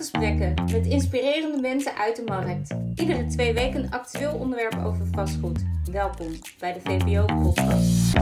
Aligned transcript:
Praatgesprekken 0.00 0.54
met 0.72 0.86
inspirerende 0.86 1.60
mensen 1.60 1.94
uit 1.94 2.16
de 2.16 2.22
markt. 2.26 2.74
Iedere 2.94 3.26
twee 3.26 3.54
weken 3.54 3.82
een 3.82 3.90
actueel 3.90 4.34
onderwerp 4.34 4.84
over 4.84 5.06
vastgoed. 5.12 5.64
Welkom 5.92 6.26
bij 6.58 6.72
de 6.72 6.80
VBO-podcast. 6.80 8.12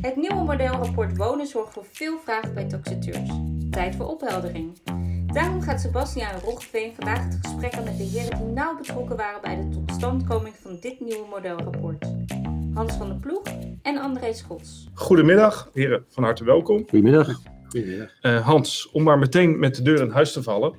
Het 0.00 0.16
nieuwe 0.16 0.44
modelrapport 0.44 1.16
Wonen 1.16 1.46
zorgt 1.46 1.72
voor 1.72 1.84
veel 1.92 2.18
vragen 2.24 2.54
bij 2.54 2.64
taxateurs. 2.64 3.30
Tijd 3.70 3.96
voor 3.96 4.06
opheldering. 4.06 4.78
Daarom 5.26 5.60
gaat 5.60 5.80
Sebastiaan 5.80 6.40
Roggeveen 6.40 6.92
vandaag 6.94 7.24
het 7.24 7.38
gesprek 7.42 7.74
aan 7.74 7.84
met 7.84 7.96
de 7.96 8.04
heren 8.04 8.38
die 8.38 8.46
nauw 8.46 8.76
betrokken 8.76 9.16
waren 9.16 9.40
bij 9.40 9.56
de 9.56 9.68
totstandkoming 9.68 10.54
van 10.62 10.76
dit 10.80 11.00
nieuwe 11.00 11.26
modelrapport. 11.30 12.06
Hans 12.74 12.94
van 12.94 13.08
der 13.08 13.16
Ploeg 13.16 13.42
en 13.82 13.98
André 13.98 14.32
Schots. 14.32 14.88
Goedemiddag, 14.94 15.70
heren, 15.72 16.04
van 16.08 16.22
harte 16.22 16.44
welkom. 16.44 16.84
Goedemiddag. 16.88 17.40
Uh, 17.72 18.46
Hans, 18.46 18.90
om 18.90 19.02
maar 19.02 19.18
meteen 19.18 19.58
met 19.58 19.74
de 19.74 19.82
deur 19.82 20.00
in 20.00 20.10
huis 20.10 20.32
te 20.32 20.42
vallen. 20.42 20.74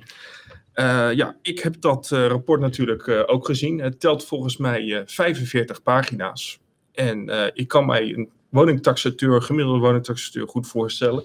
Uh, 0.74 1.12
ja, 1.12 1.36
ik 1.42 1.58
heb 1.58 1.80
dat 1.80 2.10
uh, 2.12 2.26
rapport 2.26 2.60
natuurlijk 2.60 3.08
ook 3.26 3.46
gezien. 3.46 3.78
Het 3.78 4.00
telt 4.00 4.24
volgens 4.24 4.56
mij 4.56 5.02
45 5.06 5.82
pagina's. 5.82 6.60
En 6.92 7.50
ik 7.54 7.68
kan 7.68 7.86
mij 7.86 8.14
een 8.14 8.30
woningtaxateur, 8.48 9.42
gemiddelde 9.42 9.80
woningtaxateur, 9.80 10.48
goed 10.48 10.66
voorstellen. 10.66 11.24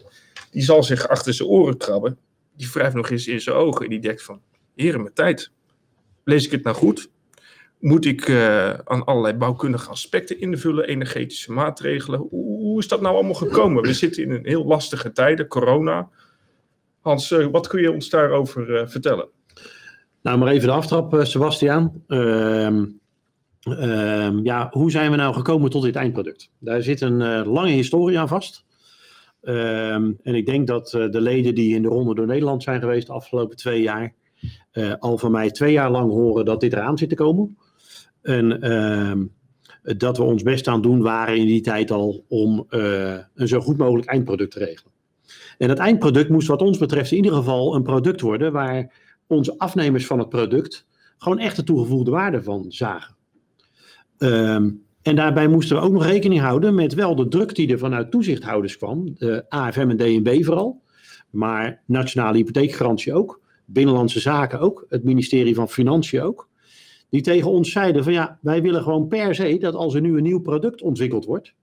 Die 0.52 0.64
zal 0.64 0.84
zich 0.84 1.08
achter 1.08 1.34
zijn 1.34 1.50
oren 1.50 1.78
krabben. 1.78 2.18
Die 2.56 2.70
wrijft 2.74 2.96
nog 2.96 3.10
eens 3.10 3.28
in 3.28 3.42
zijn 3.42 3.56
ogen 3.56 3.84
en 3.84 3.90
die 3.90 4.00
denkt 4.00 4.24
van, 4.24 4.42
heren, 4.76 5.02
mijn 5.02 5.14
tijd. 5.14 5.52
Lees 6.24 6.46
ik 6.46 6.52
het 6.52 6.64
nou 6.64 6.76
goed? 6.76 7.10
Moet 7.80 8.06
ik 8.06 8.30
aan 8.84 9.06
allerlei 9.06 9.34
bouwkundige 9.34 9.90
aspecten 9.90 10.40
invullen, 10.40 10.88
energetische 10.88 11.52
maatregelen? 11.52 12.28
hoe 12.78 12.80
is 12.80 12.88
dat 12.88 13.02
nou 13.02 13.16
allemaal 13.16 13.34
gekomen? 13.34 13.84
We 13.84 13.94
zitten 13.94 14.24
in 14.24 14.32
een 14.32 14.46
heel 14.46 14.66
lastige 14.66 15.12
tijden, 15.12 15.48
corona. 15.48 16.10
Hans, 17.00 17.32
uh, 17.32 17.46
wat 17.46 17.68
kun 17.68 17.82
je 17.82 17.92
ons 17.92 18.10
daarover 18.10 18.70
uh, 18.70 18.88
vertellen? 18.88 19.28
Nou, 20.22 20.38
maar 20.38 20.48
even 20.48 20.68
de 20.68 20.74
aftrap, 20.74 21.20
Sebastiaan. 21.22 22.04
Ehm, 22.08 22.86
ehm, 23.62 24.40
ja, 24.44 24.68
hoe 24.72 24.92
zijn 24.92 25.12
we 25.12 25.18
nou 25.18 25.34
gekomen 25.34 25.70
tot 25.70 25.84
dit 25.84 25.96
eindproduct? 25.96 26.52
Daar 26.60 26.82
zit 26.82 27.02
een 27.02 27.46
lange 27.46 27.72
historie 27.72 28.20
aan 28.20 28.28
vast. 28.28 28.66
Ehm, 29.42 30.12
en 30.24 30.36
ik 30.36 30.46
denk 30.46 30.68
dat 30.68 30.90
de 30.90 31.22
leden 31.22 31.56
die 31.56 31.76
in 31.76 31.82
de 31.82 31.88
ronde 31.88 32.16
door 32.16 32.26
Nederland 32.26 32.64
zijn 32.64 32.80
geweest 32.80 33.08
de 33.08 33.14
afgelopen 33.14 33.58
twee 33.58 33.82
jaar, 33.82 34.14
al 35.00 35.18
van 35.18 35.32
mij 35.32 35.52
twee 35.52 35.72
jaar 35.72 35.92
lang 35.92 36.12
horen 36.12 36.46
dat 36.46 36.60
dit 36.60 36.74
eraan 36.74 36.98
zit 36.98 37.10
te 37.10 37.16
komen. 37.16 37.58
En 38.28 38.60
dat 39.96 40.18
we 40.18 40.24
ons 40.24 40.44
best 40.44 40.68
aan 40.68 40.82
doen 40.82 41.02
waren 41.02 41.38
in 41.38 41.46
die 41.46 41.62
tijd 41.62 41.92
al 41.92 42.26
om 42.28 42.66
uh, 42.70 43.18
een 43.36 43.48
zo 43.48 43.60
goed 43.60 43.78
mogelijk 43.78 44.08
eindproduct 44.10 44.52
te 44.52 44.60
regelen. 44.60 44.92
En 45.58 45.70
het 45.70 45.78
eindproduct 45.78 46.30
moest 46.30 46.48
wat 46.48 46.62
ons 46.62 46.78
betreft 46.78 47.12
in 47.12 47.18
ieder 47.18 47.34
geval 47.34 47.76
een 47.76 47.84
product 47.84 48.22
worden 48.22 48.52
waar 48.52 48.94
onze 49.28 49.58
afnemers 49.58 50.06
van 50.06 50.20
het 50.20 50.30
product 50.30 50.86
gewoon 51.18 51.40
echt 51.40 51.56
de 51.56 51.64
toegevoegde 51.64 52.12
waarde 52.12 52.44
van 52.44 52.66
zagen. 52.68 53.16
Um, 54.18 54.86
en 55.02 55.16
daarbij 55.16 55.48
moesten 55.48 55.76
we 55.76 55.82
ook 55.82 55.92
nog 55.92 56.06
rekening 56.06 56.42
houden 56.42 56.76
met 56.76 56.94
wel 56.94 57.16
de 57.16 57.28
druk 57.28 57.56
die 57.56 57.72
er 57.72 57.78
vanuit 57.78 58.12
toezichthouders 58.12 58.78
kwam, 58.78 59.16
de 59.18 59.46
AFM 59.50 59.90
en 59.90 59.98
DNB 59.98 60.44
vooral, 60.44 60.82
maar 61.30 61.82
Nationale 61.86 62.38
Hypotheekgarantie 62.38 63.14
ook, 63.14 63.42
Binnenlandse 63.66 64.20
Zaken 64.20 64.60
ook, 64.60 64.86
het 64.90 65.04
ministerie 65.04 65.56
van 65.56 65.70
Financiën 65.70 66.22
ook 66.22 66.48
die 67.10 67.22
tegen 67.22 67.52
ons 67.52 67.72
zeiden 67.72 68.04
van 68.04 68.14
ja, 68.14 68.40
wij 68.42 68.62
willen 68.62 68.84
gewoon 68.84 69.08
per 69.08 69.36
se 69.36 69.58
dat 69.58 69.74
als 69.74 69.94
er 69.94 70.02
nu 70.02 70.18
een 70.18 70.24
nieuw 70.24 70.42
product 70.42 70.82
ontwikkeld 70.82 71.26
wordt, 71.26 71.54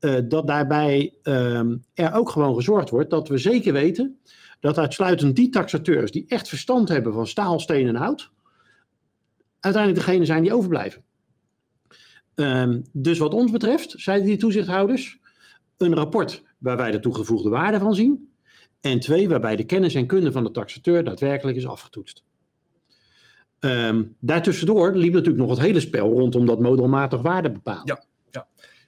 uh, 0.00 0.18
dat 0.28 0.46
daarbij 0.46 1.14
um, 1.22 1.84
er 1.94 2.12
ook 2.12 2.30
gewoon 2.30 2.54
gezorgd 2.54 2.90
wordt 2.90 3.10
dat 3.10 3.28
we 3.28 3.38
zeker 3.38 3.72
weten 3.72 4.18
dat 4.60 4.78
uitsluitend 4.78 5.36
die 5.36 5.48
taxateurs 5.48 6.10
die 6.10 6.24
echt 6.28 6.48
verstand 6.48 6.88
hebben 6.88 7.12
van 7.12 7.26
staal, 7.26 7.60
steen 7.60 7.86
en 7.86 7.94
hout, 7.94 8.30
uiteindelijk 9.60 10.04
degene 10.04 10.24
zijn 10.24 10.42
die 10.42 10.54
overblijven. 10.54 11.04
Um, 12.34 12.82
dus 12.92 13.18
wat 13.18 13.34
ons 13.34 13.50
betreft, 13.50 13.94
zeiden 13.96 14.26
die 14.26 14.36
toezichthouders, 14.36 15.18
een 15.76 15.94
rapport 15.94 16.42
waar 16.58 16.76
wij 16.76 16.90
de 16.90 17.00
toegevoegde 17.00 17.48
waarde 17.48 17.78
van 17.78 17.94
zien. 17.94 18.30
En 18.80 19.00
twee, 19.00 19.28
waarbij 19.28 19.56
de 19.56 19.64
kennis 19.64 19.94
en 19.94 20.06
kunde 20.06 20.32
van 20.32 20.44
de 20.44 20.50
taxateur 20.50 21.04
daadwerkelijk 21.04 21.56
is 21.56 21.66
afgetoetst. 21.66 22.24
Um, 23.66 24.16
daartussendoor 24.20 24.92
liep 24.92 25.12
natuurlijk 25.12 25.38
nog 25.38 25.50
het 25.50 25.66
hele 25.66 25.80
spel 25.80 26.12
rondom 26.12 26.46
dat 26.46 26.60
modelmatig 26.60 27.22
waarde 27.22 27.50
bepalen. 27.50 27.82
Ja, 27.84 28.04
ja. 28.30 28.46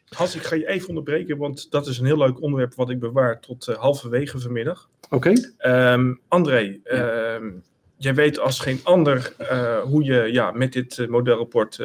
Hans, 0.08 0.34
ik 0.34 0.42
ga 0.42 0.54
je 0.54 0.68
even 0.68 0.88
onderbreken, 0.88 1.36
want 1.36 1.70
dat 1.70 1.86
is 1.86 1.98
een 1.98 2.06
heel 2.06 2.18
leuk 2.18 2.40
onderwerp 2.40 2.74
wat 2.74 2.90
ik 2.90 2.98
bewaar 2.98 3.40
tot 3.40 3.68
uh, 3.68 3.76
halverwege 3.76 4.38
vanmiddag. 4.38 4.88
Oké. 5.10 5.32
Okay. 5.60 5.92
Um, 5.92 6.20
André, 6.28 6.80
ja. 6.84 7.34
um, 7.34 7.62
jij 7.96 8.14
weet 8.14 8.38
als 8.38 8.60
geen 8.60 8.80
ander 8.82 9.34
uh, 9.40 9.78
hoe 9.80 10.04
je 10.04 10.32
ja, 10.32 10.50
met 10.50 10.72
dit 10.72 10.98
uh, 10.98 11.08
modelrapport 11.08 11.82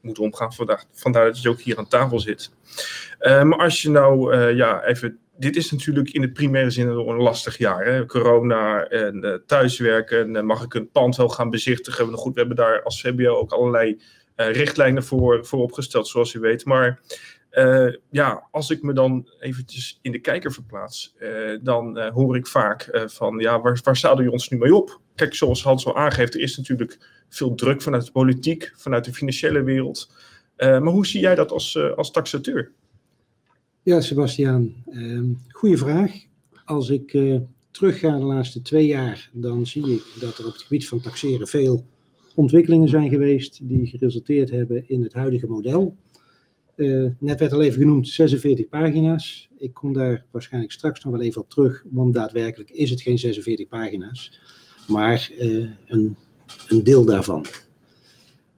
moet 0.00 0.18
omgaan. 0.18 0.52
Vandaar, 0.52 0.84
vandaar 0.92 1.24
dat 1.24 1.42
je 1.42 1.48
ook 1.48 1.60
hier 1.60 1.78
aan 1.78 1.88
tafel 1.88 2.20
zit. 2.20 2.50
maar 3.18 3.58
als 3.58 3.82
je 3.82 3.90
nou 3.90 4.36
ja, 4.54 4.84
even 4.84 5.18
dit 5.40 5.56
is 5.56 5.70
natuurlijk 5.70 6.10
in 6.10 6.20
de 6.20 6.30
primaire 6.30 6.70
zin 6.70 6.88
een 6.88 7.16
lastig 7.16 7.58
jaar. 7.58 7.84
Hè? 7.84 8.06
Corona 8.06 8.84
en 8.84 9.24
uh, 9.24 9.34
thuiswerken. 9.46 10.36
En, 10.36 10.46
mag 10.46 10.62
ik 10.62 10.74
een 10.74 10.90
pand 10.90 11.16
wel 11.16 11.28
gaan 11.28 11.50
bezichtigen? 11.50 12.12
Goed, 12.12 12.34
we 12.34 12.38
hebben 12.38 12.56
daar 12.56 12.82
als 12.82 13.00
VBO 13.00 13.34
ook 13.34 13.52
allerlei 13.52 14.00
uh, 14.36 14.52
richtlijnen 14.52 15.04
voor, 15.04 15.46
voor 15.46 15.62
opgesteld, 15.62 16.08
zoals 16.08 16.34
u 16.34 16.40
weet. 16.40 16.64
Maar 16.64 17.00
ja, 18.10 18.48
als 18.50 18.70
ik 18.70 18.82
me 18.82 18.92
dan 18.92 19.28
eventjes 19.40 19.98
in 20.02 20.12
de 20.12 20.18
kijker 20.18 20.52
verplaats, 20.52 21.14
dan 21.60 22.00
hoor 22.00 22.36
ik 22.36 22.46
vaak 22.46 22.88
van, 23.06 23.38
ja, 23.38 23.60
waar, 23.60 23.80
waar 23.84 23.96
zadel 23.96 24.24
je 24.24 24.30
ons 24.30 24.48
nu 24.48 24.58
mee 24.58 24.74
op? 24.74 25.00
Kijk, 25.14 25.34
zoals 25.34 25.62
Hans 25.62 25.86
al 25.86 25.96
aangeeft, 25.96 26.34
er 26.34 26.40
is 26.40 26.56
natuurlijk 26.56 26.98
veel 27.28 27.54
druk 27.54 27.82
vanuit 27.82 28.04
de 28.04 28.12
politiek, 28.12 28.72
vanuit 28.76 29.04
de 29.04 29.12
financiële 29.12 29.62
wereld. 29.62 30.12
maar 30.56 30.82
hoe 30.82 31.06
zie 31.06 31.20
jij 31.20 31.34
dat 31.34 31.50
als, 31.50 31.78
als 31.96 32.10
taxateur? 32.10 32.72
Ja, 33.82 34.00
Sebastiaan, 34.00 34.74
uh, 34.90 35.36
goede 35.48 35.76
vraag. 35.76 36.12
Als 36.64 36.88
ik 36.88 37.12
uh, 37.12 37.40
terugga 37.70 38.18
de 38.18 38.24
laatste 38.24 38.62
twee 38.62 38.86
jaar, 38.86 39.30
dan 39.32 39.66
zie 39.66 39.94
ik 39.94 40.02
dat 40.20 40.38
er 40.38 40.46
op 40.46 40.52
het 40.52 40.62
gebied 40.62 40.88
van 40.88 41.00
taxeren 41.00 41.46
veel 41.46 41.84
ontwikkelingen 42.34 42.88
zijn 42.88 43.08
geweest 43.08 43.58
die 43.62 43.86
geresulteerd 43.86 44.50
hebben 44.50 44.88
in 44.88 45.02
het 45.02 45.12
huidige 45.12 45.46
model. 45.46 45.96
Uh, 46.76 47.10
net 47.18 47.38
werd 47.38 47.52
al 47.52 47.62
even 47.62 47.80
genoemd 47.80 48.08
46 48.08 48.68
pagina's. 48.68 49.48
Ik 49.58 49.74
kom 49.74 49.92
daar 49.92 50.24
waarschijnlijk 50.30 50.72
straks 50.72 51.04
nog 51.04 51.12
wel 51.12 51.22
even 51.22 51.40
op 51.40 51.50
terug, 51.50 51.84
want 51.90 52.14
daadwerkelijk 52.14 52.70
is 52.70 52.90
het 52.90 53.00
geen 53.00 53.18
46 53.18 53.68
pagina's, 53.68 54.40
maar 54.88 55.30
uh, 55.40 55.70
een, 55.86 56.16
een 56.68 56.84
deel 56.84 57.04
daarvan. 57.04 57.44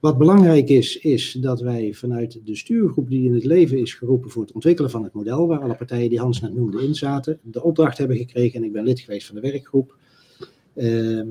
Wat 0.03 0.17
belangrijk 0.17 0.69
is, 0.69 0.97
is 0.97 1.31
dat 1.31 1.61
wij 1.61 1.93
vanuit 1.93 2.39
de 2.45 2.55
stuurgroep 2.55 3.09
die 3.09 3.25
in 3.25 3.33
het 3.33 3.45
leven 3.45 3.77
is 3.77 3.93
geroepen 3.93 4.29
voor 4.29 4.41
het 4.41 4.51
ontwikkelen 4.51 4.91
van 4.91 5.03
het 5.03 5.13
model, 5.13 5.47
waar 5.47 5.59
alle 5.59 5.75
partijen 5.75 6.09
die 6.09 6.19
Hans 6.19 6.41
net 6.41 6.53
noemde 6.53 6.83
in 6.83 6.95
zaten, 6.95 7.39
de 7.41 7.63
opdracht 7.63 7.97
hebben 7.97 8.17
gekregen, 8.17 8.59
en 8.59 8.65
ik 8.65 8.71
ben 8.71 8.83
lid 8.83 8.99
geweest 8.99 9.25
van 9.27 9.35
de 9.35 9.41
werkgroep, 9.41 9.97
eh, 10.73 11.21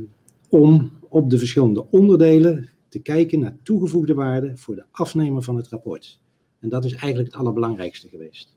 om 0.48 0.90
op 1.08 1.30
de 1.30 1.38
verschillende 1.38 1.90
onderdelen 1.90 2.70
te 2.88 2.98
kijken 2.98 3.40
naar 3.40 3.56
toegevoegde 3.62 4.14
waarde 4.14 4.56
voor 4.56 4.74
de 4.74 4.84
afnemer 4.90 5.42
van 5.42 5.56
het 5.56 5.68
rapport. 5.68 6.20
En 6.60 6.68
dat 6.68 6.84
is 6.84 6.92
eigenlijk 6.92 7.32
het 7.32 7.40
allerbelangrijkste 7.40 8.08
geweest. 8.08 8.54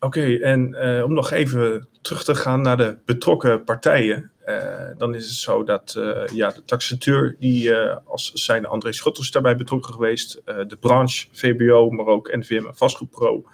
Oké, 0.00 0.18
okay, 0.18 0.40
en 0.40 0.76
uh, 0.80 1.04
om 1.04 1.12
nog 1.12 1.30
even 1.30 1.88
terug 2.00 2.24
te 2.24 2.34
gaan 2.34 2.60
naar 2.60 2.76
de 2.76 2.98
betrokken 3.04 3.64
partijen. 3.64 4.30
Uh, 4.46 4.62
dan 4.98 5.14
is 5.14 5.26
het 5.26 5.34
zo 5.34 5.64
dat 5.64 5.94
uh, 5.98 6.26
ja, 6.32 6.50
de 6.50 6.64
taxateur, 6.64 7.36
die 7.38 7.74
als 8.04 8.32
zijn 8.32 8.66
André 8.66 8.92
Schutters 8.92 9.30
daarbij 9.30 9.56
betrokken 9.56 9.94
geweest, 9.94 10.42
de 10.44 10.76
branche, 10.80 11.26
VBO, 11.32 11.90
maar 11.90 12.06
ook 12.06 12.36
NVM 12.36 12.66
en 12.66 12.76
Vastgoed 12.76 13.10
Pro. 13.10 13.44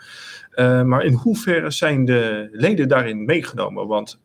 maar 0.85 1.05
in 1.05 1.13
hoeverre 1.13 1.71
zijn 1.71 2.05
de 2.05 2.49
leden 2.53 2.89
daarin 2.89 3.25
meegenomen? 3.25 3.87
Want 3.87 4.21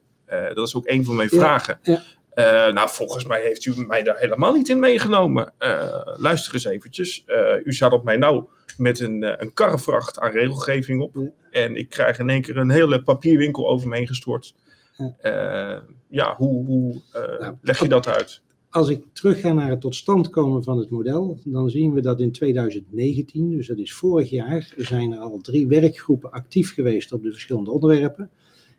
dat 0.54 0.68
is 0.68 0.76
ook 0.76 0.88
een 0.88 1.06
van 1.06 1.16
mijn 1.16 1.30
ja, 1.32 1.38
vragen. 1.40 1.80
Ja. 1.82 2.02
Uh, 2.38 2.74
nou, 2.74 2.90
volgens 2.90 3.26
mij 3.26 3.42
heeft 3.42 3.66
u 3.66 3.86
mij 3.88 4.04
daar 4.04 4.18
helemaal 4.18 4.54
niet 4.54 4.70
in 4.70 4.80
meegenomen. 4.80 5.54
Uh, 5.60 6.02
luister 6.04 6.54
eens 6.54 6.66
eventjes. 6.66 7.24
Uh, 7.28 7.66
u 7.66 7.74
zat 7.74 7.92
op 7.92 8.04
mij 8.04 8.18
nou 8.18 8.46
met 8.78 9.00
een, 9.00 9.42
een 9.42 9.54
karrevracht 9.54 10.20
aan 10.20 10.32
regelgeving 10.32 11.02
op. 11.02 11.18
En 11.52 11.76
ik 11.76 11.90
krijg 11.90 12.20
in 12.20 12.30
één 12.30 12.42
keer 12.42 12.58
een 12.58 12.70
hele 12.70 13.04
papierwinkel 13.04 13.70
over 13.70 13.88
me 13.88 13.96
heen 13.96 14.08
gestort. 14.08 14.56
Ja, 14.98 15.84
ja 16.08 16.36
hoe, 16.36 16.66
hoe 16.66 17.02
nou, 17.40 17.56
leg 17.62 17.80
je 17.80 17.88
dat 17.88 18.08
uit? 18.08 18.42
Als 18.70 18.90
ik 18.90 19.04
terugga 19.14 19.54
naar 19.54 19.70
het 19.70 19.82
tot 19.82 19.96
stand 19.96 20.30
komen 20.30 20.64
van 20.64 20.78
het 20.78 20.90
model, 20.90 21.40
dan 21.44 21.70
zien 21.70 21.94
we 21.94 22.02
dat 22.02 22.20
in 22.20 22.32
2019, 22.32 23.50
dus 23.50 23.68
dat 23.68 23.78
is 23.78 23.94
vorig 23.94 24.30
jaar, 24.30 24.74
zijn 24.78 25.12
er 25.12 25.20
al 25.20 25.40
drie 25.42 25.68
werkgroepen 25.68 26.32
actief 26.32 26.74
geweest 26.74 27.12
op 27.12 27.24
de 27.24 27.32
verschillende 27.32 27.72
onderwerpen. 27.72 28.30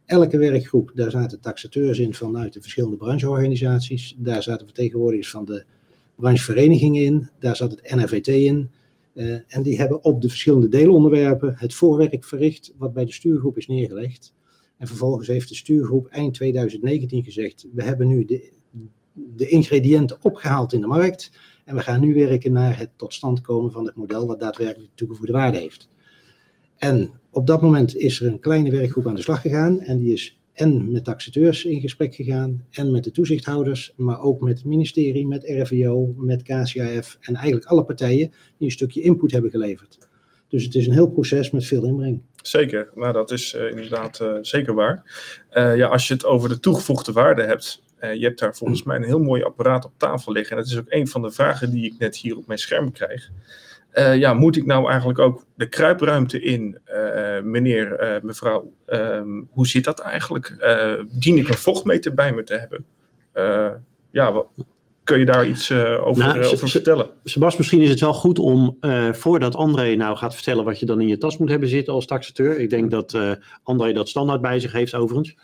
Elke 0.07 0.39
werkgroep, 0.39 0.91
daar 0.95 1.11
zaten 1.11 1.41
taxateurs 1.41 1.99
in 1.99 2.15
vanuit 2.15 2.53
de 2.53 2.61
verschillende 2.61 2.97
brancheorganisaties. 2.97 4.15
Daar 4.19 4.43
zaten 4.43 4.67
vertegenwoordigers 4.67 5.31
van 5.31 5.45
de 5.45 5.65
brancheverenigingen 6.15 7.03
in. 7.03 7.29
Daar 7.39 7.57
zat 7.57 7.71
het 7.71 7.95
NRVT 7.95 8.27
in. 8.27 8.71
Uh, 9.19 9.39
en 9.47 9.63
die 9.63 9.79
hebben 9.79 10.05
op 10.05 10.23
de 10.23 10.29
verschillende 10.29 10.69
deelonderwerpen 10.69 11.55
het 11.57 11.75
voorwerk 11.75 12.25
verricht 12.25 12.75
wat 12.77 12.93
bij 12.93 13.05
de 13.05 13.13
stuurgroep 13.13 13.57
is 13.57 13.67
neergelegd. 13.67 14.35
En 14.77 14.87
vervolgens 14.87 15.29
heeft 15.29 15.49
de 15.49 15.55
stuurgroep 15.55 16.07
eind 16.07 16.35
2019 16.35 17.25
gezegd, 17.25 17.67
we 17.73 17.83
hebben 17.83 18.09
nu 18.09 18.25
de, 18.25 18.53
de 19.13 19.49
ingrediënten 19.49 20.19
opgehaald 20.23 20.73
in 20.73 20.81
de 20.81 20.87
markt. 20.87 21.33
En 21.65 21.75
we 21.75 21.81
gaan 21.81 22.01
nu 22.01 22.15
werken 22.15 22.53
naar 22.53 22.79
het 22.79 22.91
tot 22.97 23.15
stand 23.15 23.41
komen 23.41 23.73
van 23.73 23.87
het 23.87 23.95
model 23.95 24.27
wat 24.27 24.41
daadwerkelijk 24.41 24.91
toegevoegde 24.95 25.33
waarde 25.33 25.59
heeft. 25.59 25.89
En 26.77 27.11
op 27.31 27.47
dat 27.47 27.63
moment 27.63 27.97
is 27.97 28.21
er 28.21 28.27
een 28.27 28.41
kleine 28.41 28.71
werkgroep 28.71 29.07
aan 29.07 29.15
de 29.15 29.23
slag 29.23 29.41
gegaan. 29.41 29.81
En 29.81 29.99
die 29.99 30.13
is 30.13 30.41
en 30.59 30.93
met 30.93 31.05
taxateurs 31.05 31.65
in 31.65 31.81
gesprek 31.81 32.15
gegaan. 32.15 32.65
En 32.71 32.91
met 32.91 33.05
de 33.05 33.11
toezichthouders. 33.11 33.93
Maar 33.97 34.21
ook 34.21 34.41
met 34.41 34.57
het 34.57 34.67
ministerie, 34.67 35.27
met 35.27 35.45
RVO, 35.45 36.15
met 36.17 36.43
KCAF. 36.43 37.19
En 37.21 37.35
eigenlijk 37.35 37.67
alle 37.67 37.85
partijen 37.85 38.29
die 38.29 38.67
een 38.67 38.71
stukje 38.71 39.01
input 39.01 39.33
hebben 39.33 39.51
geleverd. 39.51 39.99
Dus 40.49 40.65
het 40.65 40.75
is 40.75 40.87
een 40.87 40.93
heel 40.93 41.11
proces 41.11 41.51
met 41.51 41.65
veel 41.65 41.85
inbreng. 41.85 42.23
Zeker, 42.43 42.91
nou 42.95 43.13
dat 43.13 43.31
is 43.31 43.55
uh, 43.55 43.71
inderdaad 43.71 44.21
uh, 44.21 44.39
zeker 44.41 44.75
waar. 44.75 45.03
Uh, 45.53 45.77
ja, 45.77 45.87
als 45.87 46.09
je 46.09 46.15
het 46.15 46.25
over 46.25 46.49
de 46.49 46.61
toegevoegde 46.61 47.13
waarde 47.13 47.43
hebt, 47.43 47.83
je 48.01 48.25
hebt 48.25 48.39
daar 48.39 48.57
volgens 48.57 48.83
mij 48.83 48.97
een 48.97 49.03
heel 49.03 49.19
mooi 49.19 49.43
apparaat 49.43 49.85
op 49.85 49.93
tafel 49.97 50.33
liggen. 50.33 50.57
En 50.57 50.63
dat 50.63 50.73
is 50.73 50.79
ook 50.79 50.93
een 50.93 51.09
van 51.09 51.23
de 51.23 51.31
vragen 51.31 51.71
die 51.71 51.85
ik 51.85 51.99
net 51.99 52.17
hier 52.17 52.37
op 52.37 52.47
mijn 52.47 52.59
scherm 52.59 52.93
krijg. 52.93 53.31
Ja, 53.93 54.35
moet 54.35 54.57
ik 54.57 54.67
nou 54.67 54.89
eigenlijk 54.89 55.19
ook 55.19 55.45
de 55.55 55.69
kruipruimte 55.69 56.41
in, 56.41 56.79
meneer, 57.43 58.19
mevrouw, 58.23 58.73
ehm, 58.87 59.43
hoe 59.51 59.67
zit 59.67 59.85
dat 59.85 60.01
eigenlijk? 60.01 60.57
dien 61.11 61.37
ik 61.37 61.49
een 61.49 61.55
vochtmeter 61.55 62.15
bij 62.15 62.33
me 62.33 62.43
te 62.43 62.55
hebben? 62.55 62.85
ja, 64.11 64.33
wat, 64.33 64.47
kun 65.05 65.19
je 65.19 65.25
daar 65.25 65.47
iets 65.47 65.73
over, 65.73 66.25
nou, 66.25 66.45
over 66.45 66.69
vertellen? 66.69 67.11
Sebas, 67.25 67.57
misschien 67.57 67.81
is 67.81 67.91
het 67.91 68.01
wel 68.01 68.15
goed 68.15 68.39
om, 68.39 68.79
voordat 69.13 69.55
André 69.55 69.95
nou 69.95 70.17
gaat 70.17 70.35
vertellen 70.35 70.65
wat 70.65 70.81
je 70.81 70.87
dan 70.87 71.01
in 71.01 71.09
je 71.09 71.19
tas 71.19 71.39
moet 71.39 71.49
hebben 71.49 71.69
zitten 71.69 71.95
als 71.95 72.07
taxateur. 72.07 72.59
Ik 72.59 72.71
denk 72.71 72.91
dat 72.91 73.19
André 73.63 73.93
dat 73.93 74.09
standaard 74.09 74.41
bij 74.41 74.61
zich 74.61 74.73
heeft 74.73 74.95
overigens. 74.95 75.37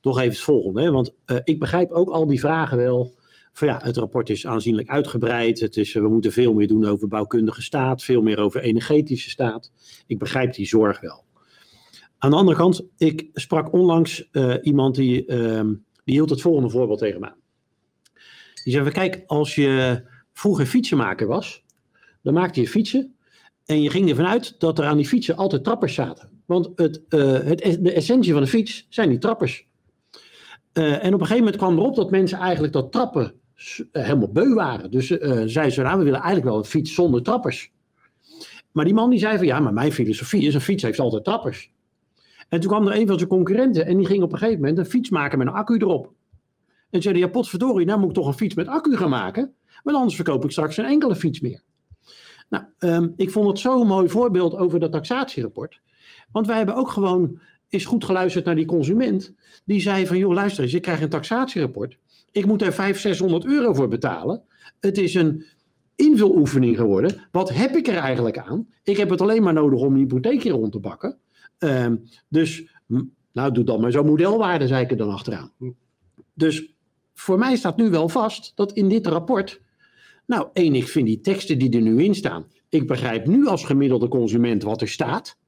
Toch 0.00 0.18
even 0.18 0.30
het 0.30 0.40
volgende. 0.40 0.82
Hè? 0.82 0.90
Want 0.90 1.14
ik 1.44 1.58
begrijp 1.58 1.90
ook 1.90 2.10
al 2.10 2.26
die 2.26 2.40
vragen 2.40 2.76
wel. 2.76 3.18
Van 3.52 3.68
ja, 3.68 3.80
het 3.82 3.96
rapport 3.96 4.30
is 4.30 4.46
aanzienlijk 4.46 4.88
uitgebreid. 4.88 5.60
Het 5.60 5.76
is, 5.76 5.92
we 5.92 6.08
moeten 6.08 6.32
veel 6.32 6.54
meer 6.54 6.68
doen 6.68 6.84
over 6.86 7.08
bouwkundige 7.08 7.62
staat. 7.62 8.02
Veel 8.02 8.22
meer 8.22 8.38
over 8.38 8.60
energetische 8.60 9.30
staat. 9.30 9.72
Ik 10.06 10.18
begrijp 10.18 10.54
die 10.54 10.66
zorg 10.66 11.00
wel. 11.00 11.24
Aan 12.18 12.30
de 12.30 12.36
andere 12.36 12.56
kant, 12.56 12.86
ik 12.96 13.28
sprak 13.32 13.72
onlangs 13.72 14.30
iemand 14.62 14.94
die, 14.94 15.26
ehm, 15.26 15.74
die 16.04 16.14
hield 16.14 16.30
het 16.30 16.40
volgende 16.40 16.70
voorbeeld 16.70 16.98
tegen 16.98 17.20
me 17.20 17.26
aan. 17.26 17.38
Die 18.64 18.72
zei, 18.72 18.90
kijk, 18.90 19.22
als 19.26 19.54
je 19.54 20.02
vroeger 20.32 20.66
fietsenmaker 20.66 21.26
was, 21.26 21.64
dan 22.22 22.34
maakte 22.34 22.60
je 22.60 22.68
fietsen 22.68 23.14
en 23.64 23.82
je 23.82 23.90
ging 23.90 24.08
ervan 24.08 24.26
uit 24.26 24.60
dat 24.60 24.78
er 24.78 24.84
aan 24.84 24.96
die 24.96 25.06
fietsen 25.06 25.36
altijd 25.36 25.64
trappers 25.64 25.94
zaten. 25.94 26.28
Want 26.46 26.70
het, 26.74 27.02
uh, 27.08 27.38
het, 27.38 27.78
de 27.80 27.92
essentie 27.92 28.32
van 28.32 28.42
de 28.42 28.48
fiets 28.48 28.86
zijn 28.88 29.08
die 29.08 29.18
trappers. 29.18 29.68
En 30.72 31.14
op 31.14 31.20
een 31.20 31.26
gegeven 31.26 31.36
moment 31.36 31.56
kwam 31.56 31.78
erop 31.78 31.96
dat 31.96 32.10
mensen 32.10 32.38
eigenlijk 32.38 32.72
dat 32.72 32.92
trappen 32.92 33.39
helemaal 33.92 34.32
beu 34.32 34.54
waren. 34.54 34.90
Dus 34.90 35.06
zeiden 35.06 35.72
ze, 35.72 35.82
nou, 35.82 35.98
we 35.98 36.04
willen 36.04 36.20
eigenlijk 36.20 36.50
wel 36.50 36.58
een 36.58 36.64
fiets 36.64 36.94
zonder 36.94 37.22
trappers. 37.22 37.72
Maar 38.72 38.84
die 38.84 38.94
man 38.94 39.10
die 39.10 39.18
zei 39.18 39.36
van, 39.36 39.46
ja, 39.46 39.60
maar 39.60 39.72
mijn 39.72 39.92
filosofie 39.92 40.46
is, 40.46 40.54
een 40.54 40.60
fiets 40.60 40.82
heeft 40.82 40.98
altijd 40.98 41.24
trappers. 41.24 41.72
En 42.48 42.60
toen 42.60 42.70
kwam 42.70 42.86
er 42.86 42.96
een 42.96 43.06
van 43.06 43.16
zijn 43.16 43.28
concurrenten 43.28 43.86
en 43.86 43.96
die 43.96 44.06
ging 44.06 44.22
op 44.22 44.32
een 44.32 44.38
gegeven 44.38 44.60
moment 44.60 44.78
een 44.78 44.86
fiets 44.86 45.10
maken 45.10 45.38
met 45.38 45.46
een 45.46 45.52
accu 45.52 45.76
erop. 45.76 46.12
En 46.90 47.02
zeiden, 47.02 47.22
ja 47.22 47.28
potverdorie, 47.28 47.86
nou 47.86 47.98
moet 47.98 48.08
ik 48.08 48.14
toch 48.14 48.26
een 48.26 48.32
fiets 48.32 48.54
met 48.54 48.68
accu 48.68 48.96
gaan 48.96 49.10
maken. 49.10 49.54
Want 49.82 49.96
anders 49.96 50.16
verkoop 50.16 50.44
ik 50.44 50.50
straks 50.50 50.74
geen 50.74 50.84
enkele 50.84 51.16
fiets 51.16 51.40
meer. 51.40 51.62
Nou, 52.48 52.64
um, 52.78 53.12
ik 53.16 53.30
vond 53.30 53.48
het 53.48 53.58
zo'n 53.58 53.86
mooi 53.86 54.08
voorbeeld 54.08 54.56
over 54.56 54.80
dat 54.80 54.92
taxatierapport. 54.92 55.80
Want 56.32 56.46
wij 56.46 56.56
hebben 56.56 56.74
ook 56.74 56.90
gewoon 56.90 57.38
eens 57.68 57.84
goed 57.84 58.04
geluisterd 58.04 58.44
naar 58.44 58.54
die 58.54 58.66
consument. 58.66 59.34
Die 59.64 59.80
zei 59.80 60.06
van, 60.06 60.18
joh 60.18 60.32
luister 60.32 60.62
eens, 60.62 60.74
ik 60.74 60.82
krijg 60.82 61.00
een 61.00 61.08
taxatierapport. 61.08 61.98
Ik 62.32 62.46
moet 62.46 62.62
er 62.62 62.72
500, 62.72 63.00
600 63.00 63.44
euro 63.44 63.74
voor 63.74 63.88
betalen. 63.88 64.42
Het 64.80 64.98
is 64.98 65.14
een 65.14 65.44
invuloefening 65.96 66.76
geworden. 66.76 67.28
Wat 67.32 67.50
heb 67.50 67.76
ik 67.76 67.88
er 67.88 67.96
eigenlijk 67.96 68.38
aan? 68.38 68.68
Ik 68.82 68.96
heb 68.96 69.10
het 69.10 69.20
alleen 69.20 69.42
maar 69.42 69.52
nodig 69.52 69.80
om 69.80 69.92
een 69.92 69.98
hypotheek 69.98 70.42
hier 70.42 70.52
rond 70.52 70.72
te 70.72 70.80
bakken. 70.80 71.18
Um, 71.58 72.02
dus, 72.28 72.64
nou 73.32 73.52
doe 73.52 73.64
dan 73.64 73.80
maar 73.80 73.92
zo'n 73.92 74.06
modelwaarde, 74.06 74.66
zei 74.66 74.84
ik 74.84 74.90
er 74.90 74.96
dan 74.96 75.10
achteraan. 75.10 75.52
Dus 76.34 76.74
voor 77.14 77.38
mij 77.38 77.56
staat 77.56 77.76
nu 77.76 77.90
wel 77.90 78.08
vast 78.08 78.52
dat 78.54 78.72
in 78.72 78.88
dit 78.88 79.06
rapport. 79.06 79.60
Nou, 80.26 80.48
één, 80.52 80.74
ik 80.74 80.88
vind 80.88 81.06
die 81.06 81.20
teksten 81.20 81.58
die 81.58 81.70
er 81.70 81.80
nu 81.80 82.02
in 82.04 82.14
staan. 82.14 82.46
Ik 82.68 82.86
begrijp 82.86 83.26
nu 83.26 83.46
als 83.46 83.64
gemiddelde 83.64 84.08
consument 84.08 84.62
wat 84.62 84.80
er 84.80 84.88
staat. 84.88 85.38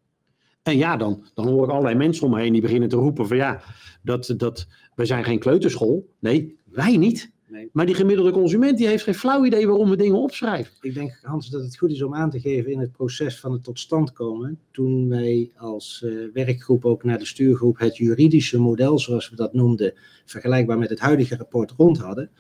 En 0.63 0.77
ja, 0.77 0.97
dan, 0.97 1.25
dan 1.35 1.49
hoor 1.49 1.65
ik 1.65 1.71
allerlei 1.71 1.95
mensen 1.95 2.25
om 2.25 2.31
me 2.31 2.41
heen 2.41 2.53
die 2.53 2.63
beginnen 2.63 2.89
te 2.89 2.97
roepen 2.97 3.27
van 3.27 3.37
ja, 3.37 3.63
dat, 4.03 4.35
dat, 4.37 4.67
wij 4.95 5.07
zijn 5.07 5.25
geen 5.25 5.39
kleuterschool. 5.39 6.09
Nee, 6.19 6.59
wij 6.65 6.97
niet. 6.97 7.33
Nee. 7.49 7.69
Maar 7.73 7.87
die 7.87 7.95
gemiddelde 7.95 8.31
consument 8.31 8.79
die 8.79 8.87
heeft 8.87 9.05
geen 9.05 9.15
flauw 9.15 9.45
idee 9.45 9.67
waarom 9.67 9.91
we 9.91 9.97
dingen 9.97 10.19
opschrijven. 10.19 10.75
Ik 10.81 10.95
denk, 10.95 11.19
Hans, 11.23 11.49
dat 11.49 11.63
het 11.63 11.79
goed 11.79 11.91
is 11.91 12.03
om 12.03 12.15
aan 12.15 12.31
te 12.31 12.41
geven 12.41 12.73
in 12.73 12.81
het 12.81 12.93
proces 12.93 13.41
van 13.41 13.53
het 13.53 13.65
tot 13.65 13.79
stand 13.79 14.13
komen. 14.13 14.59
Toen 14.71 15.09
wij 15.09 15.51
als 15.57 16.03
uh, 16.05 16.33
werkgroep 16.33 16.85
ook 16.85 17.05
naar 17.05 17.19
de 17.19 17.27
stuurgroep 17.27 17.79
het 17.79 17.97
juridische 17.97 18.59
model, 18.59 18.99
zoals 18.99 19.31
we 19.31 19.37
dat 19.37 19.53
noemden, 19.55 19.93
vergelijkbaar 20.25 20.79
met 20.79 20.91
het 20.91 21.01
huidige 21.01 21.37
rapport 21.37 21.71
rond 21.77 21.99
hadden, 21.99 22.31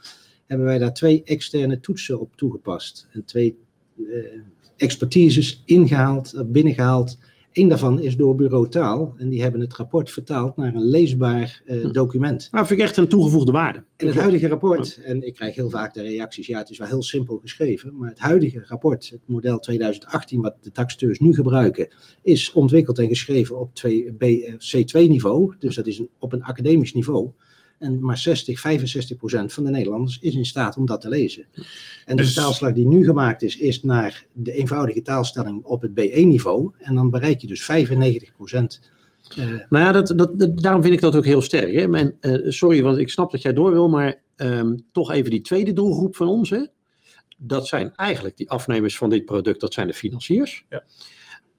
hebben 0.46 0.66
wij 0.66 0.78
daar 0.78 0.94
twee 0.94 1.22
externe 1.24 1.80
toetsen 1.80 2.20
op 2.20 2.36
toegepast. 2.36 3.08
En 3.10 3.24
twee 3.24 3.58
uh, 3.96 4.24
expertises 4.76 5.62
ingehaald, 5.64 6.44
binnengehaald 6.46 7.18
Eén 7.52 7.68
daarvan 7.68 8.00
is 8.00 8.16
door 8.16 8.34
Bureau 8.34 8.68
Taal. 8.68 9.14
En 9.16 9.28
die 9.28 9.42
hebben 9.42 9.60
het 9.60 9.74
rapport 9.74 10.10
vertaald 10.10 10.56
naar 10.56 10.74
een 10.74 10.88
leesbaar 10.88 11.62
uh, 11.66 11.92
document. 11.92 12.48
Nou, 12.50 12.66
vind 12.66 12.80
ik 12.80 12.86
echt 12.86 12.96
een 12.96 13.08
toegevoegde 13.08 13.52
waarde. 13.52 13.84
In 13.96 14.06
het 14.06 14.16
huidige 14.16 14.48
rapport, 14.48 15.00
en 15.04 15.26
ik 15.26 15.34
krijg 15.34 15.54
heel 15.54 15.70
vaak 15.70 15.94
de 15.94 16.02
reacties, 16.02 16.46
ja, 16.46 16.58
het 16.58 16.70
is 16.70 16.78
wel 16.78 16.88
heel 16.88 17.02
simpel 17.02 17.38
geschreven. 17.38 17.96
Maar 17.96 18.08
het 18.08 18.18
huidige 18.18 18.64
rapport, 18.66 19.10
het 19.10 19.20
model 19.26 19.58
2018, 19.58 20.40
wat 20.40 20.56
de 20.60 20.70
taxateurs 20.70 21.18
nu 21.18 21.34
gebruiken, 21.34 21.88
is 22.22 22.52
ontwikkeld 22.52 22.98
en 22.98 23.08
geschreven 23.08 23.60
op 23.60 23.70
C2-niveau. 24.58 25.54
Dus 25.58 25.74
dat 25.74 25.86
is 25.86 25.98
een, 25.98 26.08
op 26.18 26.32
een 26.32 26.42
academisch 26.42 26.92
niveau. 26.92 27.30
En 27.82 28.00
maar 28.00 28.18
60, 28.18 28.60
65 28.60 29.16
procent 29.16 29.52
van 29.52 29.64
de 29.64 29.70
Nederlanders 29.70 30.18
is 30.20 30.34
in 30.34 30.44
staat 30.44 30.76
om 30.76 30.86
dat 30.86 31.00
te 31.00 31.08
lezen. 31.08 31.46
En 32.04 32.16
de 32.16 32.22
dus... 32.22 32.34
taalslag 32.34 32.72
die 32.72 32.86
nu 32.86 33.04
gemaakt 33.04 33.42
is, 33.42 33.56
is 33.56 33.82
naar 33.82 34.26
de 34.32 34.52
eenvoudige 34.52 35.02
taalstelling 35.02 35.64
op 35.64 35.82
het 35.82 35.90
B1-niveau. 35.90 36.70
En 36.78 36.94
dan 36.94 37.10
bereik 37.10 37.40
je 37.40 37.46
dus 37.46 37.64
95 37.64 38.32
procent. 38.32 38.80
Uh... 39.38 39.44
Nou 39.68 39.84
ja, 39.84 39.92
dat, 39.92 40.12
dat, 40.16 40.58
daarom 40.62 40.82
vind 40.82 40.94
ik 40.94 41.00
dat 41.00 41.16
ook 41.16 41.24
heel 41.24 41.42
sterk. 41.42 41.74
Hè? 41.74 41.88
Men, 41.88 42.16
uh, 42.20 42.50
sorry, 42.50 42.82
want 42.82 42.98
ik 42.98 43.10
snap 43.10 43.30
dat 43.30 43.42
jij 43.42 43.52
door 43.52 43.70
wil, 43.70 43.88
maar 43.88 44.22
um, 44.36 44.84
toch 44.92 45.10
even 45.10 45.30
die 45.30 45.40
tweede 45.40 45.72
doelgroep 45.72 46.16
van 46.16 46.28
ons. 46.28 46.50
Hè? 46.50 46.66
Dat 47.36 47.66
zijn 47.66 47.94
eigenlijk 47.94 48.36
die 48.36 48.50
afnemers 48.50 48.96
van 48.96 49.10
dit 49.10 49.24
product, 49.24 49.60
dat 49.60 49.72
zijn 49.72 49.86
de 49.86 49.94
financiers. 49.94 50.64
Ja. 50.68 50.84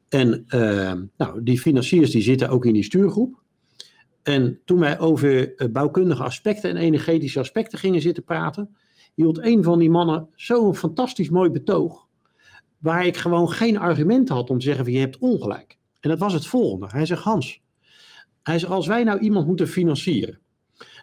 En 0.09 0.45
uh, 0.49 0.93
nou, 1.17 1.43
die 1.43 1.59
financiers 1.59 2.11
die 2.11 2.21
zitten 2.21 2.49
ook 2.49 2.65
in 2.65 2.73
die 2.73 2.83
stuurgroep. 2.83 3.41
En 4.23 4.59
toen 4.65 4.79
wij 4.79 4.99
over 4.99 5.55
eh, 5.55 5.67
bouwkundige 5.69 6.23
aspecten 6.23 6.69
en 6.69 6.77
energetische 6.77 7.39
aspecten 7.39 7.79
gingen 7.79 8.01
zitten 8.01 8.23
praten, 8.23 8.75
hield 9.13 9.45
een 9.45 9.63
van 9.63 9.79
die 9.79 9.89
mannen 9.89 10.29
zo'n 10.35 10.75
fantastisch 10.75 11.29
mooi 11.29 11.49
betoog, 11.49 12.07
waar 12.77 13.05
ik 13.05 13.17
gewoon 13.17 13.49
geen 13.49 13.77
argumenten 13.77 14.35
had 14.35 14.49
om 14.49 14.57
te 14.57 14.65
zeggen 14.65 14.83
van 14.83 14.93
je 14.93 14.99
hebt 14.99 15.17
ongelijk. 15.17 15.77
En 15.99 16.09
dat 16.09 16.19
was 16.19 16.33
het 16.33 16.47
volgende. 16.47 16.87
Hij 16.89 17.05
zegt 17.05 17.23
Hans, 17.23 17.61
hij 18.43 18.59
zegt 18.59 18.71
als 18.71 18.87
wij 18.87 19.03
nou 19.03 19.19
iemand 19.19 19.47
moeten 19.47 19.67
financieren, 19.67 20.39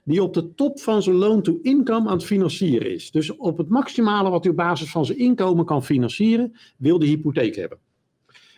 die 0.04 0.22
op 0.22 0.34
de 0.34 0.54
top 0.54 0.80
van 0.80 1.02
zijn 1.02 1.16
loon-to-income 1.16 2.08
aan 2.08 2.16
het 2.16 2.24
financieren 2.24 2.92
is, 2.92 3.10
dus 3.10 3.36
op 3.36 3.58
het 3.58 3.68
maximale 3.68 4.30
wat 4.30 4.42
hij 4.42 4.50
op 4.50 4.56
basis 4.56 4.90
van 4.90 5.06
zijn 5.06 5.18
inkomen 5.18 5.64
kan 5.64 5.84
financieren, 5.84 6.56
wil 6.76 6.98
de 6.98 7.06
hypotheek 7.06 7.56
hebben. 7.56 7.78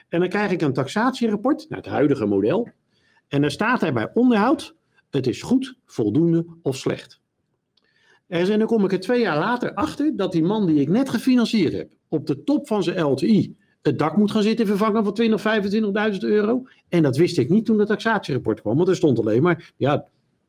En 0.08 0.20
dan 0.20 0.28
krijg 0.28 0.50
ik 0.50 0.60
een 0.62 0.72
taxatierapport, 0.72 1.66
naar 1.68 1.78
het 1.78 1.88
huidige 1.88 2.26
model, 2.26 2.68
en 3.32 3.40
dan 3.40 3.50
staat 3.50 3.82
er 3.82 3.92
bij 3.92 4.10
onderhoud, 4.14 4.74
het 5.10 5.26
is 5.26 5.42
goed, 5.42 5.74
voldoende 5.86 6.46
of 6.62 6.76
slecht. 6.76 7.20
En 8.26 8.58
dan 8.58 8.66
kom 8.66 8.84
ik 8.84 8.92
er 8.92 9.00
twee 9.00 9.20
jaar 9.20 9.38
later 9.38 9.74
achter 9.74 10.16
dat 10.16 10.32
die 10.32 10.42
man 10.42 10.66
die 10.66 10.80
ik 10.80 10.88
net 10.88 11.08
gefinancierd 11.08 11.72
heb, 11.72 11.92
op 12.08 12.26
de 12.26 12.44
top 12.44 12.66
van 12.66 12.82
zijn 12.82 13.04
LTI, 13.04 13.56
het 13.82 13.98
dak 13.98 14.16
moet 14.16 14.30
gaan 14.30 14.42
zitten 14.42 14.66
vervangen 14.66 15.04
van 15.04 15.14
20, 15.14 15.42
25.000 16.12 16.18
euro. 16.18 16.66
En 16.88 17.02
dat 17.02 17.16
wist 17.16 17.38
ik 17.38 17.48
niet 17.48 17.64
toen 17.64 17.78
het 17.78 17.88
taxatierapport 17.88 18.60
kwam, 18.60 18.76
want 18.76 18.88
er 18.88 18.96
stond 18.96 19.18
alleen 19.18 19.42
maar, 19.42 19.72
ja, 19.76 19.92
het 19.92 20.04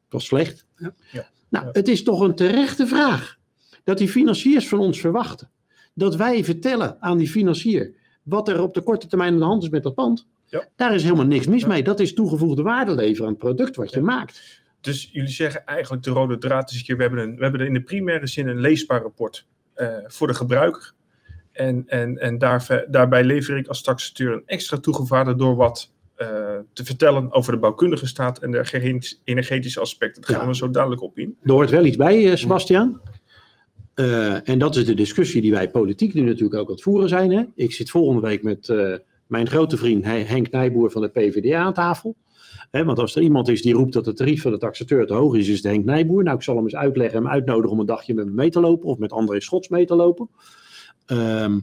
was 0.10 0.25
slecht. 0.25 0.66
Ja. 0.78 0.94
Ja. 1.12 1.30
Nou, 1.50 1.68
het 1.72 1.88
is 1.88 2.04
toch 2.04 2.20
een 2.20 2.36
terechte 2.36 2.88
vraag 2.88 3.38
dat 3.84 3.98
die 3.98 4.10
financiers 4.10 4.68
van 4.68 4.80
ons 4.80 5.00
verwachten. 5.00 5.50
Dat 5.94 6.16
wij 6.16 6.44
vertellen 6.44 7.02
aan 7.02 7.18
die 7.18 7.30
financier 7.30 7.94
wat 8.24 8.48
er 8.48 8.62
op 8.62 8.74
de 8.74 8.82
korte 8.82 9.08
termijn 9.08 9.34
aan 9.34 9.40
de 9.40 9.46
hand 9.46 9.63
is 9.63 9.70
met 9.70 9.84
dat 9.84 9.94
pand. 9.94 10.28
Ja. 10.53 10.67
Daar 10.75 10.93
is 10.93 11.03
helemaal 11.03 11.25
niks 11.25 11.48
mis 11.48 11.65
mee. 11.65 11.83
Dat 11.83 12.00
is 12.00 12.13
toegevoegde 12.13 12.62
waarde 12.62 12.95
leveren 12.95 13.25
aan 13.25 13.33
het 13.33 13.41
product 13.41 13.75
wat 13.75 13.93
je 13.93 14.01
maakt. 14.01 14.62
Dus 14.81 15.10
jullie 15.12 15.29
zeggen 15.29 15.65
eigenlijk 15.65 16.03
de 16.03 16.12
rode 16.12 16.38
draad 16.38 16.72
is 16.72 16.88
hier, 16.88 16.95
we 16.95 17.01
hebben, 17.01 17.19
een, 17.19 17.36
we 17.36 17.43
hebben 17.43 17.65
in 17.65 17.74
de 17.74 17.81
primaire 17.81 18.27
zin 18.27 18.48
een 18.48 18.60
leesbaar 18.60 19.01
rapport 19.01 19.48
uh, 19.75 19.88
voor 20.07 20.27
de 20.27 20.33
gebruiker. 20.33 20.93
En, 21.51 21.83
en, 21.88 22.17
en 22.17 22.38
daar, 22.38 22.86
daarbij 22.89 23.24
lever 23.24 23.57
ik 23.57 23.67
als 23.67 23.81
taxateur 23.81 24.33
een 24.33 24.43
extra 24.45 24.77
toegevoegde 24.77 25.36
door 25.36 25.55
wat 25.55 25.91
uh, 26.17 26.27
te 26.74 26.86
vertellen 26.86 27.31
over 27.31 27.51
de 27.51 27.60
bouwkundige 27.60 28.07
staat 28.07 28.39
en 28.39 28.51
de 28.51 29.17
energetische 29.24 29.79
aspecten. 29.79 30.22
Daar 30.22 30.38
gaan 30.38 30.48
we 30.48 30.55
zo 30.55 30.69
duidelijk 30.69 31.01
op 31.01 31.17
in. 31.17 31.38
Er 31.43 31.51
hoort 31.51 31.69
wel 31.69 31.86
iets 31.86 31.98
bij, 31.98 32.24
uh, 32.24 32.36
Sebastian. 32.36 33.01
Eh, 33.93 34.50
en 34.50 34.60
dat 34.60 34.75
is 34.75 34.86
de 34.86 34.93
discussie 34.93 35.41
die 35.41 35.51
wij 35.51 35.69
politiek 35.69 36.13
nu 36.13 36.22
natuurlijk 36.22 36.60
ook 36.60 36.67
aan 36.67 36.74
het 36.74 36.83
voeren 36.83 37.10
zijn. 37.10 37.31
Hè? 37.31 37.43
Ik 37.55 37.74
zit 37.74 37.89
volgende 37.89 38.22
week 38.22 38.43
met 38.43 38.69
eh, 38.69 38.93
mijn 39.34 39.50
grote 39.50 39.78
vriend 39.78 40.06
Henk 40.06 40.52
Nijboer 40.52 40.92
van 40.92 41.02
de 41.02 41.08
PvdA 41.08 41.60
aan 41.60 41.74
tafel. 41.74 42.16
Want 42.72 43.00
als 43.00 43.16
er 43.16 43.22
iemand 43.22 43.48
is 43.48 43.62
die 43.62 43.74
roept 43.74 43.94
dat 43.94 44.06
het 44.06 44.18
tarief 44.18 44.42
van 44.42 44.52
de 44.52 44.58
taxateur 44.58 45.08
te 45.08 45.13
hoog 45.13 45.36
is, 45.36 45.48
is 45.48 45.56
het 45.56 45.66
Henk 45.66 45.86
Nijboer. 45.86 46.24
Nou, 46.24 46.36
ik 46.36 46.44
zal 46.44 46.56
hem 46.56 46.63
eens 46.63 46.75
uitleggen 46.75 47.18
en 47.18 47.24
hem 47.24 47.34
uitnodigen 47.34 47.72
om 47.72 47.80
een 47.80 47.86
dagje 47.86 48.13
met 48.13 48.25
me 48.25 48.32
mee 48.32 48.50
te 48.50 48.60
lopen 48.60 48.88
of 48.88 48.98
met 48.98 49.12
André 49.12 49.40
Schots 49.40 49.68
mee 49.68 49.86
te 49.86 49.96
lopen. 49.96 50.30
Ehm, 51.06 51.60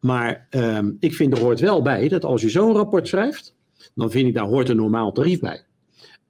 maar 0.00 0.46
ehm, 0.50 0.90
ik 0.98 1.14
vind 1.14 1.32
er 1.32 1.40
hoort 1.42 1.60
wel 1.60 1.82
bij 1.82 2.08
dat 2.08 2.24
als 2.24 2.42
je 2.42 2.48
zo'n 2.48 2.72
rapport 2.72 3.08
schrijft, 3.08 3.56
dan 3.94 4.10
vind 4.10 4.28
ik 4.28 4.34
daar 4.34 4.46
hoort 4.46 4.68
een 4.68 4.76
normaal 4.76 5.12
tarief 5.12 5.40
bij. 5.40 5.64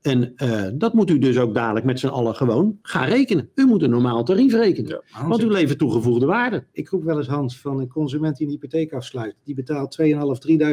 En 0.03 0.33
uh, 0.37 0.67
dat 0.75 0.95
moet 0.95 1.11
u 1.11 1.19
dus 1.19 1.39
ook 1.39 1.55
dadelijk 1.55 1.87
met 1.87 1.99
z'n 1.99 2.07
allen 2.07 2.35
gewoon 2.35 2.79
gaan 2.83 3.09
rekenen. 3.09 3.51
U 3.55 3.67
moet 3.67 3.83
een 3.83 3.91
normaal 3.91 4.25
tarief 4.25 4.53
rekenen. 4.53 5.03
Ja, 5.07 5.29
want 5.29 5.43
u 5.43 5.51
levert 5.51 5.79
toegevoegde 5.79 6.27
waarde. 6.27 6.65
Ik 6.73 6.89
roep 6.89 7.05
wel 7.05 7.17
eens 7.17 7.27
Hans 7.27 7.61
van 7.61 7.81
een 7.81 7.89
consument 7.89 8.37
die 8.37 8.47
een 8.47 8.53
hypotheek 8.53 8.93
afsluit. 8.93 9.37
Die 9.45 9.55
betaalt 9.55 9.99
2.500, 10.03 10.09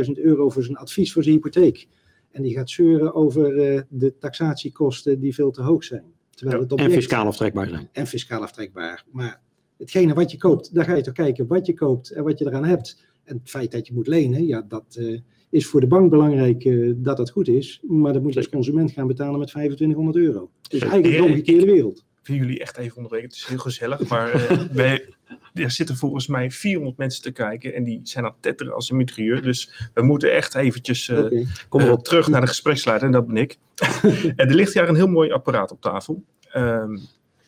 3.000 0.05 0.12
euro 0.13 0.50
voor 0.50 0.63
zijn 0.63 0.77
advies 0.77 1.13
voor 1.13 1.24
zijn 1.24 1.36
hypotheek. 1.36 1.88
En 2.31 2.41
die 2.43 2.53
gaat 2.53 2.69
zeuren 2.69 3.13
over 3.13 3.74
uh, 3.74 3.81
de 3.89 4.17
taxatiekosten 4.19 5.19
die 5.19 5.34
veel 5.34 5.51
te 5.51 5.62
hoog 5.62 5.84
zijn. 5.84 6.03
Terwijl 6.29 6.62
het 6.62 6.72
object, 6.72 6.91
en 6.91 6.98
fiscaal 6.98 7.25
aftrekbaar 7.25 7.67
zijn. 7.67 7.89
En 7.91 8.07
fiscaal 8.07 8.41
aftrekbaar. 8.41 9.05
Maar 9.12 9.41
hetgene 9.77 10.13
wat 10.13 10.31
je 10.31 10.38
koopt, 10.38 10.74
daar 10.74 10.86
ga 10.86 10.96
je 10.96 11.01
toch 11.01 11.13
kijken 11.13 11.48
wat 11.48 11.65
je 11.65 11.74
koopt 11.74 12.12
en 12.12 12.24
wat 12.24 12.39
je 12.39 12.46
eraan 12.46 12.65
hebt. 12.65 13.05
En 13.24 13.38
het 13.38 13.50
feit 13.50 13.72
dat 13.72 13.88
je 13.88 13.93
moet 13.93 14.07
lenen, 14.07 14.46
ja, 14.46 14.62
dat, 14.62 14.96
uh, 15.00 15.19
is 15.50 15.66
voor 15.66 15.80
de 15.80 15.88
bank 15.88 16.10
belangrijk 16.10 16.63
uh, 16.63 16.94
dat 16.96 17.18
het 17.18 17.30
goed 17.30 17.48
is. 17.48 17.80
Maar 17.88 18.13
dat 18.13 18.22
moet 18.22 18.34
je 18.34 18.39
als 18.39 18.50
consument 18.50 18.92
gaan 18.92 19.08
betalen 19.08 19.39
met 19.39 19.48
2500 19.48 20.18
euro. 20.18 20.50
Dus 20.70 20.82
eigenlijk 20.82 21.18
de 21.18 21.24
omgekeerde 21.24 21.66
wereld. 21.66 22.06
Ik 22.22 22.27
wil 22.27 22.36
jullie 22.36 22.60
echt 22.60 22.77
even 22.77 22.96
onderbreken. 22.96 23.27
Het 23.27 23.38
is 23.38 23.46
heel 23.46 23.58
gezellig. 23.58 24.08
Maar 24.08 24.36
uh, 24.36 24.60
wij, 24.72 25.06
er 25.54 25.72
zitten 25.72 25.96
volgens 25.96 26.27
mij 26.27 26.51
400 26.51 26.98
mensen 26.98 27.22
te 27.22 27.32
kijken. 27.32 27.74
En 27.74 27.84
die 27.84 28.00
zijn 28.04 28.25
aan 28.25 28.32
het 28.32 28.42
tetteren 28.42 28.74
als 28.74 28.89
een 28.89 28.98
mitrailleur. 28.98 29.42
Dus 29.42 29.89
we 29.94 30.01
moeten 30.01 30.34
echt 30.34 30.56
eventjes 30.56 31.08
uh, 31.08 31.20
okay. 31.20 31.46
Kom 31.70 31.82
uh, 31.82 31.94
terug 31.94 32.27
naar 32.27 32.42
de 32.42 32.48
gespreksleider. 32.56 33.06
En 33.06 33.13
dat 33.13 33.27
ben 33.27 33.38
ik. 33.38 33.58
en 34.36 34.48
er 34.48 34.56
ligt 34.56 34.74
hier 34.74 34.89
een 34.89 34.96
heel 34.96 35.08
mooi 35.08 35.32
apparaat 35.32 35.72
op 35.72 35.82
tafel. 35.82 36.24
Um, 36.56 37.00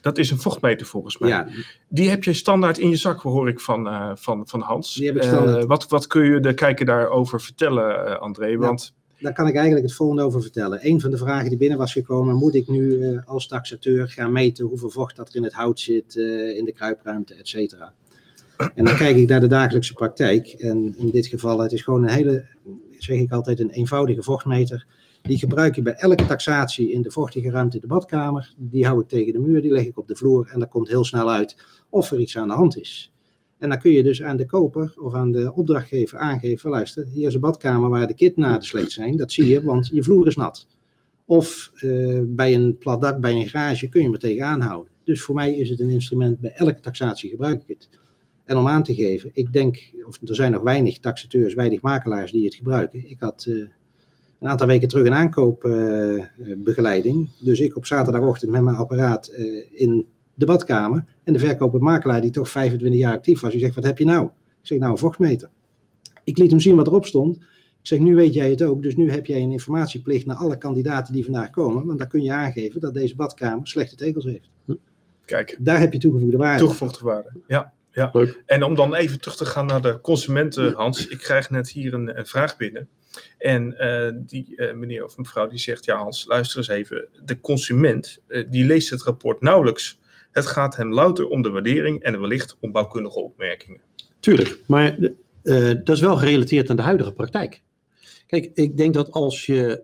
dat 0.01 0.18
is 0.18 0.32
een 0.32 0.39
vochtmeter 0.39 0.86
volgens 0.86 1.18
mij. 1.18 1.29
Ja. 1.29 1.48
Die 1.88 2.10
heb 2.10 2.24
je 2.24 2.34
standaard 2.34 2.77
in 2.77 2.89
je 2.89 2.96
zak, 2.96 3.22
hoor 3.22 3.50
ik 3.50 3.60
van, 3.60 3.88
uh, 3.88 4.12
van, 4.15 4.48
van 4.48 4.62
Hans. 4.62 4.96
Die 4.96 5.06
heb 5.06 5.15
ik 5.15 5.24
standaard. 5.24 5.63
Uh, 5.63 5.70
wat, 5.70 5.88
wat 5.88 6.08
kun 6.08 6.24
je 6.24 6.39
de 6.39 6.53
kijker 6.53 6.86
daarover 6.86 7.41
vertellen, 7.41 8.08
uh, 8.08 8.20
André? 8.20 8.58
Want... 8.58 8.94
Daar 9.20 9.34
kan 9.34 9.48
ik 9.48 9.56
eigenlijk 9.56 9.86
het 9.86 9.96
volgende 9.96 10.24
over 10.24 10.41
vertellen. 10.41 10.79
Een 10.82 11.01
van 11.01 11.12
de 11.12 11.18
vragen 11.18 11.50
die 11.50 11.58
binnen 11.58 11.77
was 11.77 11.91
gekomen, 11.91 12.36
moet 12.36 12.56
ik 12.56 12.68
nu 12.68 13.18
als 13.25 13.48
taxateur 13.48 14.10
gaan 14.10 14.32
meten 14.32 14.65
hoeveel 14.65 14.89
vocht 14.89 15.15
dat 15.15 15.29
er 15.29 15.36
in 15.36 15.44
het 15.44 15.53
hout 15.53 15.79
zit, 15.79 16.15
in 16.56 16.65
de 16.65 16.72
kruipruimte, 16.75 17.34
et 17.34 17.48
cetera. 17.48 17.94
En 18.75 18.86
dan 18.86 18.96
kijk 18.96 19.15
ik 19.15 19.29
naar 19.29 19.39
de 19.39 19.48
dagelijkse 19.48 19.94
praktijk. 19.94 20.48
En 20.48 20.96
in 20.98 21.10
dit 21.10 21.27
geval, 21.27 21.60
het 21.60 21.72
is 21.72 21.82
gewoon 21.82 22.03
een 22.03 22.10
hele, 22.10 22.46
zeg 22.98 23.18
ik 23.18 23.32
altijd, 23.32 23.60
een 23.60 23.70
eenvoudige 23.70 24.24
vochtmeter 24.24 24.86
die 25.21 25.38
gebruik 25.38 25.75
je 25.75 25.81
bij 25.81 25.93
elke 25.93 26.25
taxatie 26.25 26.91
in 26.91 27.01
de 27.01 27.11
vochtige 27.11 27.49
ruimte 27.49 27.75
in 27.75 27.81
de 27.81 27.88
badkamer. 27.88 28.53
Die 28.57 28.85
hou 28.85 29.01
ik 29.01 29.07
tegen 29.07 29.33
de 29.33 29.39
muur, 29.39 29.61
die 29.61 29.71
leg 29.71 29.85
ik 29.85 29.97
op 29.97 30.07
de 30.07 30.15
vloer 30.15 30.49
en 30.51 30.59
dan 30.59 30.69
komt 30.69 30.88
heel 30.88 31.03
snel 31.03 31.31
uit 31.31 31.57
of 31.89 32.11
er 32.11 32.19
iets 32.19 32.38
aan 32.38 32.47
de 32.47 32.53
hand 32.53 32.77
is. 32.77 33.11
En 33.57 33.69
dan 33.69 33.79
kun 33.79 33.91
je 33.91 34.03
dus 34.03 34.23
aan 34.23 34.38
de 34.38 34.45
koper 34.45 34.93
of 34.97 35.13
aan 35.13 35.31
de 35.31 35.53
opdrachtgever 35.53 36.17
aangeven, 36.17 36.69
luister, 36.69 37.05
hier 37.05 37.27
is 37.27 37.33
een 37.33 37.39
badkamer 37.39 37.89
waar 37.89 38.07
de 38.07 38.13
kitnaden 38.13 38.63
slecht 38.63 38.91
zijn. 38.91 39.17
Dat 39.17 39.31
zie 39.31 39.47
je, 39.47 39.63
want 39.63 39.89
je 39.93 40.03
vloer 40.03 40.27
is 40.27 40.35
nat. 40.35 40.67
Of 41.25 41.71
uh, 41.75 42.21
bij 42.25 42.55
een 42.55 42.77
plat 42.77 43.01
dak, 43.01 43.19
bij 43.19 43.33
een 43.33 43.47
garage 43.47 43.89
kun 43.89 44.01
je 44.01 44.09
me 44.09 44.17
tegenaan 44.17 44.61
houden. 44.61 44.91
Dus 45.03 45.21
voor 45.21 45.35
mij 45.35 45.55
is 45.55 45.69
het 45.69 45.79
een 45.79 45.89
instrument, 45.89 46.39
bij 46.39 46.51
elke 46.51 46.79
taxatie 46.79 47.29
gebruik 47.29 47.61
ik 47.61 47.67
het. 47.67 47.89
En 48.45 48.57
om 48.57 48.67
aan 48.67 48.83
te 48.83 48.95
geven, 48.95 49.29
ik 49.33 49.53
denk, 49.53 49.91
of 50.07 50.19
er 50.25 50.35
zijn 50.35 50.51
nog 50.51 50.61
weinig 50.61 50.99
taxateurs, 50.99 51.53
weinig 51.53 51.81
makelaars 51.81 52.31
die 52.31 52.45
het 52.45 52.55
gebruiken. 52.55 53.09
Ik 53.09 53.19
had 53.19 53.45
uh, 53.49 53.67
een 54.39 54.48
aantal 54.48 54.67
weken 54.67 54.88
terug 54.88 55.05
een 55.05 55.13
aankoopbegeleiding. 55.13 57.29
dus 57.39 57.60
ik 57.60 57.75
op 57.75 57.86
zaterdagochtend 57.86 58.51
met 58.51 58.62
mijn 58.62 58.75
apparaat 58.75 59.31
uh, 59.38 59.65
in 59.72 60.05
de 60.34 60.46
badkamer. 60.46 61.05
En 61.24 61.34
de 61.34 61.39
verkoper-makelaar, 61.39 62.22
die 62.22 62.31
toch 62.31 62.50
25 62.50 63.00
jaar 63.00 63.13
actief 63.13 63.39
was, 63.39 63.51
die 63.51 63.60
zegt: 63.60 63.75
Wat 63.75 63.84
heb 63.84 63.98
je 63.98 64.05
nou? 64.05 64.25
Ik 64.25 64.31
zeg: 64.62 64.79
Nou, 64.79 64.91
een 64.91 64.98
vochtmeter. 64.98 65.50
Ik 66.24 66.38
liet 66.38 66.51
hem 66.51 66.60
zien 66.60 66.75
wat 66.75 66.88
erop 66.88 67.05
stond. 67.05 67.38
Ik 67.38 67.43
zeg: 67.81 68.00
Nu 68.00 68.15
weet 68.15 68.34
jij 68.34 68.50
het 68.50 68.63
ook. 68.63 68.81
Dus 68.81 68.96
nu 68.96 69.12
heb 69.12 69.25
jij 69.25 69.41
een 69.41 69.51
informatieplicht 69.51 70.25
naar 70.25 70.36
alle 70.36 70.58
kandidaten 70.58 71.13
die 71.13 71.24
vandaag 71.24 71.50
komen. 71.50 71.86
Want 71.86 72.00
dan 72.00 72.08
kun 72.08 72.24
je 72.24 72.34
aangeven 72.34 72.81
dat 72.81 72.93
deze 72.93 73.15
badkamer 73.15 73.67
slechte 73.67 73.96
tegels 73.96 74.25
heeft. 74.25 74.50
Kijk. 75.25 75.58
Daar 75.60 75.79
heb 75.79 75.93
je 75.93 76.00
toegevoegde 76.00 76.38
waarde. 76.38 76.60
Toegevoegde 76.60 77.05
waarde, 77.05 77.31
ja. 77.48 77.74
Ja, 78.00 78.10
Leuk. 78.13 78.44
en 78.46 78.63
om 78.63 78.75
dan 78.75 78.96
even 78.96 79.20
terug 79.20 79.38
te 79.38 79.46
gaan 79.46 79.65
naar 79.65 79.82
de 79.82 80.01
consumenten, 80.01 80.74
Hans. 80.74 81.08
Ik 81.08 81.18
krijg 81.18 81.50
net 81.50 81.70
hier 81.70 81.94
een, 81.94 82.20
een 82.20 82.25
vraag 82.25 82.58
binnen. 82.58 82.89
En 83.38 83.75
uh, 83.79 84.12
die 84.15 84.53
uh, 84.56 84.74
meneer 84.74 85.03
of 85.03 85.18
mevrouw 85.18 85.48
die 85.48 85.60
zegt, 85.60 85.86
ja 85.86 85.98
Hans, 85.98 86.25
luister 86.25 86.58
eens 86.58 86.68
even. 86.68 87.08
De 87.25 87.39
consument, 87.39 88.20
uh, 88.27 88.46
die 88.50 88.65
leest 88.65 88.89
het 88.89 89.03
rapport 89.03 89.41
nauwelijks. 89.41 90.00
Het 90.32 90.46
gaat 90.46 90.75
hem 90.75 90.94
louter 90.94 91.27
om 91.27 91.41
de 91.41 91.50
waardering 91.50 92.03
en 92.03 92.22
wellicht 92.22 92.58
om 92.60 92.72
bouwkundige 92.72 93.20
opmerkingen. 93.20 93.82
Tuurlijk, 94.20 94.60
maar 94.68 94.98
dat 95.84 95.89
is 95.89 96.00
wel 96.00 96.18
gerelateerd 96.18 96.70
aan 96.70 96.75
de 96.75 96.82
huidige 96.82 97.13
praktijk. 97.13 97.62
Kijk, 98.27 98.51
ik 98.53 98.77
denk 98.77 98.94
dat 98.94 99.12
als 99.12 99.46
je 99.46 99.84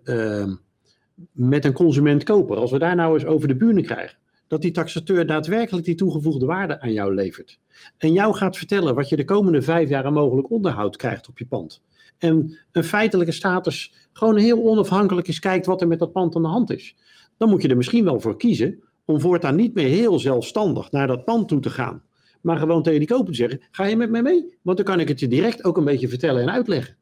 met 1.32 1.64
een 1.64 1.72
consument 1.72 2.24
koper, 2.24 2.56
als 2.56 2.70
we 2.70 2.78
daar 2.78 2.94
nou 2.94 3.14
eens 3.14 3.24
over 3.24 3.48
de 3.48 3.56
buren 3.56 3.82
krijgen, 3.82 4.16
dat 4.48 4.62
die 4.62 4.70
taxateur 4.70 5.26
daadwerkelijk 5.26 5.84
die 5.84 5.94
toegevoegde 5.94 6.46
waarde 6.46 6.80
aan 6.80 6.92
jou 6.92 7.14
levert. 7.14 7.58
En 7.98 8.12
jou 8.12 8.34
gaat 8.34 8.56
vertellen 8.56 8.94
wat 8.94 9.08
je 9.08 9.16
de 9.16 9.24
komende 9.24 9.62
vijf 9.62 9.88
jaar 9.88 10.12
mogelijk 10.12 10.50
onderhoud 10.50 10.96
krijgt 10.96 11.28
op 11.28 11.38
je 11.38 11.46
pand 11.46 11.82
en 12.18 12.58
een 12.72 12.84
feitelijke 12.84 13.32
status 13.32 13.92
gewoon 14.12 14.36
heel 14.36 14.62
onafhankelijk 14.62 15.28
eens 15.28 15.38
kijkt 15.38 15.66
wat 15.66 15.80
er 15.80 15.88
met 15.88 15.98
dat 15.98 16.12
pand 16.12 16.36
aan 16.36 16.42
de 16.42 16.48
hand 16.48 16.70
is. 16.70 16.96
Dan 17.36 17.48
moet 17.48 17.62
je 17.62 17.68
er 17.68 17.76
misschien 17.76 18.04
wel 18.04 18.20
voor 18.20 18.36
kiezen 18.36 18.82
om 19.04 19.20
voortaan 19.20 19.56
niet 19.56 19.74
meer 19.74 19.88
heel 19.88 20.18
zelfstandig 20.18 20.90
naar 20.90 21.06
dat 21.06 21.24
pand 21.24 21.48
toe 21.48 21.60
te 21.60 21.70
gaan. 21.70 22.02
Maar 22.40 22.56
gewoon 22.56 22.82
tegen 22.82 22.98
die 22.98 23.08
koper 23.08 23.26
te 23.26 23.34
zeggen, 23.34 23.60
ga 23.70 23.84
je 23.84 23.96
met 23.96 24.10
mij 24.10 24.22
mee? 24.22 24.58
Want 24.62 24.76
dan 24.76 24.86
kan 24.86 25.00
ik 25.00 25.08
het 25.08 25.20
je 25.20 25.28
direct 25.28 25.64
ook 25.64 25.76
een 25.76 25.84
beetje 25.84 26.08
vertellen 26.08 26.42
en 26.42 26.50
uitleggen. 26.50 26.96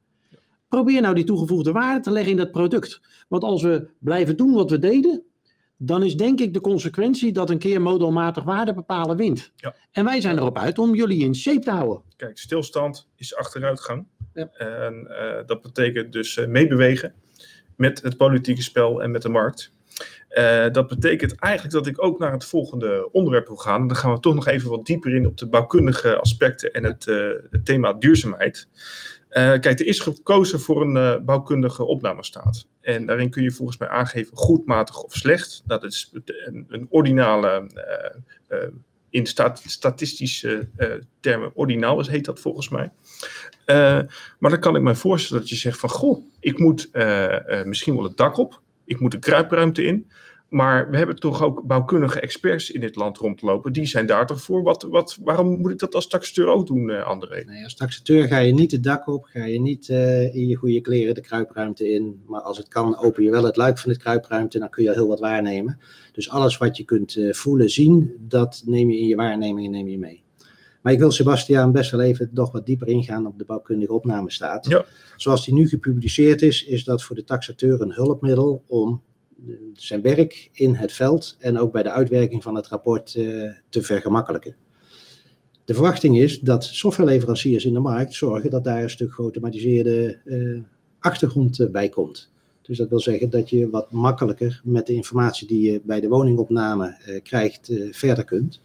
Probeer 0.68 1.00
nou 1.00 1.14
die 1.14 1.24
toegevoegde 1.24 1.72
waarde 1.72 2.00
te 2.00 2.10
leggen 2.10 2.30
in 2.30 2.36
dat 2.36 2.50
product. 2.50 3.00
Want 3.28 3.42
als 3.42 3.62
we 3.62 3.88
blijven 3.98 4.36
doen 4.36 4.52
wat 4.52 4.70
we 4.70 4.78
deden, 4.78 5.22
dan 5.86 6.02
is 6.02 6.16
denk 6.16 6.40
ik 6.40 6.52
de 6.52 6.60
consequentie 6.60 7.32
dat 7.32 7.50
een 7.50 7.58
keer 7.58 7.80
modelmatig 7.80 8.44
waarde 8.44 8.74
bepalen 8.74 9.16
wint. 9.16 9.52
Ja. 9.56 9.74
En 9.92 10.04
wij 10.04 10.20
zijn 10.20 10.38
erop 10.38 10.58
uit 10.58 10.78
om 10.78 10.94
jullie 10.94 11.24
in 11.24 11.34
shape 11.34 11.60
te 11.60 11.70
houden. 11.70 12.02
Kijk, 12.16 12.38
stilstand 12.38 13.08
is 13.16 13.36
achteruitgang. 13.36 14.06
Ja. 14.34 14.46
En 14.52 15.06
uh, 15.10 15.46
dat 15.46 15.62
betekent 15.62 16.12
dus 16.12 16.36
uh, 16.36 16.46
meebewegen 16.46 17.14
met 17.76 18.02
het 18.02 18.16
politieke 18.16 18.62
spel 18.62 19.02
en 19.02 19.10
met 19.10 19.22
de 19.22 19.28
markt. 19.28 19.72
Uh, 20.38 20.66
dat 20.72 20.88
betekent 20.88 21.34
eigenlijk 21.34 21.74
dat 21.74 21.86
ik 21.86 22.04
ook 22.04 22.18
naar 22.18 22.32
het 22.32 22.44
volgende 22.44 23.08
onderwerp 23.12 23.46
wil 23.46 23.56
gaan. 23.56 23.86
Dan 23.86 23.96
gaan 23.96 24.12
we 24.12 24.20
toch 24.20 24.34
nog 24.34 24.46
even 24.46 24.70
wat 24.70 24.86
dieper 24.86 25.14
in 25.14 25.26
op 25.26 25.36
de 25.36 25.48
bouwkundige 25.48 26.16
aspecten 26.16 26.72
en 26.72 26.84
het, 26.84 27.04
het 27.50 27.64
thema 27.64 27.92
duurzaamheid. 27.92 28.68
kijk, 29.28 29.64
er 29.64 29.86
is 29.86 30.00
gekozen 30.00 30.60
voor 30.60 30.82
een 30.82 31.24
bouwkundige 31.24 31.84
opnamestaat. 31.84 32.66
En 32.80 33.06
daarin 33.06 33.30
kun 33.30 33.42
je 33.42 33.50
volgens 33.50 33.78
mij 33.78 33.88
aangeven 33.88 34.36
goed, 34.36 34.66
matig 34.66 35.02
of 35.02 35.12
slecht. 35.12 35.62
Dat 35.66 35.84
is 35.84 36.12
een, 36.24 36.66
een 36.68 36.86
ordinale 36.90 37.70
in 39.10 39.26
stat 39.26 39.62
statistische 39.66 40.68
termen 41.20 41.50
ordinaal 41.54 42.06
heet 42.06 42.24
dat 42.24 42.40
volgens 42.40 42.68
mij. 42.68 42.92
Maar 44.38 44.50
dan 44.50 44.60
kan 44.60 44.76
ik 44.76 44.82
me 44.82 44.94
voorstellen 44.94 45.42
dat 45.42 45.50
je 45.50 45.56
zegt 45.56 45.78
van, 45.78 45.88
goh, 45.88 46.24
ik 46.40 46.58
moet 46.58 46.90
misschien 47.64 47.94
wel 47.94 48.04
het 48.04 48.16
dak 48.16 48.36
op, 48.36 48.62
ik 48.84 49.00
moet 49.00 49.12
de 49.12 49.18
kruipruimte 49.18 49.84
in, 49.84 50.06
maar 50.54 50.90
we 50.90 50.96
hebben 50.96 51.16
toch 51.16 51.42
ook 51.42 51.62
bouwkundige 51.62 52.20
experts 52.20 52.70
in 52.70 52.80
dit 52.80 52.96
land 52.96 53.18
rondlopen. 53.18 53.72
Die 53.72 53.86
zijn 53.86 54.06
daar 54.06 54.26
toch 54.26 54.40
voor? 54.40 54.62
Wat, 54.62 54.82
wat, 54.82 55.18
waarom 55.22 55.60
moet 55.60 55.70
ik 55.70 55.78
dat 55.78 55.94
als 55.94 56.08
taxateur 56.08 56.46
ook 56.46 56.66
doen, 56.66 56.88
uh, 56.88 57.06
André? 57.06 57.44
Nee, 57.44 57.64
als 57.64 57.74
taxateur 57.74 58.26
ga 58.26 58.38
je 58.38 58.52
niet 58.52 58.70
het 58.70 58.82
dak 58.82 59.06
op. 59.06 59.24
Ga 59.24 59.44
je 59.44 59.60
niet 59.60 59.88
uh, 59.88 60.34
in 60.34 60.48
je 60.48 60.54
goede 60.54 60.80
kleren 60.80 61.14
de 61.14 61.20
kruipruimte 61.20 61.88
in. 61.88 62.22
Maar 62.26 62.40
als 62.40 62.58
het 62.58 62.68
kan, 62.68 62.98
open 62.98 63.22
je 63.22 63.30
wel 63.30 63.44
het 63.44 63.56
luik 63.56 63.78
van 63.78 63.92
de 63.92 63.98
kruipruimte. 63.98 64.58
Dan 64.58 64.70
kun 64.70 64.84
je 64.84 64.92
heel 64.92 65.08
wat 65.08 65.20
waarnemen. 65.20 65.78
Dus 66.12 66.30
alles 66.30 66.56
wat 66.56 66.76
je 66.76 66.84
kunt 66.84 67.16
uh, 67.16 67.32
voelen, 67.32 67.70
zien, 67.70 68.14
dat 68.20 68.62
neem 68.66 68.90
je 68.90 68.98
in 68.98 69.06
je 69.06 69.16
waarnemingen 69.16 69.70
neem 69.70 69.88
je 69.88 69.98
mee. 69.98 70.23
Maar 70.84 70.92
ik 70.92 70.98
wil 70.98 71.10
Sebastiaan 71.10 71.72
best 71.72 71.90
wel 71.90 72.00
even 72.00 72.30
nog 72.32 72.52
wat 72.52 72.66
dieper 72.66 72.88
ingaan 72.88 73.26
op 73.26 73.38
de 73.38 73.44
bouwkundige 73.44 73.92
opnamestaat. 73.92 74.66
Ja. 74.66 74.84
Zoals 75.16 75.44
die 75.44 75.54
nu 75.54 75.68
gepubliceerd 75.68 76.42
is, 76.42 76.64
is 76.64 76.84
dat 76.84 77.02
voor 77.02 77.16
de 77.16 77.24
taxateur 77.24 77.80
een 77.80 77.92
hulpmiddel 77.92 78.62
om 78.66 79.02
zijn 79.72 80.02
werk 80.02 80.50
in 80.52 80.74
het 80.74 80.92
veld 80.92 81.36
en 81.38 81.58
ook 81.58 81.72
bij 81.72 81.82
de 81.82 81.90
uitwerking 81.90 82.42
van 82.42 82.54
het 82.54 82.66
rapport 82.66 83.14
uh, 83.14 83.50
te 83.68 83.82
vergemakkelijken. 83.82 84.56
De 85.64 85.74
verwachting 85.74 86.18
is 86.18 86.40
dat 86.40 86.64
softwareleveranciers 86.64 87.64
in 87.64 87.72
de 87.72 87.80
markt 87.80 88.14
zorgen 88.14 88.50
dat 88.50 88.64
daar 88.64 88.82
een 88.82 88.90
stuk 88.90 89.14
geautomatiseerde 89.14 90.18
uh, 90.24 90.60
achtergrond 90.98 91.58
uh, 91.58 91.70
bij 91.70 91.88
komt. 91.88 92.32
Dus 92.62 92.78
dat 92.78 92.88
wil 92.88 93.00
zeggen 93.00 93.30
dat 93.30 93.50
je 93.50 93.70
wat 93.70 93.92
makkelijker 93.92 94.60
met 94.64 94.86
de 94.86 94.94
informatie 94.94 95.46
die 95.46 95.72
je 95.72 95.80
bij 95.84 96.00
de 96.00 96.08
woningopname 96.08 97.20
krijgt 97.22 97.72
verder 97.90 98.24
kunt. 98.24 98.60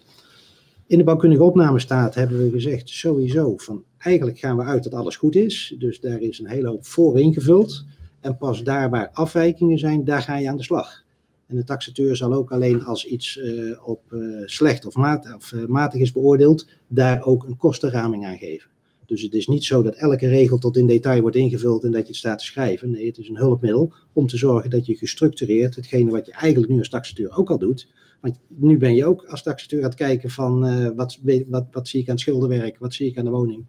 In 0.89 0.97
de 0.97 1.03
bouwkundige 1.03 1.43
opnamestaat 1.43 2.15
hebben 2.15 2.37
we 2.37 2.51
gezegd 2.51 2.89
sowieso 2.89 3.57
van 3.57 3.83
eigenlijk 3.97 4.39
gaan 4.39 4.57
we 4.57 4.63
uit 4.63 4.83
dat 4.83 4.93
alles 4.93 5.15
goed 5.15 5.35
is. 5.35 5.75
Dus 5.79 5.99
daar 5.99 6.21
is 6.21 6.39
een 6.39 6.47
hele 6.47 6.67
hoop 6.67 6.85
voor 6.85 7.19
ingevuld. 7.19 7.85
En 8.19 8.37
pas 8.37 8.63
daar 8.63 8.89
waar 8.89 9.09
afwijkingen 9.13 9.77
zijn, 9.77 10.03
daar 10.03 10.21
ga 10.21 10.37
je 10.37 10.49
aan 10.49 10.57
de 10.57 10.63
slag. 10.63 11.03
En 11.47 11.55
de 11.55 11.63
taxateur 11.63 12.15
zal 12.15 12.33
ook 12.33 12.51
alleen 12.51 12.83
als 12.83 13.05
iets 13.05 13.37
eh, 13.39 13.87
op 13.87 14.01
eh, 14.13 14.19
slecht 14.45 14.85
of, 14.85 14.95
of 15.35 15.51
eh, 15.51 15.65
matig 15.65 16.01
is 16.01 16.11
beoordeeld, 16.11 16.67
daar 16.87 17.23
ook 17.23 17.43
een 17.43 17.57
kostenraming 17.57 18.25
aan 18.25 18.37
geven. 18.37 18.69
Dus 19.05 19.21
het 19.21 19.33
is 19.33 19.47
niet 19.47 19.63
zo 19.63 19.81
dat 19.81 19.95
elke 19.95 20.27
regel 20.27 20.57
tot 20.57 20.77
in 20.77 20.87
detail 20.87 21.21
wordt 21.21 21.35
ingevuld 21.35 21.83
en 21.83 21.91
dat 21.91 22.01
je 22.01 22.07
het 22.07 22.15
staat 22.15 22.39
te 22.39 22.45
schrijven. 22.45 22.91
Nee, 22.91 23.05
het 23.05 23.17
is 23.17 23.29
een 23.29 23.37
hulpmiddel 23.37 23.93
om 24.13 24.27
te 24.27 24.37
zorgen 24.37 24.69
dat 24.69 24.85
je 24.85 24.95
gestructureerd, 24.95 25.75
hetgene 25.75 26.11
wat 26.11 26.25
je 26.25 26.31
eigenlijk 26.31 26.71
nu 26.71 26.77
als 26.77 26.89
taxateur 26.89 27.37
ook 27.37 27.49
al 27.49 27.57
doet. 27.57 27.87
Want 28.21 28.39
nu 28.47 28.77
ben 28.77 28.95
je 28.95 29.05
ook 29.05 29.25
als 29.25 29.43
taxateur 29.43 29.79
aan 29.79 29.89
het 29.89 29.95
kijken 29.95 30.29
van 30.29 30.95
wat, 30.95 31.19
wat, 31.47 31.65
wat 31.71 31.87
zie 31.87 32.01
ik 32.01 32.07
aan 32.07 32.13
het 32.13 32.21
schilderwerk, 32.21 32.77
wat 32.79 32.93
zie 32.93 33.07
ik 33.07 33.17
aan 33.17 33.25
de 33.25 33.31
woning. 33.31 33.65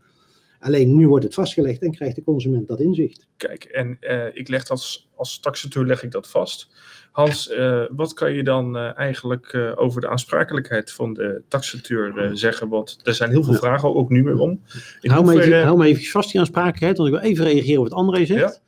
Alleen 0.60 0.96
nu 0.96 1.08
wordt 1.08 1.24
het 1.24 1.34
vastgelegd 1.34 1.82
en 1.82 1.90
krijgt 1.90 2.16
de 2.16 2.22
consument 2.22 2.68
dat 2.68 2.80
inzicht. 2.80 3.26
Kijk, 3.36 3.64
en 3.64 3.98
ik 4.32 4.48
leg 4.48 4.68
als, 4.68 5.08
als 5.14 5.40
taxateur 5.40 5.86
leg 5.86 6.02
ik 6.02 6.10
dat 6.10 6.28
vast. 6.28 6.68
Hans, 7.12 7.50
uh, 7.50 7.84
wat 7.90 8.12
kan 8.12 8.32
je 8.32 8.42
dan 8.42 8.76
uh, 8.76 8.98
eigenlijk 8.98 9.72
over 9.74 10.00
de 10.00 10.08
aansprakelijkheid 10.08 10.92
van 10.92 11.14
de 11.14 11.42
taxateur 11.48 12.30
zeggen? 12.36 12.68
Want 12.68 13.00
er 13.02 13.14
zijn 13.14 13.30
heel 13.30 13.44
veel 13.44 13.54
vragen, 13.54 13.94
ook 13.94 14.10
nu 14.10 14.22
weer 14.22 14.38
om. 14.38 14.62
hou, 15.00 15.24
me 15.24 15.42
even, 15.42 15.62
hou 15.62 15.78
me 15.78 15.86
even 15.86 16.04
vast 16.04 16.30
die 16.30 16.40
aansprakelijkheid, 16.40 16.96
want 16.96 17.08
ik 17.08 17.14
wil 17.14 17.24
even 17.24 17.44
reageren 17.44 17.80
op 17.80 17.88
wat 17.88 17.98
André 17.98 18.26
zegt. 18.26 18.62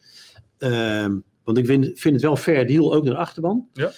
Ja? 0.58 1.02
Ehm, 1.02 1.18
want 1.44 1.58
ik 1.58 1.66
vind, 1.66 1.84
vind, 1.94 2.14
het 2.14 2.22
wel 2.22 2.36
fair 2.36 2.66
deal, 2.66 2.94
ook 2.94 3.04
naar 3.04 3.14
de 3.14 3.20
achterban. 3.20 3.68
Ja. 3.72 3.92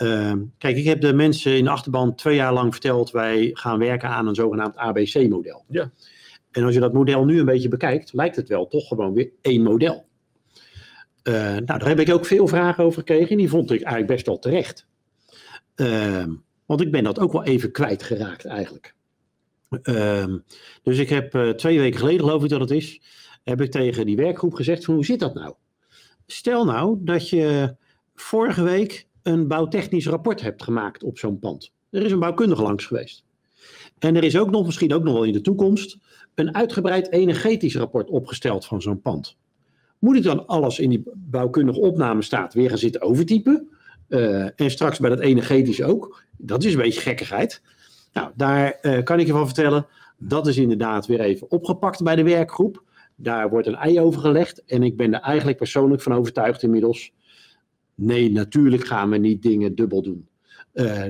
Ehm, 0.00 0.42
kijk, 0.58 0.76
ik 0.76 0.84
heb 0.84 1.00
de 1.00 1.12
mensen 1.12 1.56
in 1.56 1.64
de 1.64 1.70
achterban 1.70 2.14
twee 2.14 2.34
jaar 2.34 2.52
lang 2.52 2.72
verteld, 2.72 3.10
wij 3.10 3.50
gaan 3.52 3.78
werken 3.78 4.08
aan 4.08 4.26
een 4.26 4.34
zogenaamd 4.34 4.76
ABC-model. 4.76 5.64
Ja. 5.68 5.90
En 6.50 6.64
als 6.64 6.74
je 6.74 6.80
dat 6.80 6.92
model 6.92 7.24
nu 7.24 7.38
een 7.38 7.44
beetje 7.44 7.68
bekijkt, 7.68 8.12
lijkt 8.12 8.36
het 8.36 8.48
wel 8.48 8.66
toch 8.66 8.88
gewoon 8.88 9.12
weer 9.12 9.30
één 9.40 9.62
model. 9.62 10.04
Uh, 11.24 11.34
nou, 11.34 11.64
daar 11.64 11.88
heb 11.88 12.00
ik 12.00 12.12
ook 12.12 12.26
veel 12.26 12.46
vragen 12.46 12.84
over 12.84 12.98
gekregen 12.98 13.28
en 13.28 13.36
die 13.36 13.48
vond 13.48 13.70
ik 13.70 13.82
eigenlijk 13.82 14.12
best 14.12 14.26
wel 14.26 14.38
terecht. 14.38 14.86
Uh, 15.76 16.26
want 16.66 16.80
ik 16.80 16.90
ben 16.90 17.04
dat 17.04 17.18
ook 17.18 17.32
wel 17.32 17.44
even 17.44 17.72
kwijtgeraakt 17.72 18.44
eigenlijk. 18.44 18.94
Dus 20.82 20.98
ik 20.98 21.08
heb 21.08 21.34
uh, 21.34 21.50
twee 21.50 21.78
weken 21.78 21.98
geleden, 21.98 22.20
geloof 22.20 22.42
ik 22.42 22.50
dat 22.50 22.60
het 22.60 22.70
is, 22.70 23.00
heb 23.42 23.60
ik 23.60 23.70
tegen 23.70 24.06
die 24.06 24.16
werkgroep 24.16 24.54
gezegd 24.54 24.84
van 24.84 24.94
hoe 24.94 25.04
zit 25.04 25.20
dat 25.20 25.34
nou? 25.34 25.54
Stel 26.26 26.64
nou 26.64 26.96
dat 27.00 27.28
je 27.28 27.74
vorige 28.14 28.62
week 28.62 29.08
een 29.22 29.48
bouwtechnisch 29.48 30.06
rapport 30.06 30.40
hebt 30.40 30.62
gemaakt 30.62 31.02
op 31.02 31.18
zo'n 31.18 31.38
pand. 31.38 31.72
Er 31.90 32.02
is 32.02 32.12
een 32.12 32.18
bouwkundige 32.18 32.62
langs 32.62 32.86
geweest. 32.86 33.24
En 33.98 34.16
er 34.16 34.24
is 34.24 34.38
ook 34.38 34.50
nog, 34.50 34.66
misschien 34.66 34.92
ook 34.92 35.02
nog 35.02 35.14
wel 35.14 35.24
in 35.24 35.32
de 35.32 35.40
toekomst, 35.40 35.98
een 36.34 36.54
uitgebreid 36.54 37.12
energetisch 37.12 37.76
rapport 37.76 38.10
opgesteld 38.10 38.66
van 38.66 38.82
zo'n 38.82 39.00
pand. 39.00 39.36
Moet 39.98 40.16
ik 40.16 40.22
dan 40.22 40.46
alles 40.46 40.78
in 40.78 40.90
die 40.90 41.02
bouwkundige 41.14 41.80
opname 41.80 42.22
staat 42.22 42.54
weer 42.54 42.68
gaan 42.68 42.78
zitten 42.78 43.00
overtypen? 43.00 43.68
Uh, 44.08 44.60
en 44.60 44.70
straks 44.70 44.98
bij 44.98 45.10
dat 45.10 45.20
energetisch 45.20 45.82
ook. 45.82 46.22
Dat 46.36 46.64
is 46.64 46.72
een 46.72 46.80
beetje 46.80 47.00
gekkigheid. 47.00 47.62
Nou, 48.12 48.30
daar 48.34 48.78
uh, 48.82 49.02
kan 49.02 49.20
ik 49.20 49.26
je 49.26 49.32
van 49.32 49.46
vertellen. 49.46 49.86
Dat 50.18 50.46
is 50.46 50.56
inderdaad 50.56 51.06
weer 51.06 51.20
even 51.20 51.50
opgepakt 51.50 52.02
bij 52.02 52.16
de 52.16 52.22
werkgroep. 52.22 52.82
Daar 53.16 53.50
wordt 53.50 53.66
een 53.66 53.76
ei 53.76 54.00
over 54.00 54.20
gelegd. 54.20 54.64
En 54.64 54.82
ik 54.82 54.96
ben 54.96 55.14
er 55.14 55.20
eigenlijk 55.20 55.58
persoonlijk 55.58 56.02
van 56.02 56.14
overtuigd 56.14 56.62
inmiddels. 56.62 57.12
Nee, 58.00 58.30
natuurlijk 58.30 58.86
gaan 58.86 59.10
we 59.10 59.16
niet 59.16 59.42
dingen 59.42 59.74
dubbel 59.74 60.02
doen. 60.02 60.28
Uh, 60.74 61.02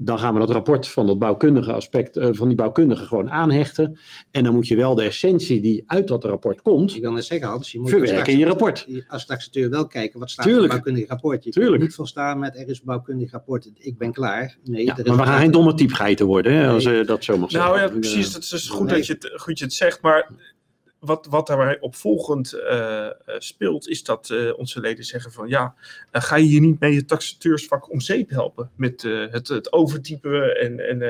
dan 0.00 0.18
gaan 0.18 0.34
we 0.34 0.40
dat 0.40 0.50
rapport 0.50 0.88
van 0.88 1.06
dat 1.06 1.18
bouwkundige 1.18 1.72
aspect, 1.72 2.16
uh, 2.16 2.28
van 2.30 2.48
die 2.48 2.56
bouwkundige 2.56 3.04
gewoon 3.04 3.30
aanhechten. 3.30 3.98
En 4.30 4.44
dan 4.44 4.54
moet 4.54 4.68
je 4.68 4.76
wel 4.76 4.94
de 4.94 5.02
essentie 5.02 5.60
die 5.60 5.82
uit 5.86 6.08
dat 6.08 6.24
rapport 6.24 6.62
komt. 6.62 6.94
Ik 6.94 7.02
wil 7.02 7.12
net 7.12 7.24
zeggen, 7.24 7.48
Hans, 7.48 7.72
je 7.72 7.80
moet 7.80 7.90
verwerken 7.90 8.32
in 8.32 8.38
je 8.38 8.46
rapport. 8.46 8.86
Als 9.08 9.26
taxateur 9.26 9.70
wel 9.70 9.86
kijken 9.86 10.20
wat 10.20 10.30
staat 10.30 10.46
in 10.46 10.54
het 10.54 10.68
bouwkundige 10.68 11.06
rapport. 11.06 11.44
Je 11.44 11.50
Tuurlijk. 11.50 11.72
kunt 11.72 11.84
niet 11.84 11.94
volstaan 11.94 12.38
met 12.38 12.56
er 12.56 12.68
is 12.68 12.78
een 12.78 12.84
bouwkundig 12.84 13.30
rapport, 13.30 13.70
ik 13.74 13.98
ben 13.98 14.12
klaar. 14.12 14.58
Nee, 14.64 14.84
ja, 14.84 14.96
maar 15.04 15.16
we 15.16 15.22
gaan 15.22 15.40
geen 15.40 15.50
domme 15.50 15.74
typgeiten 15.74 16.26
worden, 16.26 16.52
hè, 16.52 16.68
als 16.68 16.84
je 16.84 17.02
dat 17.06 17.24
zo 17.24 17.38
mag 17.38 17.50
zeggen. 17.50 17.70
Nou 17.70 17.82
ja, 17.82 17.98
precies. 17.98 18.34
Het 18.34 18.52
is 18.52 18.68
goed, 18.68 18.86
nee. 18.86 18.96
dat 18.96 19.06
je 19.06 19.12
het, 19.12 19.32
goed 19.40 19.58
je 19.58 19.64
het 19.64 19.74
zegt, 19.74 20.02
maar 20.02 20.30
wat, 21.00 21.26
wat 21.30 21.46
daarbij 21.46 21.80
opvolgend 21.80 22.54
uh, 22.54 23.06
speelt, 23.38 23.88
is 23.88 24.04
dat 24.04 24.28
uh, 24.28 24.58
onze 24.58 24.80
leden 24.80 25.04
zeggen 25.04 25.32
van 25.32 25.48
ja, 25.48 25.74
ga 26.12 26.36
je 26.36 26.46
hier 26.46 26.60
niet 26.60 26.80
mee 26.80 26.96
het 26.96 27.08
taxateursvak 27.08 27.90
om 27.90 28.00
zeep 28.00 28.30
helpen 28.30 28.70
met 28.76 29.02
het, 29.30 29.48
het 29.48 29.72
overtypen 29.72 30.60
en, 30.60 30.88
en 30.88 31.02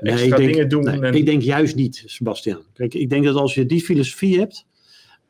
extra 0.00 0.36
denk, 0.36 0.50
dingen 0.50 0.68
doen? 0.68 0.84
Nee, 0.84 1.00
en... 1.00 1.14
Ik 1.14 1.26
denk 1.26 1.42
juist 1.42 1.74
niet, 1.74 2.02
Sebastian. 2.06 2.62
Kijk, 2.72 2.94
ik 2.94 3.10
denk 3.10 3.24
dat 3.24 3.36
als 3.36 3.54
je 3.54 3.66
die 3.66 3.80
filosofie 3.80 4.38
hebt, 4.38 4.66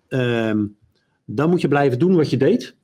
um, 0.09 0.77
dan 1.25 1.51
moet 1.51 1.61
je 1.61 1.69
blijven 1.69 1.99
doen 1.99 2.17
wat 2.17 2.31
je 2.31 2.37
deed. 2.37 2.77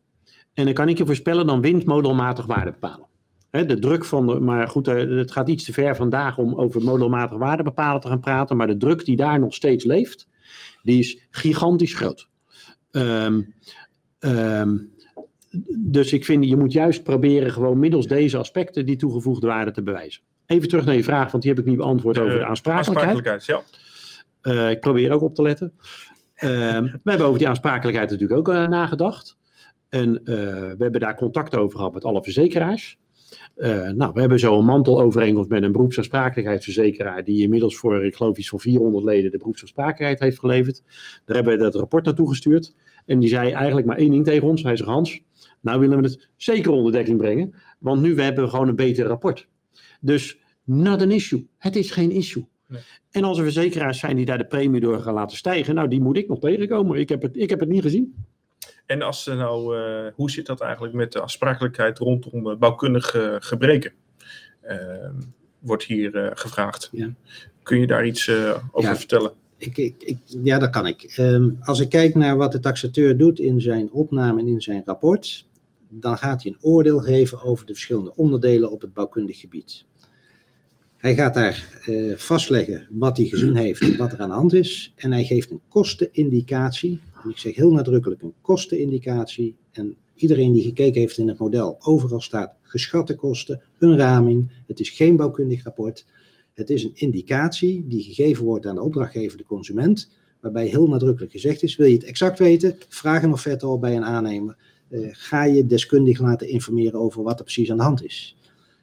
En 0.55 0.64
dan 0.64 0.75
kan 0.75 0.88
ik 0.88 0.99
je 0.99 1.07
voorspellen, 1.07 1.47
dan 1.47 1.61
wint 1.61 1.85
modelmatig 1.85 2.47
waarde 2.47 2.71
bepalen. 2.71 3.07
He, 3.51 3.66
de 3.66 3.79
druk 3.79 4.05
van 4.05 4.27
de, 4.27 4.40
maar 4.40 4.68
goed, 4.68 4.87
het 4.87 5.33
gaat 5.33 5.49
iets 5.49 5.64
te 5.64 5.73
ver 5.73 5.97
vandaag 5.97 6.38
om 6.38 6.55
over 6.55 6.83
modelmatig 6.83 7.38
waarde 7.38 7.62
bepalen 7.62 8.01
te 8.01 8.09
gaan 8.09 8.21
praten, 8.21 8.57
maar 8.57 8.66
de 8.66 8.77
druk 8.77 9.05
die 9.05 9.16
daar 9.16 9.38
nog 9.38 9.55
steeds 9.55 9.85
leeft, 9.85 10.29
die 10.83 10.99
is 10.99 11.27
gigantisch 11.31 11.95
groot. 11.95 12.29
Um, 12.90 13.55
um, 14.21 14.90
dus 15.79 16.12
ik 16.12 16.25
vind, 16.25 16.45
je 16.45 16.57
moet 16.57 16.73
juist 16.73 17.03
proberen 17.03 17.53
gewoon 17.53 17.79
middels 17.79 18.07
deze 18.07 18.38
aspecten 18.38 18.87
die 18.87 18.97
toegevoegde 18.97 19.47
waarde 19.47 19.71
te 19.71 19.83
bewijzen. 19.83 20.23
Even 20.47 20.68
terug 20.68 20.85
naar 20.85 20.95
je 20.95 21.05
vraag, 21.05 21.31
want 21.31 21.42
die 21.42 21.53
heb 21.53 21.61
ik 21.61 21.68
niet 21.68 21.77
beantwoord 21.77 22.18
over 22.18 22.38
de 22.38 22.45
aansprakelijkheid. 22.45 23.27
aansprakelijkheid 23.27 23.64
ja. 24.42 24.62
Uh, 24.64 24.71
ik 24.71 24.81
probeer 24.81 25.12
ook 25.12 25.23
op 25.23 25.35
te 25.35 25.42
letten. 25.42 25.73
Uh, 25.79 26.51
we 26.81 27.01
hebben 27.05 27.27
over 27.27 27.38
die 27.38 27.49
aansprakelijkheid 27.49 28.11
natuurlijk 28.11 28.38
ook 28.38 28.55
uh, 28.55 28.68
nagedacht. 28.68 29.37
En 29.88 30.12
we 30.25 30.77
hebben 30.79 31.01
daar 31.01 31.16
contact 31.16 31.57
over 31.57 31.77
gehad 31.77 31.92
met 31.95 32.05
alle 32.05 32.23
verzekeraars. 32.23 32.99
Uh, 33.57 33.91
nou, 33.91 34.12
we 34.12 34.21
hebben 34.21 34.38
zo 34.38 34.59
een 34.59 34.65
mantelovereenkomst 34.65 35.49
met 35.49 35.62
een 35.62 35.73
beroepsaansprakelijkheidsverzekeraar 35.73 37.25
die 37.25 37.43
inmiddels 37.43 37.77
voor, 37.77 38.05
ik 38.05 38.15
geloof 38.15 38.38
iets 38.38 38.49
van 38.49 38.61
400 38.61 39.05
leden 39.05 39.31
de 39.31 39.38
beroepsaansprakelijkheid 39.38 40.21
heeft 40.21 40.38
geleverd. 40.38 40.83
Daar 41.25 41.37
hebben 41.37 41.57
we 41.57 41.62
dat 41.62 41.75
rapport 41.75 42.05
naartoe 42.05 42.29
gestuurd. 42.29 42.75
En 43.07 43.19
die 43.19 43.29
zei 43.29 43.51
eigenlijk 43.51 43.87
maar 43.87 43.97
één 43.97 44.11
ding 44.11 44.25
tegen 44.25 44.49
ons. 44.49 44.62
Hij 44.62 44.77
zegt, 44.77 44.88
Hans, 44.88 45.21
nou 45.61 45.81
willen 45.81 46.01
we 46.01 46.05
het 46.05 46.29
zeker 46.37 46.71
onder 46.71 46.93
dekking 46.93 47.19
brengen, 47.19 47.55
want 47.79 48.03
nu 48.03 48.21
hebben 48.21 48.45
we 48.45 48.51
gewoon 48.51 48.69
een 48.69 48.77
beter 48.77 49.07
rapport. 49.07 49.49
Dus, 50.01 50.38
not 50.65 51.03
an 51.03 51.11
issue. 51.11 51.47
Het 51.59 51.77
is 51.77 51.91
geen 51.91 52.11
issue. 52.11 52.47
Nee. 52.69 52.81
En 53.11 53.25
als 53.25 53.38
er 53.38 53.45
verzekeraars 53.45 53.99
zijn 53.99 54.17
die 54.17 54.25
daar 54.25 54.38
de 54.38 54.47
premie 54.47 54.81
door 54.81 55.01
gaan 55.01 55.15
laten 55.15 55.37
stijgen, 55.37 55.75
nou 55.75 55.88
die 55.88 56.01
moet 56.01 56.17
ik 56.17 56.29
nog 56.29 56.38
tegenkomen. 56.38 56.99
Ik 56.99 57.09
heb 57.09 57.23
het, 57.23 57.37
ik 57.37 57.51
heb 57.51 57.61
het 57.61 57.69
niet 57.69 57.83
gezien. 57.83 58.15
En 58.87 59.03
als 59.03 59.23
ze 59.23 59.35
nou, 59.35 59.79
uh, 59.79 60.07
hoe 60.14 60.31
zit 60.31 60.47
dat 60.47 60.61
eigenlijk 60.61 60.95
met 60.95 61.12
de 61.12 61.21
afsprakelijkheid 61.21 61.99
rondom 61.99 62.47
uh, 62.47 62.57
bouwkundige 62.57 63.37
gebreken? 63.40 63.92
Uh, 64.64 65.09
wordt 65.59 65.85
hier 65.85 66.31
gevraagd. 66.35 66.88
Ja. 66.92 67.12
Kun 67.62 67.81
je 67.81 67.87
daar 67.87 68.07
iets 68.07 68.29
over 68.71 68.90
Ja. 68.90 68.97
vertellen? 68.97 69.33
Ik, 69.57 69.77
ik, 69.77 69.95
ik, 70.03 70.18
ja, 70.25 70.59
dat 70.59 70.71
kan 70.71 70.87
ik. 70.87 71.14
Um, 71.18 71.59
als 71.61 71.81
ik 71.81 71.88
kijk 71.88 72.14
naar 72.14 72.37
wat 72.37 72.53
de 72.53 72.61
taxateur 72.61 73.16
doet 73.16 73.38
in 73.38 73.61
zijn 73.61 73.92
opname 73.92 74.40
en 74.40 74.47
in 74.47 74.61
zijn 74.61 74.83
rapport, 74.85 75.47
dan 75.88 76.18
gaat 76.18 76.42
hij 76.42 76.53
een 76.53 76.59
oordeel 76.61 76.99
geven 76.99 77.42
over 77.42 77.66
de 77.66 77.73
verschillende 77.73 78.16
onderdelen 78.16 78.71
op 78.71 78.81
het 78.81 78.95
bouwkundig 78.95 79.40
gebied. 79.40 79.85
Hij 80.97 81.14
gaat 81.14 81.35
daar 81.35 81.83
uh, 81.87 82.16
vastleggen 82.16 82.87
wat 82.90 83.16
hij 83.16 83.27
gezien 83.27 83.57
heeft, 83.57 83.97
wat 83.97 84.12
er 84.12 84.21
aan 84.21 84.29
de 84.29 84.35
hand 84.35 84.53
is. 84.53 84.92
En 84.97 85.12
hij 85.12 85.25
geeft 85.25 85.51
een 85.51 85.61
kostenindicatie. 85.68 87.01
Ik 87.29 87.39
zeg 87.39 87.55
heel 87.55 87.73
nadrukkelijk 87.73 88.23
een 88.23 88.35
kostenindicatie. 88.41 89.57
En 89.73 89.97
iedereen 90.15 90.53
die 90.53 90.63
gekeken 90.63 91.01
heeft 91.01 91.19
in 91.19 91.29
het 91.29 91.39
model, 91.39 91.77
overal 91.81 92.21
staat 92.21 92.55
geschatte 92.63 93.15
kosten, 93.15 93.63
een 93.79 93.97
raming. 93.97 94.51
Het 94.67 94.81
is 94.81 94.91
geen 94.91 95.17
bouwkundig 95.17 95.63
rapport. 95.63 96.07
Het 96.55 96.71
is 96.71 96.85
een 96.85 96.95
indicatie 96.95 97.85
die 97.89 98.03
gegeven 98.03 98.45
wordt 98.45 98.67
aan 98.67 98.75
de 98.75 98.83
opdrachtgever, 98.83 99.39
de 99.39 99.45
consument. 99.45 100.11
Waarbij 100.41 100.67
heel 100.67 100.89
nadrukkelijk 100.89 101.33
gezegd 101.33 101.63
is, 101.63 101.77
wil 101.77 101.87
je 101.87 101.95
het 101.95 102.05
exact 102.05 102.39
weten, 102.39 102.77
vraag 102.89 103.23
een 103.23 103.33
offerte 103.33 103.67
op 103.67 103.81
bij 103.81 103.97
een 103.97 104.05
aannemer. 104.05 104.57
Uh, 104.91 105.09
ga 105.13 105.45
je 105.45 105.67
deskundig 105.67 106.21
laten 106.21 106.49
informeren 106.49 107.01
over 107.01 107.23
wat 107.23 107.39
er 107.39 107.45
precies 107.45 107.71
aan 107.71 107.77
de 107.77 107.83
hand 107.83 108.05
is. 108.05 108.37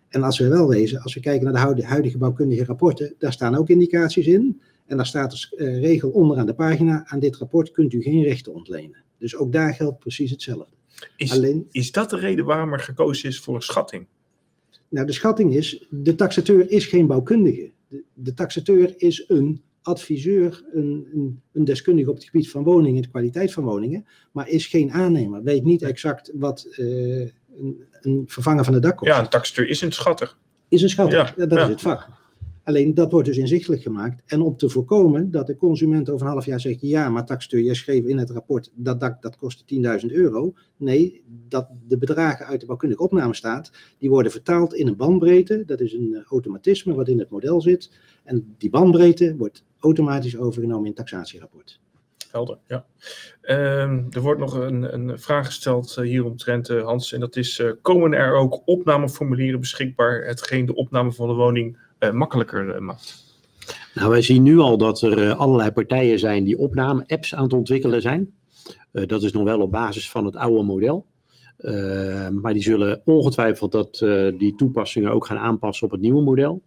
En 0.10 0.24
als 0.24 0.40
we 0.40 0.48
wel 0.48 0.68
wezen, 0.68 1.02
als 1.02 1.14
we 1.14 1.20
kijken 1.20 1.52
naar 1.52 1.76
de 1.76 1.86
huidige 1.86 2.18
bouwkundige 2.18 2.66
rapporten, 2.66 3.14
daar 3.18 3.34
staan 3.34 3.56
ook 3.56 3.70
indicaties 3.70 4.28
in. 4.28 4.62
En 4.90 4.98
daar 4.98 5.06
staat 5.06 5.32
als 5.32 5.54
uh, 5.56 5.80
regel 5.82 6.10
onderaan 6.10 6.46
de 6.46 6.54
pagina, 6.54 7.04
aan 7.08 7.20
dit 7.20 7.36
rapport 7.36 7.72
kunt 7.72 7.94
u 7.94 8.02
geen 8.02 8.24
rechten 8.24 8.54
ontlenen. 8.54 9.04
Dus 9.18 9.36
ook 9.36 9.52
daar 9.52 9.74
geldt 9.74 10.00
precies 10.00 10.32
hetzelfde. 10.32 10.76
Is, 11.16 11.32
Alleen, 11.32 11.68
is 11.72 11.92
dat 11.92 12.10
de 12.10 12.18
reden 12.18 12.46
waarom 12.46 12.74
er 12.74 12.80
gekozen 12.80 13.30
is 13.30 13.40
voor 13.40 13.56
een 13.56 13.62
schatting? 13.62 14.06
Nou, 14.90 15.06
de 15.06 15.14
schatting 15.14 15.56
is, 15.56 15.86
de 15.90 16.16
taxateur 16.16 16.72
is 16.72 16.86
geen 16.86 17.08
bouwkundige. 17.08 17.72
De, 17.88 18.04
de 18.14 18.34
taxateur 18.34 18.94
is 18.98 19.24
een 19.28 19.62
adviseur, 19.82 20.64
een, 20.74 21.08
een, 21.14 21.42
een, 21.54 21.66
deskundige 21.66 22.10
op 22.10 22.16
het 22.16 22.26
gebied 22.26 22.50
van 22.50 22.64
woningen, 22.64 23.02
de 23.02 23.10
kwaliteit 23.10 23.54
van 23.54 23.64
woningen, 23.64 24.06
maar 24.32 24.50
is 24.50 24.68
geen 24.68 24.92
aannemer. 24.92 25.44
Weet 25.44 25.64
niet 25.64 25.82
exact 25.82 26.32
wat 26.34 26.68
uh, 26.72 27.30
een, 27.58 27.84
een, 28.02 28.24
vervanger 28.28 28.64
van 28.64 28.74
de 28.74 28.80
dak 28.80 28.98
kost. 28.98 29.12
Ja, 29.12 29.20
een 29.20 29.30
taxateur 29.30 29.70
is 29.70 29.82
een 29.82 29.92
schatter. 29.92 30.36
Is 30.68 30.82
een 30.82 30.90
schatter, 30.90 31.34
ja, 31.38 31.46
dat 31.46 31.58
ja. 31.58 31.64
is 31.64 31.70
het 31.70 31.82
vak. 31.82 32.08
Alleen 32.70 32.94
dat 32.94 33.12
wordt 33.12 33.28
dus 33.28 33.38
inzichtelijk 33.38 33.82
gemaakt. 33.82 34.22
En 34.26 34.42
om 34.42 34.58
te 34.58 34.70
voorkomen 34.70 35.32
dat 35.32 35.48
de 35.48 35.58
consument 35.58 36.10
over 36.10 36.26
een 36.26 36.32
half 36.32 36.46
jaar 36.46 36.60
zegt: 36.60 36.82
ja, 36.82 37.10
maar 37.10 37.26
taxateur, 37.26 37.62
jij 37.62 37.74
schreef 37.74 38.06
in 38.06 38.18
het 38.18 38.30
rapport 38.30 38.72
dat 38.76 39.00
dak 39.00 39.22
dat 39.22 39.36
kostte 39.36 40.00
10.000 40.02 40.14
euro. 40.14 40.54
Nee, 40.78 41.24
dat 41.48 41.68
de 41.88 41.98
bedragen 41.98 42.46
uit 42.46 42.60
de 42.60 42.66
bouwkundige 42.66 43.04
opname 43.04 43.34
staat, 43.34 43.72
die 43.98 44.10
worden 44.10 44.32
vertaald 44.32 44.74
in 44.74 44.88
een 44.88 44.96
bandbreedte. 44.96 45.64
Dat 45.66 45.80
is 45.80 45.94
een 45.94 46.16
eh, 46.16 46.24
automatisme 46.24 46.94
wat 46.94 47.08
in 47.08 47.20
het 47.20 47.30
model 47.30 47.62
zit. 47.62 47.92
En 48.24 48.56
die 48.58 48.70
bandbreedte 48.70 49.36
wordt 49.38 49.64
automatisch 49.80 50.38
overgenomen 50.38 50.84
in 50.84 50.94
het 50.96 50.96
taxatierapport. 50.96 51.80
Helder, 52.32 52.58
ja. 52.68 52.86
Ehm, 53.42 54.04
er 54.10 54.22
wordt 54.22 54.40
nog 54.40 54.54
een, 54.54 54.94
een 54.94 55.20
vraag 55.20 55.46
gesteld 55.46 55.96
uh, 56.00 56.06
hier 56.06 56.26
omtrent, 56.26 56.70
uh, 56.70 56.84
Hans. 56.84 57.14
En 57.14 57.20
dat 57.20 57.36
is, 57.36 57.64
komen 57.82 58.14
er 58.14 58.34
ook 58.34 58.62
opnameformulieren 58.66 59.60
beschikbaar, 59.60 60.26
hetgeen 60.26 60.66
de 60.66 60.76
opname 60.76 61.12
van 61.12 61.28
de 61.28 61.34
woning 61.34 61.78
makkelijker 62.12 62.84
maakt? 62.84 63.28
Nou, 63.94 64.10
wij 64.10 64.22
zien 64.22 64.44
nu 64.44 64.58
al 64.58 64.78
dat 64.78 65.02
er 65.02 65.34
allerlei 65.34 65.72
partijen 65.72 66.20
zijn 66.20 66.44
die 66.44 66.58
opname-apps 66.58 67.36
aan 67.36 67.44
het 67.44 67.54
ontwikkelen 67.54 68.02
zijn. 68.02 68.34
dat 68.92 69.24
is 69.24 69.32
nog 69.32 69.44
wel 69.44 69.62
op 69.62 69.72
basis 69.72 70.10
van 70.10 70.26
het 70.26 70.36
oude 70.36 70.64
model. 70.64 71.06
maar 72.32 72.54
die 72.54 72.62
zullen 72.62 73.02
ongetwijfeld 73.06 73.72
dat, 73.72 73.98
die 74.38 74.56
toepassingen 74.56 75.12
ook 75.12 75.26
gaan 75.26 75.38
aanpassen 75.38 75.86
op 75.86 75.92
het 75.92 76.02
nieuwe 76.02 76.22
model. 76.22 76.64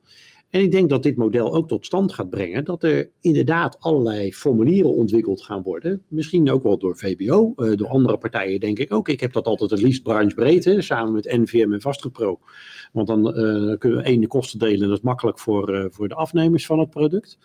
En 0.52 0.60
ik 0.60 0.70
denk 0.70 0.88
dat 0.88 1.02
dit 1.02 1.16
model 1.16 1.54
ook 1.54 1.68
tot 1.68 1.86
stand 1.86 2.12
gaat 2.12 2.30
brengen 2.30 2.64
dat 2.64 2.82
er 2.82 3.10
inderdaad 3.20 3.76
allerlei 3.80 4.34
formulieren 4.34 4.94
ontwikkeld 4.94 5.42
gaan 5.42 5.62
worden. 5.62 6.02
Misschien 6.08 6.50
ook 6.50 6.62
wel 6.62 6.78
door 6.78 6.96
VBO, 6.96 7.52
uh, 7.56 7.76
door 7.76 7.88
andere 7.88 8.18
partijen 8.18 8.60
denk 8.60 8.78
ik 8.78 8.92
ook. 8.92 9.08
Ik 9.08 9.20
heb 9.20 9.32
dat 9.32 9.46
altijd 9.46 9.70
het 9.70 9.82
liefst 9.82 10.02
branchebreed, 10.02 10.74
samen 10.78 11.12
met 11.12 11.24
NVM 11.24 11.72
en 11.72 11.80
Vastgepro. 11.80 12.40
Want 12.92 13.06
dan 13.06 13.26
uh, 13.26 13.78
kunnen 13.78 13.98
we 13.98 14.04
één 14.04 14.20
de 14.20 14.26
kosten 14.26 14.58
delen 14.58 14.82
en 14.82 14.88
dat 14.88 14.98
is 14.98 15.04
makkelijk 15.04 15.38
voor, 15.38 15.74
uh, 15.74 15.84
voor 15.90 16.08
de 16.08 16.14
afnemers 16.14 16.66
van 16.66 16.78
het 16.78 16.90
product. 16.90 17.38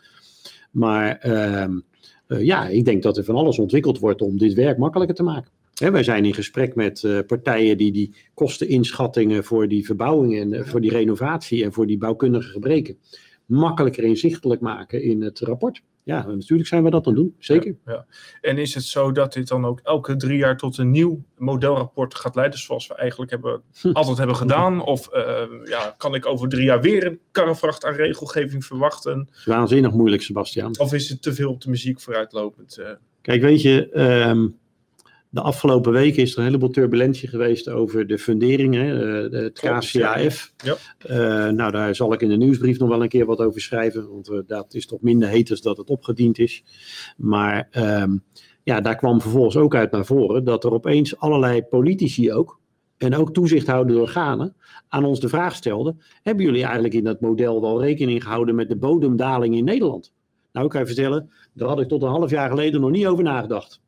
Maar 0.72 1.17
ehm, 1.17 1.80
ja, 2.28 2.67
ik 2.67 2.86
denk 2.86 3.04
dat 3.04 3.17
er 3.17 3.24
van 3.24 3.36
alles 3.36 3.60
ontwikkeld 3.60 4.00
wordt 4.00 4.22
om 4.22 4.38
dit 4.38 4.54
werk 4.54 4.78
makkelijker 4.78 5.15
te 5.15 5.24
maken. 5.24 5.52
He, 5.78 5.92
wij 5.92 6.04
zijn 6.04 6.26
in 6.26 6.34
gesprek 6.34 6.76
met 6.76 7.04
uh, 7.04 7.20
partijen 7.28 7.78
die 7.78 7.92
die 7.92 8.16
kosteninschattingen 8.34 9.44
voor 9.44 9.68
die 9.68 9.86
verbouwing 9.86 10.40
en 10.40 10.54
uh, 10.54 10.66
voor 10.66 10.82
die 10.82 10.92
renovatie 10.92 11.63
en 11.63 11.74
voor 11.74 11.88
die 11.88 11.98
bouwkundige 11.98 12.50
gebreken 12.50 12.98
makkelijker 13.48 14.04
inzichtelijk 14.04 14.62
maken 14.62 15.02
in 15.02 15.22
het 15.22 15.40
rapport. 15.40 15.82
Ja, 16.04 16.26
natuurlijk 16.28 16.68
zijn 16.68 16.84
we 16.84 16.90
dat 16.90 17.08
aan 17.08 17.16
doen, 17.16 17.36
zeker. 17.40 17.76
Ja, 17.86 17.92
ja. 17.92 18.06
En 18.42 18.58
is 18.58 18.74
het 18.74 18.84
zo 18.84 19.12
dat 19.12 19.34
dit 19.34 19.48
dan 19.48 19.66
ook 19.66 19.80
elke 19.84 20.16
drie 20.16 20.38
jaar 20.38 20.58
tot 20.58 20.78
een 20.78 20.92
nieuw 20.92 21.24
modelrapport 21.38 22.16
gaat 22.16 22.36
leiden, 22.36 22.60
zoals 22.60 22.88
we 22.88 22.96
eigenlijk 22.96 23.32
hebben, 23.32 23.62
altijd 23.94 24.18
hebben 24.18 24.36
gedaan? 24.36 24.82
Of 24.82 25.10
uh, 25.13 25.44
ja, 25.63 25.96
kan 25.98 26.16
ik 26.16 26.26
over 26.26 26.50
drie 26.50 26.63
jaar 26.63 26.82
weer 26.82 27.06
een 27.06 27.20
karrevracht 27.32 27.86
aan 27.86 27.94
regelgeving 27.94 28.66
verwachten? 28.66 29.30
Waanzinnig 29.46 29.92
moeilijk, 29.92 30.22
Sebastian. 30.22 30.80
Of 30.80 30.94
is 30.94 31.10
het 31.10 31.22
te 31.22 31.34
veel 31.34 31.50
op 31.50 31.62
de 31.62 31.70
muziek 31.70 32.02
vooruitlopend? 32.02 32.82
Kijk, 33.22 33.42
weet 33.42 33.62
je, 33.62 34.00
um, 34.28 34.58
de 35.30 35.42
afgelopen 35.42 35.92
weken 35.92 36.22
is 36.22 36.32
er 36.32 36.38
een 36.38 36.46
heleboel 36.46 36.70
turbulentie 36.70 37.30
geweest 37.30 37.70
over 37.70 38.08
de 38.08 38.18
funderingen, 38.18 39.32
uh, 39.34 39.42
het 39.42 39.60
KCAF. 39.60 40.54
Ja. 40.58 40.76
Uh, 41.10 41.54
nou, 41.54 41.72
daar 41.72 41.96
zal 41.96 42.13
ik 42.13 42.22
in 42.22 42.30
de 42.30 42.38
nieuwsbrief 42.38 42.80
nog 42.80 42.90
wel 42.90 43.02
een 43.02 43.10
keer 43.10 43.26
wat 43.26 43.40
over 43.40 43.62
schrijven, 43.62 44.10
want 44.10 44.30
uh, 44.30 44.40
dat 44.48 44.74
is 44.74 44.86
toch 44.86 45.02
minder 45.02 45.30
heet 45.30 45.50
als 45.50 45.62
dat 45.62 45.78
het 45.78 45.90
opgediend 45.90 46.40
is. 46.40 46.63
Maar 47.18 47.70
um, 47.72 48.24
ja, 48.63 48.82
daar 48.82 48.96
kwam 48.96 49.22
vervolgens 49.22 49.58
ook 49.58 49.76
uit 49.76 49.92
naar 49.92 50.06
voren 50.06 50.44
dat 50.44 50.63
er 50.63 50.72
opeens 50.72 51.18
allerlei 51.18 51.63
politici 51.63 52.34
ook, 52.34 52.60
en 52.98 53.16
ook 53.16 53.34
toezichthoudende 53.34 54.02
organen, 54.02 54.56
aan 54.88 55.06
ons 55.06 55.20
de 55.20 55.30
vraag 55.30 55.56
stelden: 55.56 56.02
hebben 56.22 56.46
jullie 56.46 56.63
eigenlijk 56.63 56.94
in 56.94 57.04
dat 57.04 57.22
model 57.22 57.62
wel 57.62 57.82
rekening 57.82 58.24
gehouden 58.24 58.56
met 58.56 58.70
de 58.70 58.78
bodemdaling 58.78 59.56
in 59.56 59.63
Nederland? 59.63 60.13
Nou, 60.52 60.66
ik 60.66 60.72
kan 60.72 60.82
je 60.82 60.88
vertellen, 60.88 61.32
daar 61.54 61.68
had 61.68 61.80
ik 61.80 61.88
tot 61.88 62.02
een 62.02 62.10
half 62.10 62.30
jaar 62.30 62.50
geleden 62.50 62.82
nog 62.82 62.92
niet 62.92 63.06
over 63.06 63.24
nagedacht. 63.24 63.82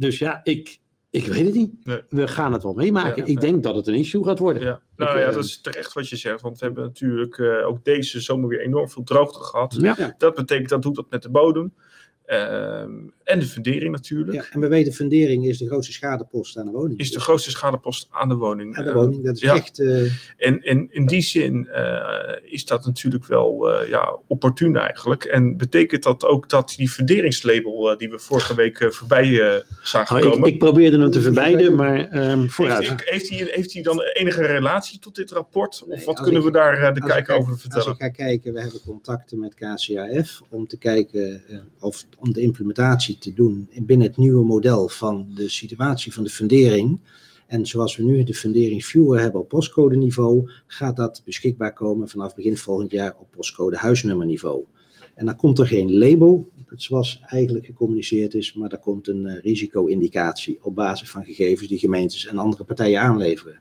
Dus 0.00 0.18
ja, 0.18 0.40
ik, 0.42 0.80
ik 1.10 1.26
weet 1.26 1.44
het 1.44 1.54
niet. 1.54 1.86
Nee. 1.86 2.02
We 2.08 2.28
gaan 2.28 2.52
het 2.52 2.62
wel 2.62 2.74
meemaken. 2.74 3.16
Ja, 3.16 3.32
ik 3.32 3.40
denk 3.40 3.62
dat 3.62 3.74
het 3.74 3.86
een 3.86 3.94
issue 3.94 4.24
gaat 4.24 4.38
worden. 4.38 4.62
Ja. 4.62 4.80
Nou 4.96 5.18
ik, 5.18 5.24
ja, 5.24 5.32
dat 5.32 5.44
is 5.44 5.60
terecht 5.60 5.92
wat 5.92 6.08
je 6.08 6.16
zegt. 6.16 6.40
Want 6.40 6.58
we 6.58 6.64
hebben 6.64 6.84
natuurlijk 6.84 7.38
uh, 7.38 7.66
ook 7.66 7.84
deze 7.84 8.20
zomer 8.20 8.48
weer 8.48 8.60
enorm 8.60 8.88
veel 8.88 9.02
droogte 9.02 9.38
gehad. 9.38 9.76
Ja. 9.80 10.14
Dat 10.18 10.34
betekent 10.34 10.68
dat 10.68 10.82
doet 10.82 10.94
dat 10.94 11.10
met 11.10 11.22
de 11.22 11.30
bodem. 11.30 11.74
Uh, 12.30 12.80
en 13.24 13.38
de 13.38 13.46
fundering 13.46 13.92
natuurlijk. 13.92 14.36
Ja, 14.36 14.44
en 14.50 14.60
we 14.60 14.68
weten, 14.68 14.92
fundering 14.92 15.46
is 15.46 15.58
de 15.58 15.66
grootste 15.66 15.92
schadepost 15.92 16.58
aan 16.58 16.66
de 16.66 16.72
woning. 16.72 16.98
Is 16.98 17.12
de 17.12 17.20
grootste 17.20 17.50
schadepost 17.50 18.08
aan 18.10 18.28
de 18.28 18.34
woning. 18.34 18.76
Aan 18.76 18.84
de 18.84 18.92
woning, 18.92 19.24
dat 19.24 19.34
is 19.34 19.40
ja. 19.40 19.54
echt... 19.54 19.78
Uh... 19.78 20.12
En, 20.36 20.62
en 20.62 20.88
in 20.90 21.06
die 21.06 21.20
zin 21.20 21.68
uh, 21.70 22.52
is 22.52 22.64
dat 22.64 22.86
natuurlijk 22.86 23.26
wel 23.26 23.82
uh, 23.82 23.88
ja, 23.88 24.18
opportun 24.26 24.76
eigenlijk. 24.76 25.24
En 25.24 25.56
betekent 25.56 26.02
dat 26.02 26.24
ook 26.24 26.48
dat 26.48 26.74
die 26.76 26.88
funderingslabel 26.88 27.96
die 27.98 28.10
we 28.10 28.18
vorige 28.18 28.54
week 28.54 28.86
voorbij 28.92 29.62
zagen 29.82 30.16
oh, 30.16 30.22
komen... 30.22 30.48
Ik, 30.48 30.52
ik 30.52 30.58
probeerde 30.58 30.98
hem 30.98 31.10
te 31.10 31.20
vermijden, 31.20 31.74
maar 31.74 32.30
um, 32.30 32.50
vooruit. 32.50 32.88
Heeft, 32.88 33.10
heeft, 33.10 33.28
hij, 33.28 33.48
heeft 33.50 33.72
hij 33.72 33.82
dan 33.82 34.00
enige 34.00 34.46
relatie 34.46 34.98
tot 34.98 35.14
dit 35.14 35.30
rapport? 35.30 35.82
Nee, 35.86 35.98
of 35.98 36.04
wat 36.04 36.20
kunnen 36.20 36.40
ik, 36.40 36.46
we 36.46 36.52
daar 36.52 36.94
de 36.94 37.00
kijker 37.00 37.34
over 37.34 37.58
vertellen? 37.58 37.86
Als 37.86 37.94
ik 37.94 38.02
ga 38.02 38.08
kijken, 38.08 38.52
we 38.52 38.60
hebben 38.60 38.80
contacten 38.84 39.38
met 39.38 39.54
KCAF 39.54 40.42
om 40.48 40.66
te 40.66 40.78
kijken 40.78 41.42
of 41.80 42.06
om 42.20 42.32
de 42.32 42.40
implementatie 42.40 43.18
te 43.18 43.32
doen 43.32 43.68
binnen 43.82 44.06
het 44.06 44.16
nieuwe 44.16 44.44
model 44.44 44.88
van 44.88 45.26
de 45.34 45.48
situatie 45.48 46.12
van 46.12 46.24
de 46.24 46.30
fundering. 46.30 46.98
En 47.46 47.66
zoals 47.66 47.96
we 47.96 48.02
nu 48.02 48.24
de 48.24 48.34
funderingsviewer 48.34 49.20
hebben 49.20 49.40
op 49.40 49.48
postcode 49.48 49.96
niveau, 49.96 50.50
gaat 50.66 50.96
dat 50.96 51.22
beschikbaar 51.24 51.72
komen 51.72 52.08
vanaf 52.08 52.34
begin 52.34 52.56
volgend 52.56 52.90
jaar 52.90 53.14
op 53.18 53.30
postcode 53.30 53.76
huisnummerniveau. 53.76 54.64
En 55.14 55.26
dan 55.26 55.36
komt 55.36 55.58
er 55.58 55.66
geen 55.66 55.98
label, 55.98 56.48
zoals 56.76 57.20
eigenlijk 57.26 57.66
gecommuniceerd 57.66 58.34
is, 58.34 58.54
maar 58.54 58.72
er 58.72 58.78
komt 58.78 59.08
een 59.08 59.26
uh, 59.26 59.40
risico-indicatie 59.40 60.58
op 60.62 60.74
basis 60.74 61.10
van 61.10 61.24
gegevens 61.24 61.68
die 61.68 61.78
gemeentes 61.78 62.26
en 62.26 62.38
andere 62.38 62.64
partijen 62.64 63.00
aanleveren. 63.00 63.60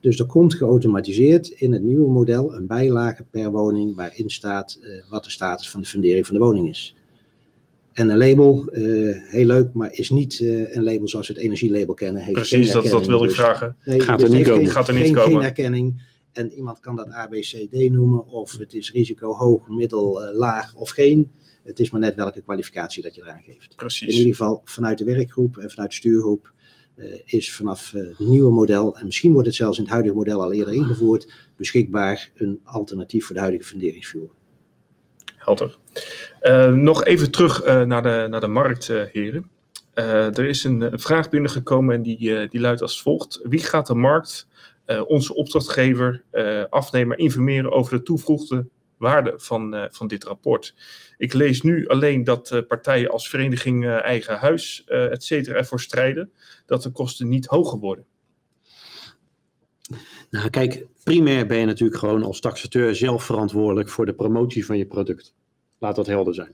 Dus 0.00 0.18
er 0.18 0.26
komt 0.26 0.54
geautomatiseerd 0.54 1.48
in 1.48 1.72
het 1.72 1.82
nieuwe 1.82 2.10
model 2.10 2.54
een 2.54 2.66
bijlage 2.66 3.24
per 3.30 3.50
woning 3.50 3.96
waarin 3.96 4.30
staat 4.30 4.78
uh, 4.80 5.02
wat 5.10 5.24
de 5.24 5.30
status 5.30 5.70
van 5.70 5.80
de 5.80 5.86
fundering 5.86 6.26
van 6.26 6.34
de 6.34 6.44
woning 6.44 6.68
is. 6.68 6.95
En 7.96 8.08
een 8.08 8.16
label, 8.16 8.68
uh, 8.72 9.16
heel 9.22 9.46
leuk, 9.46 9.72
maar 9.72 9.92
is 9.92 10.10
niet 10.10 10.38
uh, 10.40 10.74
een 10.74 10.82
label 10.82 11.08
zoals 11.08 11.28
we 11.28 11.32
het 11.32 11.42
energielabel 11.42 11.94
kennen. 11.94 12.22
Heeft 12.22 12.32
Precies, 12.32 12.70
dat, 12.70 12.84
dat 12.86 13.06
wilde 13.06 13.24
ik 13.24 13.30
dus, 13.30 13.38
vragen. 13.38 13.76
Nee, 13.84 14.00
gaat 14.00 14.22
er 14.22 14.30
niet 14.30 14.46
komen. 14.46 14.64
Geen, 14.64 14.70
gaat 14.70 14.88
er 14.88 14.94
niet 14.94 15.02
geen, 15.02 15.14
komen. 15.14 15.30
Geen 15.30 15.40
herkenning. 15.40 16.02
En 16.32 16.52
iemand 16.52 16.80
kan 16.80 16.96
dat 16.96 17.10
ABCD 17.10 17.90
noemen, 17.90 18.26
of 18.26 18.58
het 18.58 18.74
is 18.74 18.92
risico 18.92 19.32
hoog, 19.32 19.68
middel, 19.68 20.22
uh, 20.22 20.38
laag 20.38 20.74
of 20.74 20.90
geen. 20.90 21.32
Het 21.64 21.80
is 21.80 21.90
maar 21.90 22.00
net 22.00 22.14
welke 22.14 22.40
kwalificatie 22.40 23.02
dat 23.02 23.14
je 23.14 23.22
eraan 23.22 23.42
geeft. 23.42 23.76
Precies. 23.76 24.08
In 24.08 24.14
ieder 24.14 24.34
geval 24.34 24.60
vanuit 24.64 24.98
de 24.98 25.04
werkgroep 25.04 25.56
en 25.58 25.70
vanuit 25.70 25.90
de 25.90 25.96
stuurgroep 25.96 26.52
is 27.24 27.54
vanaf 27.54 27.90
het 27.90 28.18
nieuwe 28.18 28.50
model, 28.52 28.96
en 28.96 29.04
misschien 29.04 29.32
wordt 29.32 29.46
het 29.46 29.56
zelfs 29.56 29.78
in 29.78 29.84
het 29.84 29.92
huidige 29.92 30.16
model 30.16 30.42
al 30.42 30.52
eerder 30.52 30.74
ingevoerd, 30.74 31.32
beschikbaar 31.56 32.30
een 32.34 32.60
alternatief 32.64 33.26
voor 33.26 33.34
de 33.34 33.40
huidige 33.40 33.64
funderingsvloer. 33.64 34.30
Helder. 35.46 35.76
Uh, 36.42 36.72
nog 36.72 37.04
even 37.04 37.30
terug 37.30 37.66
uh, 37.66 37.82
naar, 37.82 38.02
de, 38.02 38.26
naar 38.30 38.40
de 38.40 38.46
markt, 38.46 38.88
uh, 38.88 39.02
heren. 39.12 39.50
er 39.94 40.44
is 40.44 40.64
een, 40.64 40.80
een, 40.80 40.98
vraag 40.98 41.28
binnengekomen 41.28 41.94
en 41.94 42.02
die, 42.02 42.48
die 42.48 42.60
luidt 42.60 42.82
als 42.82 43.02
volgt. 43.02 43.40
Wie 43.42 43.60
gaat 43.60 43.86
de 43.86 43.94
markt, 43.94 44.48
onze 45.06 45.34
opdrachtgever, 45.34 46.22
afnemer 46.70 47.18
informeren 47.18 47.72
over 47.72 47.96
de 47.96 48.02
toegevoegde 48.02 48.66
waarde 48.98 49.34
van, 49.36 49.88
van 49.90 50.06
dit 50.06 50.24
rapport? 50.24 50.74
Ik 51.16 51.32
lees 51.32 51.62
nu 51.62 51.88
alleen 51.88 52.24
dat 52.24 52.64
partijen 52.68 53.10
als 53.10 53.28
Vereniging 53.28 53.86
Eigen 53.86 54.36
Huis, 54.36 54.84
et 54.86 55.24
cetera, 55.24 55.56
ervoor 55.56 55.80
strijden 55.80 56.32
dat 56.66 56.82
de 56.82 56.90
kosten 56.90 57.28
niet 57.28 57.46
hoger 57.46 57.78
worden. 57.78 58.06
Nou, 60.30 60.50
kijk, 60.50 60.86
primair 61.02 61.46
ben 61.46 61.58
je 61.58 61.66
natuurlijk 61.66 61.98
gewoon 61.98 62.22
als 62.22 62.40
taxateur 62.40 62.94
zelf 62.94 63.24
verantwoordelijk 63.24 63.88
voor 63.88 64.06
de 64.06 64.14
promotie 64.14 64.66
van 64.66 64.78
je 64.78 64.86
product. 64.86 65.34
Laat 65.78 65.96
dat 65.96 66.06
helder 66.06 66.34
zijn. 66.34 66.52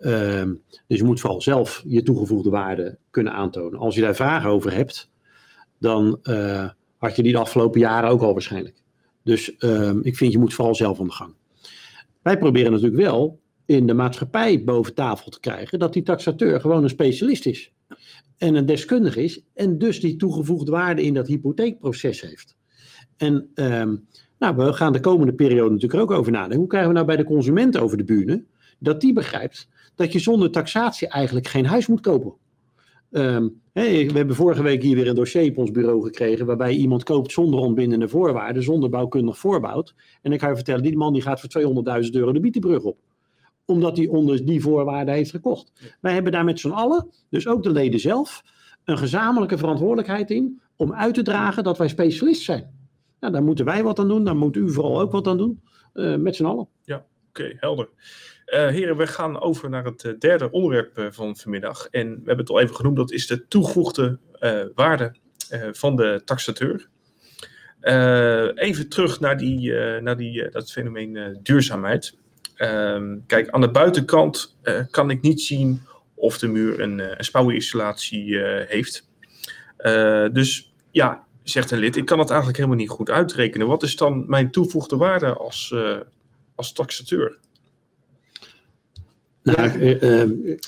Um, 0.00 0.62
dus 0.86 0.98
je 0.98 1.04
moet 1.04 1.20
vooral 1.20 1.40
zelf 1.40 1.82
je 1.86 2.02
toegevoegde 2.02 2.50
waarde 2.50 2.98
kunnen 3.10 3.32
aantonen. 3.32 3.78
Als 3.78 3.94
je 3.94 4.00
daar 4.00 4.14
vragen 4.14 4.50
over 4.50 4.72
hebt, 4.72 5.10
dan 5.78 6.18
uh, 6.22 6.68
had 6.96 7.16
je 7.16 7.22
die 7.22 7.32
de 7.32 7.38
afgelopen 7.38 7.80
jaren 7.80 8.10
ook 8.10 8.22
al 8.22 8.32
waarschijnlijk. 8.32 8.82
Dus 9.22 9.54
um, 9.58 10.00
ik 10.02 10.16
vind 10.16 10.32
je 10.32 10.38
moet 10.38 10.54
vooral 10.54 10.74
zelf 10.74 11.00
aan 11.00 11.06
de 11.06 11.12
gang. 11.12 11.34
Wij 12.22 12.38
proberen 12.38 12.72
natuurlijk 12.72 13.02
wel 13.02 13.40
in 13.66 13.86
de 13.86 13.94
maatschappij 13.94 14.64
boven 14.64 14.94
tafel 14.94 15.30
te 15.30 15.40
krijgen 15.40 15.78
dat 15.78 15.92
die 15.92 16.02
taxateur 16.02 16.60
gewoon 16.60 16.82
een 16.82 16.88
specialist 16.88 17.46
is. 17.46 17.72
En 18.36 18.54
een 18.54 18.66
deskundige 18.66 19.22
is 19.22 19.42
en 19.54 19.78
dus 19.78 20.00
die 20.00 20.16
toegevoegde 20.16 20.70
waarde 20.70 21.02
in 21.02 21.14
dat 21.14 21.26
hypotheekproces 21.26 22.20
heeft. 22.20 22.56
En 23.16 23.50
um, 23.54 24.06
nou, 24.38 24.56
we 24.56 24.72
gaan 24.72 24.92
de 24.92 25.00
komende 25.00 25.34
periode 25.34 25.70
natuurlijk 25.70 26.02
ook 26.02 26.18
over 26.18 26.32
nadenken. 26.32 26.58
Hoe 26.58 26.66
krijgen 26.66 26.88
we 26.88 26.94
nou 26.94 27.06
bij 27.06 27.16
de 27.16 27.24
consument 27.24 27.78
over 27.78 27.96
de 27.96 28.04
bühne 28.04 28.44
dat 28.78 29.00
die 29.00 29.12
begrijpt 29.12 29.68
dat 29.94 30.12
je 30.12 30.18
zonder 30.18 30.50
taxatie 30.50 31.08
eigenlijk 31.08 31.48
geen 31.48 31.66
huis 31.66 31.86
moet 31.86 32.00
kopen? 32.00 32.34
Ehm, 33.10 33.48
we 33.72 34.10
hebben 34.14 34.36
vorige 34.36 34.62
week 34.62 34.82
hier 34.82 34.96
weer 34.96 35.08
een 35.08 35.14
dossier 35.14 35.50
op 35.50 35.58
ons 35.58 35.70
bureau 35.70 36.02
gekregen. 36.02 36.46
waarbij 36.46 36.74
iemand 36.74 37.02
koopt 37.02 37.32
zonder 37.32 37.60
ontbindende 37.60 38.08
voorwaarden. 38.08 38.62
zonder 38.62 38.90
bouwkundig 38.90 39.38
voorbouwd. 39.38 39.94
En 40.22 40.32
ik 40.32 40.40
ga 40.40 40.48
je 40.48 40.54
vertellen, 40.54 40.82
die 40.82 40.96
man 40.96 41.12
die 41.12 41.22
gaat 41.22 41.40
voor 41.40 41.48
200.000 42.04 42.10
euro 42.10 42.32
de 42.32 42.40
bietenbrug 42.40 42.82
op. 42.82 42.98
Omdat 43.66 43.96
hij 43.96 44.06
onder 44.06 44.44
die 44.44 44.60
voorwaarden 44.60 45.14
heeft 45.14 45.30
gekocht. 45.30 45.72
Wij 46.00 46.12
hebben 46.12 46.32
daar 46.32 46.44
met 46.44 46.60
z'n 46.60 46.70
allen, 46.70 47.10
dus 47.30 47.46
ook 47.46 47.62
de 47.62 47.70
leden 47.70 48.00
zelf. 48.00 48.42
een 48.84 48.98
gezamenlijke 48.98 49.58
verantwoordelijkheid 49.58 50.30
in. 50.30 50.60
om 50.76 50.92
uit 50.94 51.14
te 51.14 51.22
dragen 51.22 51.64
dat 51.64 51.78
wij 51.78 51.88
specialist 51.88 52.42
zijn. 52.42 52.74
Nou, 53.20 53.32
daar 53.32 53.42
moeten 53.42 53.64
wij 53.64 53.82
wat 53.82 53.98
aan 53.98 54.08
doen. 54.08 54.24
Daar 54.24 54.36
moet 54.36 54.56
u 54.56 54.70
vooral 54.70 55.00
ook 55.00 55.12
wat 55.12 55.26
aan 55.26 55.38
doen. 55.38 55.60
eh, 55.92 56.16
met 56.16 56.36
z'n 56.36 56.44
allen. 56.44 56.68
Oké, 57.28 57.52
helder. 57.56 57.88
Eh, 58.44 58.66
heren, 58.68 58.96
we 58.96 59.06
gaan 59.06 59.40
over 59.40 59.70
naar 59.70 59.84
het 59.84 60.04
eh, 60.04 60.12
derde 60.18 60.50
onderwerp 60.50 61.08
van 61.14 61.36
vanmiddag. 61.36 61.86
En 61.90 62.08
we 62.08 62.14
hebben 62.16 62.38
het 62.38 62.50
al 62.50 62.60
even 62.60 62.74
genoemd, 62.76 62.96
dat 62.96 63.12
is 63.12 63.26
de 63.26 63.46
toegevoegde 63.48 64.18
waarde 64.74 65.14
van 65.72 65.96
de 65.96 66.22
taxateur. 66.24 66.88
Even 68.54 68.88
terug 68.88 69.20
naar, 69.20 69.36
die, 69.36 69.72
naar 70.00 70.16
die, 70.16 70.50
dat 70.50 70.72
fenomeen 70.72 71.38
duurzaamheid. 71.42 72.18
Ehm, 72.56 73.16
kijk, 73.26 73.48
aan 73.50 73.60
de 73.60 73.70
buitenkant 73.70 74.56
eh, 74.62 74.80
kan 74.90 75.10
ik 75.10 75.20
niet 75.20 75.40
zien 75.40 75.82
of 76.14 76.38
de 76.38 76.48
muur 76.48 76.80
een, 76.80 77.00
eh, 77.00 77.10
een 77.16 77.24
spouweninstallatie 77.24 78.40
eh, 78.40 78.68
heeft. 78.68 79.08
Eh, 79.76 80.26
dus 80.32 80.72
ja, 80.90 81.26
zegt 81.42 81.70
een 81.70 81.78
lid, 81.78 81.96
ik 81.96 82.04
kan 82.04 82.18
het 82.18 82.28
eigenlijk 82.28 82.58
helemaal 82.58 82.78
niet 82.78 82.88
goed 82.88 83.10
uitrekenen. 83.10 83.66
Wat 83.66 83.82
is 83.82 83.96
dan 83.96 84.24
mijn 84.28 84.50
toegevoegde 84.50 84.96
waarde 84.96 85.34
als, 85.34 85.72
eh, 85.74 85.96
als 86.54 86.72
taxateur? 86.72 87.38
Nou, 89.42 89.70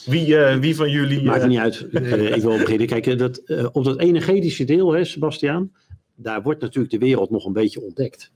Wie, 0.05 0.37
eh, 0.37 0.57
wie 0.57 0.77
van 0.77 0.91
jullie... 0.91 1.23
Maakt 1.23 1.47
niet 1.47 1.59
uit. 1.59 1.87
Ik 2.35 2.43
wil 2.43 2.59
beginnen. 2.59 2.87
Kijk, 2.87 3.19
dat, 3.19 3.37
eh, 3.37 3.67
op 3.73 3.85
dat 3.85 3.99
energetische 4.01 4.65
deel, 4.65 4.93
hè, 4.93 5.05
Sebastiaan, 5.05 5.73
daar 6.15 6.43
wordt 6.43 6.61
natuurlijk 6.61 6.93
de 6.93 6.99
wereld 6.99 7.31
nog 7.31 7.45
een 7.45 7.53
beetje 7.53 7.81
ontdekt. 7.81 8.33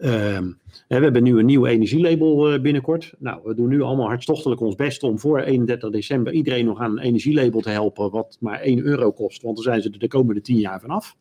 Ehm, 0.00 0.52
we 0.88 0.94
hebben 0.94 1.22
nu 1.22 1.38
een 1.38 1.46
nieuw 1.46 1.66
energielabel 1.66 2.52
eh, 2.52 2.60
binnenkort. 2.60 3.14
Nou, 3.18 3.40
we 3.44 3.54
doen 3.54 3.68
nu 3.68 3.82
allemaal 3.82 4.06
hartstochtelijk 4.06 4.60
ons 4.60 4.74
best 4.74 5.02
om 5.02 5.18
voor 5.18 5.40
31 5.40 5.90
december 5.90 6.32
iedereen 6.32 6.64
nog 6.64 6.80
aan 6.80 6.90
een 6.90 7.04
energielabel 7.04 7.60
te 7.60 7.70
helpen, 7.70 8.10
wat 8.10 8.36
maar 8.40 8.60
1 8.60 8.78
euro 8.84 9.12
kost, 9.12 9.42
want 9.42 9.54
dan 9.54 9.64
zijn 9.64 9.82
ze 9.82 9.90
er 9.90 9.98
de 9.98 10.08
komende 10.08 10.40
10 10.40 10.56
jaar 10.56 10.80
vanaf. 10.80 11.16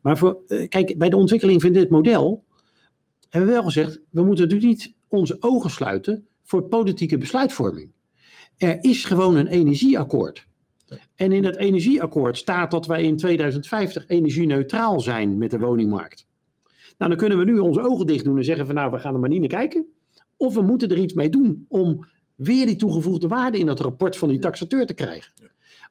Maar 0.00 0.18
voor, 0.18 0.38
eh, 0.46 0.68
kijk, 0.68 0.98
bij 0.98 1.08
de 1.08 1.16
ontwikkeling 1.16 1.62
van 1.62 1.72
dit 1.72 1.90
model 1.90 2.44
hebben 3.28 3.50
we 3.50 3.56
wel 3.56 3.64
gezegd, 3.64 4.00
we 4.10 4.22
moeten 4.24 4.44
natuurlijk 4.44 4.70
niet 4.70 4.94
onze 5.08 5.36
ogen 5.40 5.70
sluiten 5.70 6.26
voor 6.42 6.62
politieke 6.62 7.18
besluitvorming. 7.18 7.90
Er 8.56 8.78
is 8.80 9.04
gewoon 9.04 9.36
een 9.36 9.46
energieakkoord. 9.46 10.46
En 11.14 11.32
in 11.32 11.44
het 11.44 11.56
energieakkoord 11.56 12.36
staat 12.36 12.70
dat 12.70 12.86
wij 12.86 13.02
in 13.02 13.16
2050 13.16 14.04
energie-neutraal 14.06 15.00
zijn 15.00 15.38
met 15.38 15.50
de 15.50 15.58
woningmarkt. 15.58 16.28
Nou, 17.00 17.12
dan 17.12 17.20
kunnen 17.20 17.38
we 17.38 17.44
nu 17.44 17.58
onze 17.58 17.80
ogen 17.80 18.06
dicht 18.06 18.24
doen 18.24 18.36
en 18.36 18.44
zeggen 18.44 18.66
van 18.66 18.74
nou, 18.74 18.90
we 18.90 18.98
gaan 18.98 19.14
er 19.14 19.20
maar 19.20 19.28
niet 19.28 19.40
naar 19.40 19.48
kijken. 19.48 19.86
Of 20.36 20.54
we 20.54 20.62
moeten 20.62 20.88
er 20.88 20.98
iets 20.98 21.14
mee 21.14 21.28
doen 21.28 21.64
om 21.68 22.06
weer 22.34 22.66
die 22.66 22.76
toegevoegde 22.76 23.28
waarde 23.28 23.58
in 23.58 23.66
dat 23.66 23.80
rapport 23.80 24.16
van 24.16 24.28
die 24.28 24.38
taxateur 24.38 24.86
te 24.86 24.94
krijgen. 24.94 25.32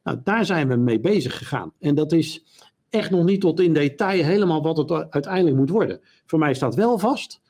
Nou, 0.03 0.19
daar 0.23 0.45
zijn 0.45 0.67
we 0.67 0.75
mee 0.75 0.99
bezig 0.99 1.37
gegaan. 1.37 1.73
En 1.79 1.95
dat 1.95 2.11
is 2.11 2.45
echt 2.89 3.09
nog 3.09 3.25
niet 3.25 3.41
tot 3.41 3.59
in 3.59 3.73
detail 3.73 4.23
helemaal 4.23 4.61
wat 4.61 4.77
het 4.77 4.91
uiteindelijk 4.91 5.55
moet 5.55 5.69
worden. 5.69 5.99
Voor 6.25 6.39
mij 6.39 6.53
staat 6.53 6.75
wel 6.75 6.97
vast, 6.97 7.41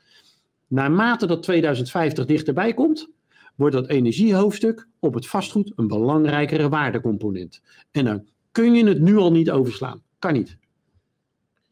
naarmate 0.67 1.27
dat 1.27 1.43
2050 1.43 2.25
dichterbij 2.25 2.73
komt, 2.73 3.09
wordt 3.55 3.75
dat 3.75 3.87
energiehoofdstuk 3.87 4.87
op 4.99 5.13
het 5.13 5.27
vastgoed 5.27 5.71
een 5.75 5.87
belangrijkere 5.87 6.69
waardecomponent. 6.69 7.61
En 7.91 8.05
dan 8.05 8.25
kun 8.51 8.73
je 8.73 8.85
het 8.85 8.99
nu 8.99 9.17
al 9.17 9.31
niet 9.31 9.51
overslaan. 9.51 10.01
Kan 10.19 10.33
niet. 10.33 10.58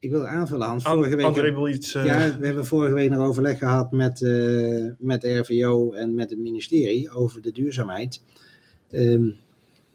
Ik 0.08 0.14
wil 0.14 0.28
aanvullen, 0.28 0.68
Hans. 0.68 0.84
An- 0.86 0.96
Vorige 0.96 1.16
week, 1.16 1.26
André 1.26 1.54
wil 1.54 1.68
iets... 1.68 1.96
eh, 1.96 2.06
ja, 2.06 2.38
we 2.40 2.46
hebben 2.46 2.66
vorige 2.66 2.94
week 2.94 3.10
nog 3.10 3.28
overleg 3.28 3.58
gehad 3.58 3.92
met, 3.92 4.22
eh, 4.22 4.86
met 5.00 5.22
de 5.22 5.38
RVO 5.38 5.92
en 5.92 6.16
met 6.16 6.30
het 6.30 6.40
ministerie 6.40 7.10
over 7.12 7.42
de 7.42 7.52
duurzaamheid. 7.52 8.22
Ehm, 8.92 9.30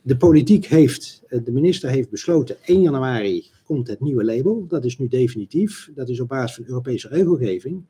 de 0.02 0.16
politiek 0.16 0.66
heeft, 0.66 1.22
eh, 1.28 1.40
de 1.44 1.52
minister 1.52 1.90
heeft 1.90 2.10
besloten, 2.10 2.56
1 2.64 2.82
januari 2.82 3.44
komt 3.64 3.88
het 3.88 4.00
nieuwe 4.00 4.24
label. 4.24 4.64
Dat 4.68 4.84
is 4.84 4.98
nu 4.98 5.08
definitief. 5.08 5.90
Dat 5.94 6.08
is 6.08 6.20
op 6.20 6.28
basis 6.28 6.56
van 6.56 6.64
Europese 6.66 7.08
regelgeving. 7.08 7.82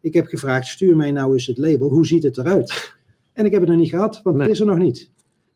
Ik 0.00 0.14
heb 0.14 0.26
gevraagd, 0.26 0.66
stuur 0.66 0.96
mij 0.96 1.10
nou 1.10 1.32
eens 1.32 1.46
het 1.46 1.58
label. 1.58 1.88
Hoe 1.88 2.06
ziet 2.06 2.22
het 2.22 2.38
eruit? 2.38 2.94
En 3.32 3.44
ik 3.44 3.52
heb 3.52 3.60
het 3.60 3.70
nog 3.70 3.78
niet 3.78 3.90
gehad, 3.90 4.20
want 4.22 4.36
Nee. 4.36 4.44
het 4.46 4.54
is 4.54 4.60
er 4.60 4.66
nog 4.66 4.78
niet. 4.78 5.10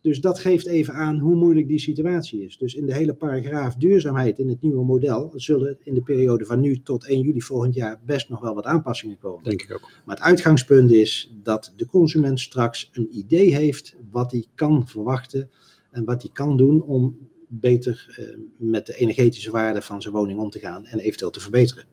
Dus 0.04 0.20
dat 0.20 0.38
geeft 0.38 0.66
even 0.66 0.94
aan 0.94 1.18
hoe 1.18 1.34
moeilijk 1.34 1.68
die 1.68 1.78
situatie 1.78 2.44
is. 2.44 2.58
Dus 2.58 2.74
in 2.74 2.86
de 2.86 2.94
hele 2.94 3.14
paragraaf 3.14 3.74
duurzaamheid 3.74 4.38
in 4.38 4.48
het 4.48 4.62
nieuwe 4.62 4.84
model 4.84 5.32
zullen 5.34 5.78
in 5.82 5.94
de 5.94 6.02
periode 6.02 6.44
van 6.44 6.60
nu 6.60 6.82
tot 6.82 7.06
1 7.06 7.20
juli 7.20 7.40
volgend 7.40 7.74
jaar 7.74 8.00
best 8.04 8.28
nog 8.28 8.40
wel 8.40 8.54
wat 8.54 8.64
aanpassingen 8.64 9.18
komen. 9.18 9.44
Denk 9.44 9.62
ik 9.62 9.72
ook. 9.72 9.90
Maar 10.04 10.16
het 10.16 10.24
uitgangspunt 10.24 10.90
is 10.92 11.34
dat 11.42 11.72
de 11.76 11.86
consument 11.86 12.40
straks 12.40 12.90
een 12.92 13.08
idee 13.16 13.54
heeft 13.54 13.96
wat 14.10 14.32
hij 14.32 14.44
kan 14.54 14.88
verwachten 14.88 15.50
en 15.90 16.04
wat 16.04 16.22
hij 16.22 16.30
kan 16.32 16.56
doen 16.56 16.82
om 16.82 17.18
beter 17.48 18.14
eh, 18.16 18.38
met 18.56 18.86
de 18.86 18.96
energetische 18.96 19.50
waarde 19.50 19.82
van 19.82 20.02
zijn 20.02 20.14
woning 20.14 20.38
om 20.38 20.50
te 20.50 20.58
gaan 20.58 20.86
en 20.86 20.98
eventueel 20.98 21.30
te 21.30 21.40
verbeteren. 21.40 21.84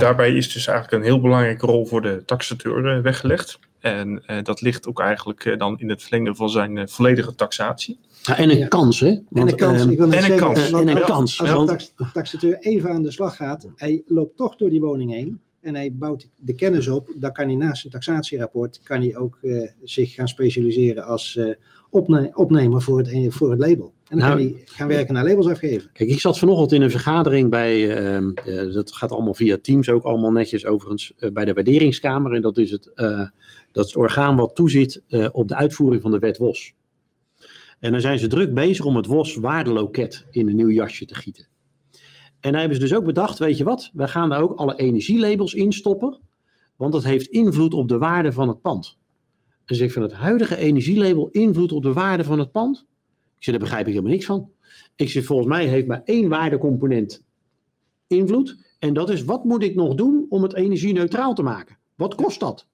Daarbij 0.00 0.34
is 0.34 0.52
dus 0.52 0.66
eigenlijk 0.66 0.96
een 0.98 1.10
heel 1.10 1.20
belangrijke 1.20 1.66
rol 1.66 1.86
voor 1.86 2.02
de 2.02 2.22
taxateur 2.24 2.96
eh, 2.96 3.02
weggelegd. 3.02 3.58
En 3.80 4.22
eh, 4.26 4.42
dat 4.42 4.60
ligt 4.60 4.86
ook 4.88 5.00
eigenlijk 5.00 5.44
eh, 5.44 5.58
dan 5.58 5.78
in 5.78 5.88
het 5.88 6.02
verlengde 6.02 6.34
van 6.34 6.50
zijn 6.50 6.78
eh, 6.78 6.86
volledige 6.86 7.34
taxatie. 7.34 7.98
Ja, 8.22 8.36
en 8.38 8.50
een 8.50 8.58
Ja. 8.58 8.66
kans, 8.68 9.00
hè? 9.00 9.08
En 9.08 9.22
een 9.32 9.56
kans, 9.56 9.80
ehm, 9.80 9.90
ik 9.90 9.98
wil 9.98 10.06
net 10.06 10.16
en 10.16 10.22
een 10.22 10.28
zeggen, 10.28 10.46
kans. 10.54 10.70
want 10.70 10.88
En 10.88 10.96
een 10.96 11.02
als- 11.02 11.10
kans, 11.10 11.40
Als 11.42 11.66
tax- 11.66 11.92
taxateur 12.12 12.58
even 12.58 12.90
aan 12.90 13.02
de 13.02 13.10
slag 13.10 13.36
gaat, 13.36 13.66
hij 13.76 14.02
loopt 14.06 14.36
toch 14.36 14.56
door 14.56 14.70
die 14.70 14.80
woning 14.80 15.12
heen 15.12 15.40
en 15.60 15.74
hij 15.74 15.92
bouwt 15.92 16.28
de 16.36 16.54
kennis 16.54 16.88
op, 16.88 17.12
dan 17.16 17.32
kan 17.32 17.46
hij 17.46 17.54
naast 17.56 17.80
zijn 17.80 17.92
taxatierapport 17.92 18.80
kan 18.82 19.00
hij 19.00 19.16
ook 19.16 19.38
eh, 19.42 19.68
zich 19.84 20.14
gaan 20.14 20.28
specialiseren 20.28 21.04
als 21.04 21.36
eh, 21.36 21.54
opne- 21.90 22.30
opnemer 22.34 22.82
voor 22.82 22.98
het, 22.98 23.34
voor 23.34 23.50
het 23.50 23.58
label. 23.58 23.92
En 24.08 24.18
dan 24.18 24.28
Nou, 24.28 24.56
gaan 24.64 24.88
werken 24.88 25.14
naar 25.14 25.24
labels 25.24 25.48
afgeven. 25.48 25.90
Kijk, 25.92 26.10
ik 26.10 26.20
zat 26.20 26.38
vanochtend 26.38 26.72
in 26.72 26.82
een 26.82 26.90
vergadering 26.90 27.50
bij, 27.50 27.96
ehm, 27.96 28.30
eh, 28.30 28.72
dat 28.72 28.92
gaat 28.92 29.12
allemaal 29.12 29.34
via 29.34 29.58
Teams 29.62 29.88
ook 29.88 30.02
allemaal 30.02 30.32
netjes 30.32 30.66
overigens, 30.66 31.12
eh, 31.16 31.30
bij 31.30 31.44
de 31.44 31.52
waarderingskamer. 31.52 32.32
En 32.32 32.42
dat 32.42 32.58
is 32.58 32.70
het, 32.70 32.92
eh, 32.94 33.28
dat 33.72 33.84
is 33.84 33.92
het 33.92 33.96
orgaan 33.96 34.36
wat 34.36 34.54
toeziet 34.54 35.02
eh, 35.08 35.28
op 35.32 35.48
de 35.48 35.54
uitvoering 35.54 36.02
van 36.02 36.10
de 36.10 36.18
wet 36.18 36.38
WOS. 36.38 36.74
En 37.78 37.92
dan 37.92 38.00
zijn 38.00 38.18
ze 38.18 38.26
druk 38.26 38.54
bezig 38.54 38.84
om 38.84 38.96
het 38.96 39.06
WOS 39.06 39.36
waardeloket 39.36 40.26
in 40.30 40.48
een 40.48 40.56
nieuw 40.56 40.70
jasje 40.70 41.04
te 41.04 41.14
gieten. 41.14 41.46
En 42.40 42.52
dan 42.52 42.60
hebben 42.60 42.74
ze 42.74 42.82
dus 42.82 42.94
ook 42.94 43.04
bedacht, 43.04 43.38
weet 43.38 43.56
je 43.56 43.64
wat, 43.64 43.90
we 43.92 44.08
gaan 44.08 44.28
daar 44.28 44.42
ook 44.42 44.58
alle 44.58 44.76
energielabels 44.76 45.54
in 45.54 45.72
stoppen, 45.72 46.20
want 46.76 46.92
dat 46.92 47.04
heeft 47.04 47.26
invloed 47.26 47.74
op 47.74 47.88
de 47.88 47.98
waarde 47.98 48.32
van 48.32 48.48
het 48.48 48.60
pand. 48.60 48.98
Dus 49.64 49.80
ik 49.80 49.92
van 49.92 50.02
het 50.02 50.12
huidige 50.12 50.56
energielabel 50.56 51.28
invloed 51.28 51.72
op 51.72 51.82
de 51.82 51.92
waarde 51.92 52.24
van 52.24 52.38
het 52.38 52.52
pand. 52.52 52.86
Ik 53.36 53.42
zeg, 53.44 53.54
daar 53.54 53.64
begrijp 53.64 53.86
ik 53.86 53.92
helemaal 53.92 54.12
niks 54.12 54.26
van. 54.26 54.50
Ik 54.96 55.10
zeg, 55.10 55.24
volgens 55.24 55.48
mij 55.48 55.66
heeft 55.66 55.86
maar 55.86 56.02
één 56.04 56.28
waardecomponent 56.28 57.24
invloed. 58.06 58.64
En 58.78 58.94
dat 58.94 59.10
is, 59.10 59.24
wat 59.24 59.44
moet 59.44 59.62
ik 59.62 59.74
nog 59.74 59.94
doen 59.94 60.26
om 60.28 60.42
het 60.42 60.54
energie-neutraal 60.54 61.34
te 61.34 61.42
maken? 61.42 61.78
Wat 61.94 62.14
kost 62.14 62.40
dat? 62.40 62.66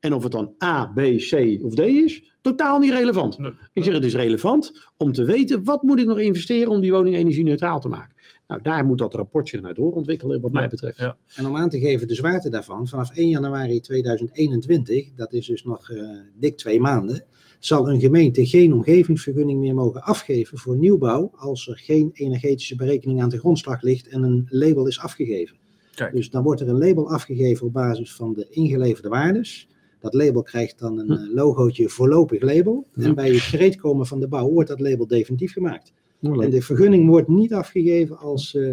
En 0.00 0.14
of 0.14 0.22
het 0.22 0.32
dan 0.32 0.54
A, 0.64 0.86
B, 0.94 1.00
C 1.16 1.58
of 1.62 1.74
D 1.74 1.78
is, 1.80 2.32
totaal 2.40 2.78
niet 2.78 2.90
relevant. 2.90 3.38
Nee. 3.38 3.52
Ik 3.72 3.84
zeg, 3.84 3.94
het 3.94 4.04
is 4.04 4.14
relevant 4.14 4.88
om 4.96 5.12
te 5.12 5.24
weten, 5.24 5.64
wat 5.64 5.82
moet 5.82 5.98
ik 5.98 6.06
nog 6.06 6.18
investeren 6.18 6.72
om 6.72 6.80
die 6.80 6.92
woning 6.92 7.16
energie-neutraal 7.16 7.80
te 7.80 7.88
maken? 7.88 8.14
Nou, 8.46 8.62
daar 8.62 8.84
moet 8.84 8.98
dat 8.98 9.14
rapport 9.14 9.48
zich 9.48 9.60
naar 9.60 9.74
doorontwikkelen, 9.74 10.40
wat 10.40 10.52
mij 10.52 10.68
betreft. 10.68 10.98
ja. 10.98 11.16
En 11.34 11.46
om 11.46 11.56
aan 11.56 11.68
te 11.68 11.78
geven 11.78 12.08
de 12.08 12.14
zwaarte 12.14 12.50
daarvan, 12.50 12.88
vanaf 12.88 13.10
1 13.10 13.28
januari 13.28 13.80
2021, 13.80 15.12
dat 15.14 15.32
is 15.32 15.46
dus 15.46 15.64
nog 15.64 15.90
eh, 15.90 16.02
dik 16.34 16.56
twee 16.56 16.80
maanden, 16.80 17.24
zal 17.64 17.88
een 17.88 18.00
gemeente 18.00 18.46
geen 18.46 18.72
omgevingsvergunning 18.72 19.60
meer 19.60 19.74
mogen 19.74 20.02
afgeven 20.02 20.58
voor 20.58 20.76
nieuwbouw 20.76 21.30
als 21.34 21.68
er 21.68 21.78
geen 21.78 22.10
energetische 22.12 22.76
berekening 22.76 23.22
aan 23.22 23.28
de 23.28 23.38
grondslag 23.38 23.82
ligt 23.82 24.08
en 24.08 24.22
een 24.22 24.46
label 24.48 24.86
is 24.86 25.00
afgegeven. 25.00 25.56
Kijk. 25.94 26.14
Dus 26.14 26.30
dan 26.30 26.42
wordt 26.42 26.60
er 26.60 26.68
een 26.68 26.78
label 26.78 27.10
afgegeven 27.10 27.66
op 27.66 27.72
basis 27.72 28.14
van 28.14 28.32
de 28.34 28.46
ingeleverde 28.50 29.08
waardes. 29.08 29.68
Dat 30.00 30.14
label 30.14 30.42
krijgt 30.42 30.78
dan 30.78 30.98
een 30.98 31.10
eh, 31.10 31.34
logootje 31.34 31.88
voorlopig 31.88 32.42
label. 32.42 32.86
Ja. 32.94 33.04
En 33.04 33.14
bij 33.14 33.30
het 33.30 33.40
gereedkomen 33.40 34.06
van 34.06 34.20
de 34.20 34.28
bouw 34.28 34.50
wordt 34.50 34.68
dat 34.68 34.80
label 34.80 35.06
definitief 35.06 35.52
gemaakt. 35.52 35.92
Nou, 36.18 36.44
En 36.44 36.50
de 36.50 36.62
vergunning 36.62 37.08
wordt 37.08 37.28
niet 37.28 37.54
afgegeven 37.54 38.18
als 38.18 38.54
eh, 38.54 38.70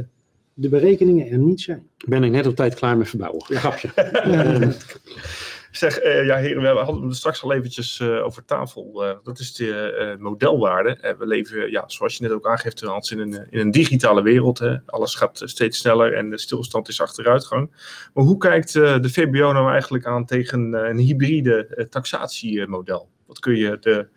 de 0.53 0.69
berekeningen 0.69 1.27
er 1.27 1.37
niet 1.37 1.61
zijn. 1.61 1.87
Ben 2.07 2.23
ik 2.23 2.31
net 2.31 2.47
op 2.47 2.55
tijd 2.55 2.75
klaar 2.75 2.97
met 2.97 3.09
verbouwen. 3.09 3.41
Grapje. 3.43 3.89
Zeg, 5.71 5.97
eh, 5.97 6.25
ja 6.25 6.37
heren, 6.37 6.61
we 6.61 6.67
hadden 6.67 7.07
het 7.07 7.15
straks 7.15 7.43
al 7.43 7.53
eventjes 7.53 7.99
eh, 7.99 8.25
over 8.25 8.45
tafel. 8.45 9.05
Eh, 9.05 9.15
dat 9.23 9.39
is 9.39 9.53
de 9.53 10.15
modelwaarde. 10.19 11.15
We 11.17 11.27
leven, 11.27 11.71
ja, 11.71 11.83
zoals 11.87 12.17
je 12.17 12.23
net 12.23 12.31
ook 12.31 12.47
aangeeft, 12.47 12.81
Hans, 12.81 13.11
in 13.11 13.19
een, 13.19 13.47
in 13.49 13.59
een 13.59 13.71
digitale 13.71 14.21
wereld. 14.21 14.59
Hè. 14.59 14.75
Alles 14.85 15.15
gaat 15.15 15.41
steeds 15.43 15.77
sneller 15.77 16.13
en 16.13 16.29
de 16.29 16.37
stilstand 16.37 16.87
is 16.87 17.01
achteruitgang. 17.01 17.71
Maar 18.13 18.23
hoe 18.23 18.37
kijkt 18.37 18.73
de 18.73 19.09
VBO 19.09 19.51
nou 19.51 19.71
eigenlijk 19.71 20.05
aan 20.05 20.25
tegen 20.25 20.73
een 20.73 20.97
hybride 20.97 21.87
taxatiemodel? 21.89 23.09
Wat 23.25 23.39
kun 23.39 23.55
je 23.55 23.77
de, 23.79 24.07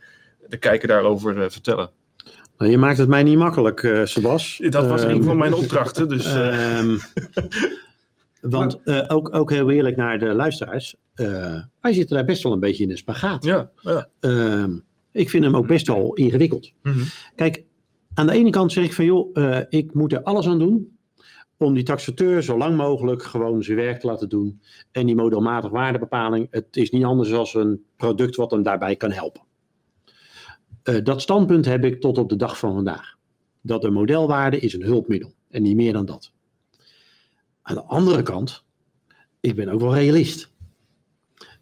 de 0.49 0.57
kijker 0.57 0.89
daarover 0.89 1.51
vertellen? 1.51 1.91
Nou, 2.59 2.71
je 2.71 2.79
maakt 2.79 2.99
het 2.99 3.09
mij 3.09 3.23
niet 3.23 3.39
makkelijk, 3.39 4.01
Sebas. 4.05 4.61
Dat 4.69 4.87
was 4.87 5.03
Ehm, 5.03 5.11
een 5.11 5.25
van 5.25 5.37
mijn 5.37 5.55
opdrachten. 5.55 6.09
Dus, 6.09 6.27
eh, 6.27 6.77
Ehm, 6.79 6.99
want 8.51 8.83
eh, 8.85 9.05
ook, 9.09 9.35
ook 9.35 9.51
heel 9.51 9.71
eerlijk 9.71 9.97
naar 9.97 10.19
de 10.19 10.35
luisteraars. 10.35 10.97
eh, 11.15 11.63
wij 11.81 11.93
zitten 11.93 12.17
daar 12.17 12.25
best 12.25 12.43
wel 12.43 12.53
een 12.53 12.61
beetje 12.61 12.85
in 12.85 12.91
een 12.91 12.97
spagaat. 12.97 13.45
ja, 13.45 13.71
ja. 13.81 14.09
Ehm, 14.21 14.79
ik 15.13 15.31
vind 15.31 15.45
hem 15.45 15.57
ook 15.57 15.67
best 15.67 15.87
wel 15.87 16.15
ingewikkeld. 16.15 16.73
Mhm. 16.83 17.03
Kijk, 17.35 17.65
aan 18.15 18.27
de 18.27 18.33
ene 18.33 18.51
kant 18.51 18.73
zeg 18.73 18.85
ik 18.85 18.93
van 18.93 19.05
joh, 19.05 19.31
eh, 19.37 19.61
ik 19.69 19.95
moet 19.95 20.13
er 20.13 20.23
alles 20.23 20.47
aan 20.47 20.59
doen 20.59 20.97
om 21.57 21.75
die 21.75 21.83
taxateur 21.83 22.43
zo 22.43 22.59
lang 22.59 22.77
mogelijk 22.77 23.23
gewoon 23.23 23.63
zijn 23.63 23.77
werk 23.77 24.01
te 24.01 24.07
laten 24.07 24.29
doen. 24.29 24.61
En 24.93 25.07
die 25.07 25.15
modelmatig 25.15 25.71
waardebepaling, 25.71 26.47
het 26.51 26.77
is 26.77 26.91
niet 26.91 27.05
anders 27.05 27.29
dan 27.31 27.47
een 27.53 27.85
product 27.97 28.37
wat 28.37 28.51
hem 28.51 28.63
daarbij 28.63 28.97
kan 28.97 29.13
helpen. 29.13 29.43
Dat 31.03 31.21
standpunt 31.21 31.65
heb 31.65 31.85
ik 31.85 32.01
tot 32.01 32.19
op 32.19 32.29
de 32.29 32.37
dag 32.37 32.59
van 32.59 32.75
vandaag. 32.75 33.15
Dat 33.61 33.85
een 33.85 33.93
modelwaarde 33.93 34.59
is 34.59 34.75
een 34.75 34.83
hulpmiddel 34.83 35.33
en 35.51 35.63
niet 35.63 35.77
meer 35.77 35.93
dan 35.93 36.05
dat. 36.07 36.33
Aan 37.63 37.75
de 37.75 37.83
andere 37.85 38.23
kant, 38.23 38.65
ik 39.41 39.55
ben 39.55 39.69
ook 39.69 39.81
wel 39.81 39.95
realist. 39.95 40.51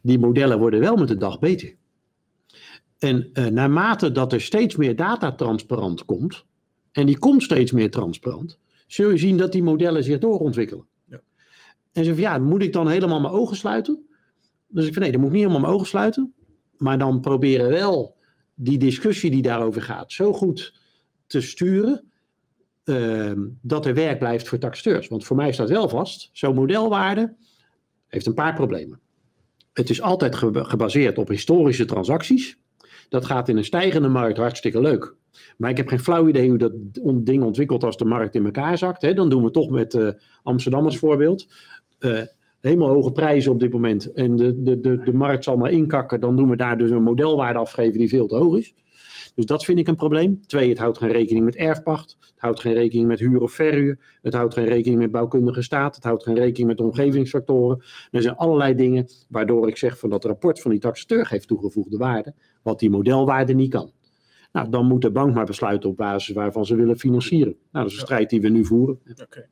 Die 0.03 0.19
modellen 0.19 0.59
worden 0.59 0.81
wel 0.81 0.97
met 0.97 1.09
de 1.09 1.17
dag 1.17 1.39
beter. 1.39 1.75
En 2.99 3.31
eh, 3.33 3.47
naarmate 3.47 4.13
dat 4.13 4.33
er 4.33 4.41
steeds 4.41 4.77
meer 4.77 4.97
data 4.97 5.33
transparant 5.33 6.05
komt, 6.05 6.45
en 6.93 7.07
die 7.07 7.19
komt 7.19 7.43
steeds 7.43 7.73
meer 7.73 7.91
transparant, 7.91 8.59
zul 8.87 9.11
je 9.11 9.17
zien 9.17 9.37
dat 9.37 9.53
die 9.53 9.63
modellen 9.63 10.05
zich 10.05 10.19
doorontwikkelen. 10.19 10.87
Ja. 11.05 11.21
En 11.93 12.05
zo 12.05 12.13
van 12.13 12.21
ja, 12.21 12.39
moet 12.39 12.63
ik 12.63 12.73
dan 12.73 12.89
helemaal 12.89 13.21
mijn 13.21 13.35
ogen 13.35 13.57
sluiten? 13.57 14.07
Dus 14.69 14.87
ik 14.87 14.93
van 14.93 15.03
nee, 15.03 15.13
dan 15.13 15.21
moet 15.21 15.31
ik 15.31 15.37
niet 15.37 15.45
helemaal 15.45 15.65
mijn 15.65 15.75
ogen 15.75 15.89
sluiten, 15.89 16.35
maar 16.77 16.99
dan 16.99 17.21
proberen 17.21 17.69
wel 17.69 18.17
die 18.55 18.79
discussie 18.79 19.31
die 19.31 19.43
daarover 19.43 19.83
gaat 19.83 20.13
zo 20.13 20.33
goed 20.33 20.75
te 21.27 21.41
sturen 21.41 22.10
ehm, 22.91 23.41
dat 23.63 23.87
er 23.87 23.95
werk 23.95 24.19
blijft 24.19 24.49
voor 24.49 24.59
taxateurs. 24.59 25.09
Want 25.09 25.25
voor 25.25 25.37
mij 25.37 25.53
staat 25.53 25.69
wel 25.69 25.89
vast, 25.89 26.31
zo'n 26.33 26.55
modelwaarde 26.55 27.35
heeft 28.07 28.27
een 28.27 28.35
paar 28.35 28.55
problemen. 28.55 29.01
Het 29.73 29.91
is 29.91 30.03
altijd 30.03 30.35
ge- 30.35 30.65
gebaseerd 30.65 31.19
op 31.19 31.29
historische 31.29 31.85
transacties. 31.85 32.59
Dat 33.09 33.25
gaat 33.25 33.49
in 33.49 33.57
een 33.57 33.65
stijgende 33.65 34.09
markt 34.09 34.39
hartstikke 34.39 34.81
leuk. 34.81 35.15
Maar 35.57 35.71
ik 35.71 35.77
heb 35.77 35.89
geen 35.89 36.01
flauw 36.01 36.29
idee 36.29 36.49
hoe 36.49 36.59
dat 36.59 36.73
ding 37.15 37.43
ontwikkelt 37.43 37.85
als 37.85 37.97
de 37.97 38.05
markt 38.05 38.35
in 38.35 38.45
elkaar 38.45 38.79
zakt. 38.79 39.03
Hè. 39.03 39.15
Dan 39.15 39.29
doen 39.29 39.45
we 39.45 39.51
toch 39.51 39.71
met 39.71 39.95
eh, 39.95 40.09
Amsterdam 40.43 40.85
als 40.85 40.99
voorbeeld. 40.99 41.47
Eh, 41.99 42.21
helemaal 42.61 42.89
hoge 42.89 43.13
prijzen 43.13 43.53
op 43.53 43.61
dit 43.61 43.73
moment. 43.73 44.13
En 44.13 44.37
de, 44.37 44.63
de, 44.63 44.81
de, 44.81 45.03
de 45.05 45.13
markt 45.13 45.45
zal 45.45 45.57
maar 45.57 45.71
inkakken. 45.71 46.21
Dan 46.21 46.37
doen 46.37 46.51
we 46.51 46.57
daar 46.57 46.79
dus 46.79 46.91
een 46.91 47.03
modelwaarde 47.03 47.59
afgeven 47.59 47.99
die 47.99 48.09
veel 48.09 48.27
te 48.27 48.37
hoog 48.37 48.57
is. 48.59 48.75
Dus 49.35 49.45
dat 49.45 49.65
vind 49.65 49.79
ik 49.79 49.89
een 49.89 49.97
probleem. 49.97 50.41
Twee, 50.47 50.69
het 50.69 50.79
houdt 50.79 50.99
geen 50.99 51.11
rekening 51.13 51.45
met 51.45 51.57
erfpacht. 51.57 52.17
Het 52.21 52.35
houdt 52.41 52.61
geen 52.61 52.73
rekening 52.75 53.09
met 53.09 53.19
huur 53.19 53.41
of 53.41 53.53
verhuur. 53.53 53.99
Het 54.23 54.35
houdt 54.35 54.55
geen 54.55 54.65
rekening 54.65 55.01
met 55.01 55.11
bouwkundige 55.11 55.63
staat. 55.63 55.95
Het 55.95 56.05
houdt 56.05 56.23
geen 56.23 56.35
rekening 56.35 56.69
met 56.69 56.81
omgevingsfactoren. 56.81 57.83
Er 58.11 58.23
zijn 58.23 58.37
allerlei 58.37 58.75
dingen 58.75 59.09
waardoor 59.29 59.69
ik 59.69 59.77
zeg 59.77 59.99
van 59.99 60.11
dat 60.11 60.25
rapport 60.25 60.61
van 60.61 60.71
die 60.71 60.81
taxateur 60.81 61.27
geeft 61.27 61.49
toegevoegde 61.49 61.97
waarde. 61.97 62.35
Wat 62.63 62.79
die 62.79 62.91
modelwaarde 62.91 63.55
niet 63.55 63.71
kan. 63.71 63.91
Nou, 64.53 64.69
dan 64.71 64.87
moet 64.87 65.03
de 65.03 65.11
bank 65.11 65.35
maar 65.35 65.45
besluiten 65.45 65.91
op 65.91 65.97
basis 65.97 66.35
waarvan 66.35 66.67
ze 66.67 66.75
willen 66.75 66.99
financieren. 66.99 67.57
Nou, 67.73 67.85
dat 67.85 67.87
is 67.87 67.93
een 67.93 67.99
Ja. 67.99 68.05
strijd 68.05 68.31
die 68.31 68.41
we 68.41 68.49
nu 68.49 68.65
voeren. 68.65 69.01
Oké. 69.23 69.49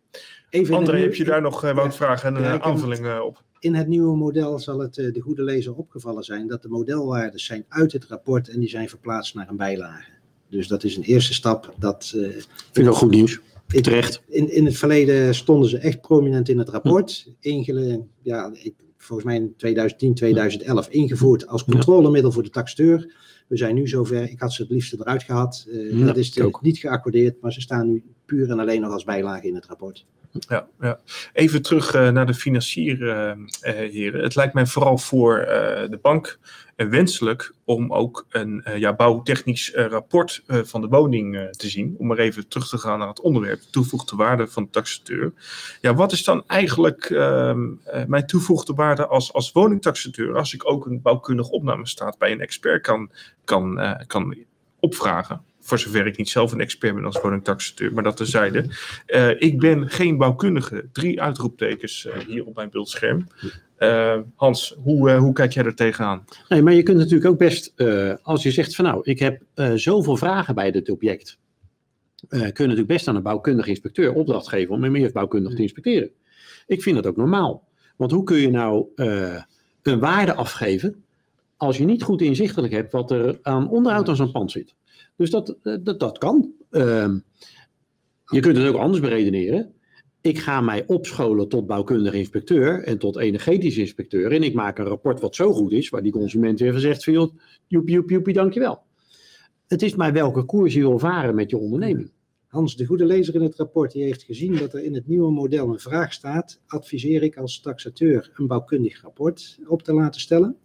Even 0.50 0.72
in 0.74 0.78
André, 0.80 0.98
heb 0.98 1.14
je 1.14 1.24
daar 1.24 1.42
nog 1.42 1.64
uh, 1.64 1.74
wat 1.74 1.96
vragen 1.96 2.28
en 2.36 2.42
Ja, 2.42 2.48
een 2.48 2.54
ik 2.54 2.62
heb- 2.62 2.72
aanvulling 2.72 3.06
eh, 3.06 3.20
op? 3.24 3.42
In 3.60 3.74
het 3.74 3.86
nieuwe 3.88 4.16
model 4.16 4.58
zal 4.58 4.78
het 4.78 4.98
eh, 4.98 5.12
de 5.12 5.20
goede 5.20 5.42
lezer 5.42 5.74
opgevallen 5.74 6.22
zijn 6.24 6.46
dat 6.48 6.62
de 6.62 6.68
modelwaarden 6.68 7.40
zijn 7.40 7.64
uit 7.68 7.92
het 7.92 8.04
rapport 8.04 8.48
en 8.48 8.60
die 8.60 8.68
zijn 8.68 8.88
verplaatst 8.88 9.34
naar 9.34 9.48
een 9.48 9.56
bijlage. 9.56 10.10
Dus 10.50 10.68
dat 10.68 10.84
is 10.84 10.96
een 10.96 11.02
eerste 11.02 11.34
stap. 11.34 11.74
Dat, 11.78 12.12
eh, 12.16 12.20
Vind 12.22 12.46
ik 12.72 12.84
wel 12.84 12.92
goed 12.92 13.10
nieuws. 13.10 13.40
in, 13.70 13.82
Terecht. 13.82 14.22
in, 14.28 14.52
in 14.54 14.64
het 14.64 14.76
verleden 14.76 15.34
stonden 15.34 15.68
ze 15.68 15.78
echt 15.78 16.00
prominent 16.00 16.48
in 16.48 16.58
het 16.58 16.68
rapport. 16.68 17.32
Ingele, 17.40 18.04
ja, 18.22 18.50
ik, 18.52 18.74
volgens 18.96 19.26
mij 19.28 19.36
in 19.36 19.54
2010, 19.56 20.14
2011 20.14 20.88
ingevoerd 20.88 21.46
als 21.46 21.64
controlemiddel 21.64 22.32
voor 22.32 22.42
de 22.42 22.50
taxateur. 22.50 23.14
We 23.48 23.56
zijn 23.56 23.74
nu 23.74 23.88
zover. 23.88 24.22
Ik 24.30 24.40
had 24.40 24.52
ze 24.52 24.62
het 24.62 24.70
liefst 24.70 24.92
eruit 24.92 25.22
gehad. 25.22 25.66
Eh, 25.70 25.98
Ja, 25.98 26.06
dat 26.06 26.16
is 26.16 26.32
de- 26.32 26.58
niet 26.62 26.78
geaccordeerd, 26.78 27.40
maar 27.40 27.52
ze 27.52 27.60
staan 27.60 27.88
nu 27.88 28.02
puur 28.28 28.50
en 28.50 28.58
alleen 28.58 28.80
nog 28.80 28.92
als 28.92 29.04
bijlage 29.04 29.46
in 29.46 29.54
het 29.54 29.66
rapport. 29.66 30.06
Ja, 30.48 30.68
ja. 30.80 31.00
Even 31.32 31.62
terug 31.62 31.94
eh, 31.94 32.08
naar 32.08 32.26
de 32.26 32.34
financierheren. 32.34 34.22
het 34.22 34.34
lijkt 34.34 34.54
mij 34.54 34.66
vooral 34.66 34.98
voor 34.98 35.38
eh, 35.38 35.90
de 35.90 35.98
bank 36.02 36.38
eh, 36.76 36.88
wenselijk 36.88 37.54
om 37.64 37.92
ook 37.92 38.26
een 38.28 38.62
eh, 38.64 38.78
ja, 38.78 38.94
bouwtechnisch 38.94 39.72
eh, 39.72 39.86
rapport 39.86 40.42
eh, 40.46 40.58
van 40.62 40.80
de 40.80 40.86
woning 40.88 41.36
eh, 41.36 41.46
te 41.46 41.68
zien. 41.68 41.94
Om 41.98 42.06
maar 42.06 42.18
even 42.18 42.48
terug 42.48 42.68
te 42.68 42.78
gaan 42.78 42.98
naar 42.98 43.08
het 43.08 43.20
onderwerp, 43.20 43.60
toegevoegde 43.60 44.16
waarde 44.16 44.48
van 44.48 44.62
de 44.62 44.70
taxateur. 44.70 45.32
Ja, 45.80 45.94
wat 45.94 46.12
is 46.12 46.24
dan 46.24 46.44
eigenlijk 46.46 47.04
ehm, 47.04 47.66
eh, 47.84 48.04
mijn 48.04 48.26
toegevoegde 48.26 48.72
waarde 48.74 49.06
als, 49.06 49.32
als 49.32 49.52
woningtaxateur 49.52 50.36
als 50.36 50.54
ik 50.54 50.70
ook 50.70 50.86
een 50.86 51.02
bouwkundige 51.02 51.50
opnamestaat 51.50 52.18
bij 52.18 52.32
een 52.32 52.40
expert 52.40 52.82
kan, 52.82 53.10
kan, 53.44 53.78
eh, 53.80 54.06
kan 54.06 54.36
opvragen? 54.80 55.47
Voor 55.68 55.78
zover 55.78 56.06
ik 56.06 56.16
niet 56.16 56.28
zelf 56.28 56.52
een 56.52 56.60
expert 56.60 56.94
ben 56.94 57.04
als 57.04 57.20
woningtaxateur, 57.20 57.92
maar 57.92 58.02
dat 58.02 58.16
terzijde. 58.16 58.64
Eh, 59.06 59.40
ik 59.40 59.58
ben 59.58 59.90
geen 59.90 60.16
bouwkundige. 60.16 60.88
Drie 60.92 61.22
uitroeptekens 61.22 62.06
eh, 62.06 62.18
hier 62.18 62.44
op 62.44 62.54
mijn 62.54 62.70
beeldscherm. 62.70 63.26
Eh, 63.76 64.18
Hans, 64.34 64.76
hoe, 64.82 65.12
hoe 65.12 65.32
kijk 65.32 65.52
jij 65.52 65.64
er 65.64 65.74
tegenaan? 65.74 66.24
Nee, 66.48 66.62
maar 66.62 66.72
je 66.72 66.82
kunt 66.82 66.98
natuurlijk 66.98 67.30
ook 67.30 67.38
best, 67.38 67.74
als 68.22 68.42
je 68.42 68.50
zegt 68.50 68.74
van 68.74 68.84
nou, 68.84 69.00
ik 69.02 69.18
heb 69.18 69.42
zoveel 69.74 70.16
vragen 70.16 70.54
bij 70.54 70.70
dit 70.70 70.90
object. 70.90 71.38
kun 72.28 72.38
je 72.38 72.52
natuurlijk 72.56 72.86
best 72.86 73.08
aan 73.08 73.16
een 73.16 73.22
bouwkundige 73.22 73.68
inspecteur 73.68 74.12
opdracht 74.12 74.48
geven 74.48 74.74
om 74.74 74.82
hem 74.82 74.96
eerst 74.96 75.14
bouwkundig 75.14 75.54
te 75.54 75.62
inspecteren. 75.62 76.10
Ik 76.66 76.82
vind 76.82 76.96
dat 76.96 77.06
ook 77.06 77.16
normaal. 77.16 77.68
Want 77.96 78.10
hoe 78.10 78.24
kun 78.24 78.38
je 78.38 78.50
nou 78.50 78.86
een 79.82 79.98
waarde 79.98 80.34
afgeven 80.34 81.04
als 81.56 81.76
je 81.78 81.84
niet 81.84 82.02
goed 82.02 82.20
inzichtelijk 82.20 82.72
hebt 82.72 82.92
wat 82.92 83.10
er 83.10 83.38
aan 83.42 83.68
onderhoud 83.68 84.08
aan 84.08 84.16
zo'n 84.16 84.32
pand 84.32 84.50
zit? 84.50 84.76
Dus 85.18 85.30
dat, 85.30 85.56
eh, 85.62 85.74
dat, 85.80 86.00
dat 86.00 86.18
kan. 86.18 86.52
Ehm, 86.70 87.18
je 88.24 88.40
kunt 88.40 88.56
het 88.56 88.66
ook 88.66 88.76
anders 88.76 89.00
beredeneren. 89.00 89.72
Ik 90.20 90.38
ga 90.38 90.60
mij 90.60 90.86
opscholen 90.86 91.48
tot 91.48 91.66
bouwkundig 91.66 92.12
inspecteur 92.12 92.82
en 92.82 92.98
tot 92.98 93.16
energetisch 93.16 93.76
inspecteur. 93.76 94.32
En 94.32 94.42
ik 94.42 94.54
maak 94.54 94.78
een 94.78 94.84
rapport 94.84 95.20
wat 95.20 95.34
zo 95.34 95.52
goed 95.52 95.72
is, 95.72 95.88
waar 95.88 96.02
die 96.02 96.12
consument 96.12 96.60
weer 96.60 96.72
van 96.72 96.80
zegt: 96.80 97.04
joepie, 97.04 97.40
joepie, 97.66 98.14
joepie, 98.14 98.34
dankjewel. 98.34 98.82
Het 99.66 99.82
is 99.82 99.94
maar 99.94 100.12
welke 100.12 100.44
koers 100.44 100.74
je 100.74 100.80
wil 100.80 100.98
varen 100.98 101.34
met 101.34 101.50
je 101.50 101.56
onderneming. 101.56 102.10
Hans, 102.46 102.76
de 102.76 102.86
goede 102.86 103.04
lezer 103.04 103.34
in 103.34 103.42
het 103.42 103.56
rapport, 103.56 103.92
die 103.92 104.02
heeft 104.02 104.22
gezien 104.22 104.56
dat 104.56 104.74
er 104.74 104.82
in 104.82 104.94
het 104.94 105.06
nieuwe 105.06 105.30
model 105.30 105.68
een 105.68 105.78
vraag 105.78 106.12
staat. 106.12 106.60
Adviseer 106.66 107.22
ik 107.22 107.36
als 107.36 107.60
taxateur 107.60 108.30
een 108.34 108.46
bouwkundig 108.46 109.02
rapport 109.02 109.58
op 109.66 109.82
te 109.82 109.92
laten 109.92 110.20
stellen? 110.20 110.56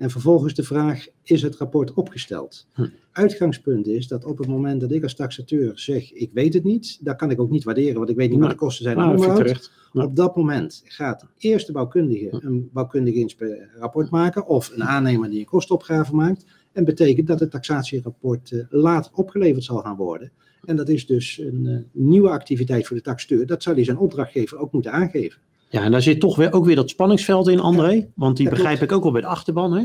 En 0.00 0.10
vervolgens 0.10 0.54
de 0.54 0.62
vraag, 0.62 1.06
is 1.22 1.42
het 1.42 1.56
rapport 1.56 1.92
opgesteld? 1.94 2.66
Hm. 2.72 2.86
Uitgangspunt 3.12 3.86
is 3.86 4.08
dat 4.08 4.24
op 4.24 4.38
het 4.38 4.46
moment 4.46 4.80
dat 4.80 4.92
ik 4.92 5.02
als 5.02 5.14
taxateur 5.14 5.78
zeg, 5.78 6.12
ik 6.12 6.30
weet 6.32 6.54
het 6.54 6.64
niet, 6.64 7.04
dat 7.04 7.16
kan 7.16 7.30
ik 7.30 7.40
ook 7.40 7.50
niet 7.50 7.64
waarderen, 7.64 7.94
want 7.94 8.08
ik 8.08 8.16
weet 8.16 8.30
niet 8.30 8.38
wat 8.40 8.50
de 8.50 8.56
kosten 8.56 8.84
zijn 8.84 8.98
aan 8.98 9.14
Nou, 9.14 9.16
onderhoud. 9.16 9.70
Ja. 9.92 10.04
Op 10.04 10.16
dat 10.16 10.36
moment 10.36 10.82
gaat 10.84 11.26
eerst 11.38 11.66
de 11.66 11.72
bouwkundige 11.72 12.28
een 12.30 12.70
bouwkundig 12.72 13.34
rapport 13.78 14.10
maken 14.10 14.46
of 14.46 14.70
een 14.74 14.84
aannemer 14.84 15.30
die 15.30 15.38
een 15.38 15.44
kostenopgave 15.44 16.14
maakt. 16.14 16.44
En 16.72 16.84
betekent 16.84 17.26
dat 17.26 17.40
het 17.40 17.50
taxatierapport 17.50 18.52
eh, 18.52 18.64
later 18.68 19.12
opgeleverd 19.14 19.64
zal 19.64 19.78
gaan 19.78 19.96
worden. 19.96 20.32
En 20.64 20.76
dat 20.76 20.88
is 20.88 21.06
dus 21.06 21.38
een 21.38 21.66
eh, 21.66 22.02
nieuwe 22.02 22.28
activiteit 22.28 22.86
voor 22.86 22.96
de 22.96 23.02
taxateur. 23.02 23.46
Dat 23.46 23.62
zal 23.62 23.74
hij 23.74 23.84
zijn 23.84 23.98
opdrachtgever 23.98 24.58
ook 24.58 24.72
moeten 24.72 24.92
aangeven. 24.92 25.40
Ja, 25.70 25.82
en 25.82 25.90
daar 25.90 26.02
zit 26.02 26.20
toch 26.20 26.36
weer 26.36 26.52
ook 26.52 26.64
weer 26.64 26.76
dat 26.76 26.90
spanningsveld 26.90 27.48
in, 27.48 27.60
André. 27.60 28.10
Want 28.14 28.36
die 28.36 28.48
begrijp 28.48 28.76
klopt. 28.76 28.90
ik 28.90 28.96
ook 28.96 29.02
wel 29.02 29.12
bij 29.12 29.20
de 29.20 29.26
achterban. 29.26 29.72
Hè? 29.72 29.84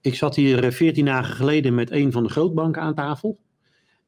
Ik 0.00 0.14
zat 0.14 0.36
hier 0.36 0.72
veertien 0.72 1.04
dagen 1.04 1.34
geleden 1.34 1.74
met 1.74 1.90
een 1.90 2.12
van 2.12 2.22
de 2.22 2.28
grootbanken 2.28 2.82
aan 2.82 2.94
tafel. 2.94 3.38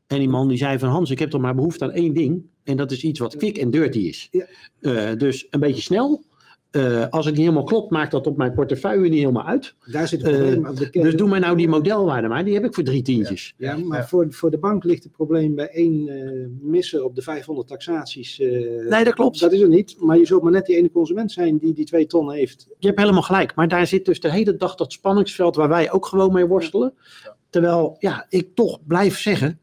En 0.06 0.18
die 0.18 0.28
man 0.28 0.48
die 0.48 0.58
zei 0.58 0.78
van 0.78 0.88
Hans, 0.88 1.10
ik 1.10 1.18
heb 1.18 1.30
toch 1.30 1.40
maar 1.40 1.54
behoefte 1.54 1.84
aan 1.84 1.90
één 1.90 2.14
ding. 2.14 2.42
En 2.64 2.76
dat 2.76 2.90
is 2.90 3.02
iets 3.02 3.18
wat 3.18 3.36
quick 3.36 3.58
en 3.58 3.70
dirty 3.70 3.98
is. 3.98 4.28
Ja. 4.30 4.46
Eh, 4.80 5.18
dus 5.18 5.46
een 5.50 5.60
beetje 5.60 5.82
snel. 5.82 6.24
Eh, 6.72 7.06
als 7.10 7.24
het 7.26 7.34
niet 7.34 7.44
helemaal 7.44 7.64
klopt, 7.64 7.90
maakt 7.90 8.10
dat 8.10 8.26
op 8.26 8.36
mijn 8.36 8.52
portefeuille 8.54 9.08
niet 9.08 9.18
helemaal 9.18 9.44
uit. 9.46 9.74
Daar 9.90 10.08
zit 10.08 10.22
het 10.22 10.30
Eh, 10.30 10.36
probleem. 10.40 10.66
op 10.66 10.76
de 10.76 10.90
kern. 10.90 11.04
Dus 11.04 11.16
doe 11.16 11.28
mij 11.28 11.38
nou 11.38 11.56
die 11.56 11.68
modelwaarde 11.68 12.28
maar. 12.28 12.44
Die 12.44 12.54
heb 12.54 12.64
ik 12.64 12.74
voor 12.74 12.84
drie 12.84 13.02
tientjes. 13.02 13.54
Ja, 13.56 13.76
maar 13.76 13.98
Ja. 13.98 14.06
Voor, 14.06 14.26
voor 14.30 14.50
de 14.50 14.58
bank 14.58 14.84
ligt 14.84 15.02
het 15.02 15.12
probleem 15.12 15.54
bij 15.54 15.68
één 15.68 16.08
eh, 16.08 16.46
missen 16.60 17.04
op 17.04 17.14
de 17.14 17.22
500 17.22 17.68
taxaties. 17.68 18.40
eh, 18.40 18.48
Nee, 18.88 19.04
dat 19.04 19.14
klopt. 19.14 19.40
Dat 19.40 19.52
is 19.52 19.60
er 19.60 19.68
niet. 19.68 19.96
Maar 19.98 20.18
je 20.18 20.26
zult 20.26 20.42
maar 20.42 20.52
net 20.52 20.66
die 20.66 20.76
ene 20.76 20.90
consument 20.90 21.32
zijn 21.32 21.58
die 21.58 21.72
die 21.72 21.84
twee 21.84 22.06
ton 22.06 22.32
heeft. 22.32 22.66
Je 22.78 22.86
hebt 22.86 23.00
helemaal 23.00 23.22
gelijk. 23.22 23.54
Maar 23.54 23.68
daar 23.68 23.86
zit 23.86 24.04
dus 24.04 24.20
de 24.20 24.30
hele 24.30 24.56
dag 24.56 24.74
dat 24.74 24.92
spanningsveld 24.92 25.56
waar 25.56 25.68
wij 25.68 25.92
ook 25.92 26.06
gewoon 26.06 26.32
mee 26.32 26.46
worstelen. 26.46 26.94
Ja. 27.24 27.36
Terwijl, 27.50 27.96
ja, 27.98 28.26
ik 28.28 28.48
toch 28.54 28.78
blijf 28.86 29.18
zeggen. 29.18 29.58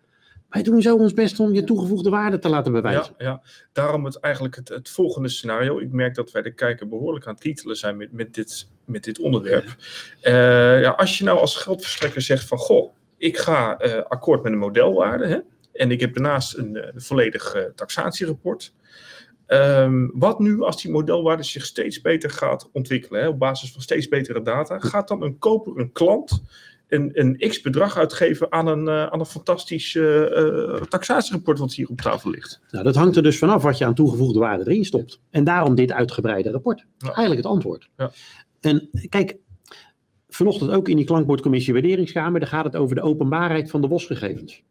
Wij 0.50 0.64
doen 0.64 0.82
zo 0.82 0.96
ons 0.96 1.14
best 1.14 1.40
om 1.40 1.54
je 1.54 1.64
toegevoegde 1.64 2.10
waarde 2.10 2.40
te 2.40 2.50
laten 2.50 2.72
bewijzen. 2.72 3.14
Ja, 3.18 3.26
ja. 3.26 3.42
daarom 3.74 4.06
het, 4.06 4.20
eigenlijk 4.20 4.56
het, 4.56 4.70
het 4.70 4.90
volgende 4.90 5.30
scenario. 5.30 5.80
Ik 5.80 5.92
merk 5.92 6.16
dat 6.16 6.32
wij 6.32 6.42
de 6.42 6.54
kijker 6.54 6.88
behoorlijk 6.88 7.28
aan 7.28 7.34
het 7.34 7.42
titelen 7.42 7.76
zijn 7.76 7.98
met, 7.98 8.12
met, 8.12 8.34
dit, 8.34 8.68
met 8.86 9.04
dit 9.04 9.20
onderwerp. 9.20 9.76
Eh, 10.22 10.82
ja, 10.82 10.90
als 10.90 11.18
je 11.18 11.24
nou 11.24 11.40
als 11.40 11.56
geldverstrekker 11.56 12.22
zegt 12.22 12.48
van, 12.48 12.58
goh, 12.58 12.94
ik 13.18 13.38
ga 13.38 13.78
eh, 13.78 14.04
akkoord 14.04 14.44
met 14.44 14.52
een 14.52 14.58
modelwaarde. 14.58 15.28
Hè? 15.28 15.40
En 15.74 15.92
ik 15.92 16.00
heb 16.00 16.14
daarnaast 16.14 16.58
een, 16.58 16.76
eh, 16.76 16.90
een 16.94 17.02
volledig 17.02 17.56
taxatierapport. 17.76 18.74
Ehm, 19.46 20.08
wat 20.14 20.40
nu 20.40 20.62
als 20.62 20.82
die 20.82 20.92
modelwaarde 20.92 21.44
zich 21.44 21.66
steeds 21.66 22.02
beter 22.02 22.30
gaat 22.30 22.70
ontwikkelen, 22.72 23.22
hè, 23.22 23.28
op 23.28 23.40
basis 23.40 23.72
van 23.72 23.82
steeds 23.82 24.08
betere 24.08 24.42
data, 24.42 24.80
gaat 24.80 25.08
dan 25.08 25.24
een 25.24 25.38
koper, 25.38 25.78
een 25.78 25.92
klant, 25.92 26.44
een, 26.90 27.10
een 27.14 27.50
x 27.50 27.62
bedrag 27.62 27.98
uitgeven 27.98 28.52
aan 28.52 28.68
een, 28.68 28.88
eh, 28.88 29.06
aan 29.06 29.20
een 29.20 29.26
fantastisch 29.26 29.96
eh, 29.96 30.76
eh, 30.76 30.82
taxatierapport 30.82 31.60
wat 31.60 31.74
hier 31.74 31.90
op 31.90 32.02
tafel 32.02 32.30
ligt? 32.30 32.62
Nou, 32.72 32.84
dat 32.84 32.96
hangt 32.96 33.16
er 33.16 33.24
dus 33.24 33.38
vanaf 33.38 33.64
wat 33.64 33.78
je 33.78 33.86
aan 33.86 33.94
toegevoegde 33.94 34.40
waarde 34.40 34.64
erin 34.68 34.86
stopt. 34.86 35.22
En 35.30 35.44
daarom 35.44 35.76
dit 35.76 35.92
uitgebreide 35.92 36.52
rapport. 36.52 36.86
Ja. 36.98 37.08
Eigenlijk 37.08 37.38
het 37.38 37.52
antwoord. 37.52 37.90
Ja. 37.98 38.12
En 38.60 38.90
kijk, 39.10 39.38
vanochtend 40.30 40.72
ook 40.72 40.90
in 40.90 40.96
die 40.96 41.06
klankbordcommissie 41.06 41.74
waarderingskamer, 41.74 42.40
daar 42.40 42.50
gaat 42.50 42.66
het 42.66 42.76
over 42.76 42.96
de 42.96 43.02
openbaarheid 43.02 43.70
van 43.70 43.82
de 43.82 43.88
bosgegevens. 43.88 44.64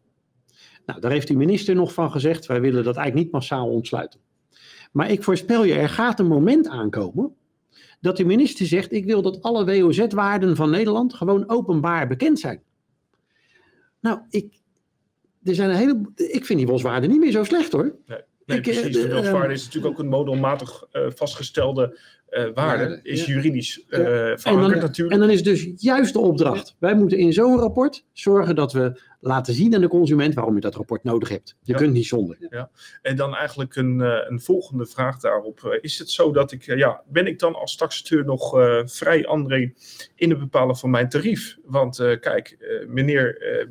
Nou, 0.86 1.00
daar 1.00 1.10
heeft 1.10 1.28
de 1.28 1.36
minister 1.36 1.74
nog 1.74 1.92
van 1.92 2.10
gezegd, 2.10 2.46
wij 2.46 2.60
willen 2.60 2.84
dat 2.84 2.96
eigenlijk 2.96 3.24
niet 3.24 3.34
massaal 3.34 3.68
ontsluiten. 3.68 4.20
Maar 4.92 5.10
ik 5.10 5.22
voorspel 5.22 5.64
je, 5.64 5.74
er 5.74 5.88
gaat 5.88 6.18
een 6.18 6.26
moment 6.26 6.68
aankomen 6.68 7.34
dat 8.01 8.16
de 8.16 8.24
minister 8.24 8.66
zegt, 8.66 8.92
ik 8.92 9.05
wil 9.05 9.22
dat 9.22 9.42
alle 9.42 9.64
WOZ-waarden 9.64 10.57
van 10.57 10.70
Nederland 10.70 11.14
gewoon 11.14 11.49
openbaar 11.49 12.07
bekend 12.07 12.38
zijn. 12.38 12.62
Nou, 14.01 14.20
ik, 14.30 14.55
er 15.42 15.55
zijn 15.55 15.70
een 15.70 15.76
hele, 15.76 16.01
ik 16.14 16.46
vind 16.46 16.59
die 16.59 16.68
boswaarden 16.68 17.11
niet 17.11 17.20
meer 17.20 17.32
zo 17.32 17.44
slecht 17.44 17.72
hoor. 17.72 17.94
Nee, 18.07 18.59
Ik, 18.59 18.66
eh, 18.66 18.72
precies. 18.72 18.96
de, 18.96 19.03
De 19.03 19.09
welvaarde 19.09 19.44
ehm, 19.44 19.51
is 19.51 19.64
natuurlijk 19.64 19.92
ook 19.94 19.99
een 19.99 20.09
modelmatig 20.09 20.84
eh, 20.90 21.07
vastgestelde 21.14 21.99
waarde. 22.30 22.52
Waarde, 22.54 23.00
Is 23.02 23.24
ja. 23.26 23.32
juridisch 23.32 23.84
eh 23.88 24.30
En 24.30 24.38
verankerd 24.38 24.70
dan, 24.72 24.80
natuurlijk. 24.80 25.14
en 25.14 25.20
dan 25.20 25.30
is 25.30 25.42
dus 25.42 25.68
juist 25.76 26.12
de 26.12 26.18
opdracht. 26.18 26.76
Wij 26.78 26.94
moeten 26.94 27.18
in 27.18 27.32
zo'n 27.32 27.58
rapport 27.58 28.04
zorgen 28.12 28.54
dat 28.54 28.72
we 28.72 29.00
laten 29.20 29.54
zien 29.54 29.74
aan 29.74 29.80
de 29.80 29.88
consument 29.88 30.34
waarom 30.34 30.54
je 30.54 30.60
dat 30.60 30.74
rapport 30.74 31.04
nodig 31.04 31.28
hebt. 31.28 31.56
Je 31.62 31.72
Ja. 31.72 31.78
kunt 31.78 31.92
niet 31.92 32.06
zonder. 32.06 32.68
En 33.02 33.16
dan 33.16 33.34
eigenlijk 33.34 33.76
een, 33.76 34.00
eh, 34.00 34.18
een 34.28 34.40
volgende 34.40 34.86
vraag 34.86 35.18
daarop. 35.20 35.64
Eh, 35.64 35.78
is 35.80 35.98
het 35.98 36.10
zo 36.10 36.32
dat 36.32 36.52
ik, 36.52 36.66
eh, 36.66 36.76
ja, 36.78 37.02
ben 37.08 37.26
ik 37.26 37.38
dan 37.38 37.54
als 37.54 37.76
taxateur 37.76 38.24
nog 38.24 38.58
eh, 38.58 38.80
vrij, 38.84 39.26
André, 39.26 39.72
in 40.14 40.30
het 40.30 40.38
bepalen 40.38 40.76
van 40.76 40.90
mijn 40.90 41.08
tarief? 41.08 41.56
Want 41.64 41.98
eh, 41.98 42.20
kijk, 42.20 42.56
eh, 42.60 42.88
meneer, 42.88 43.40
eh, 43.42 43.66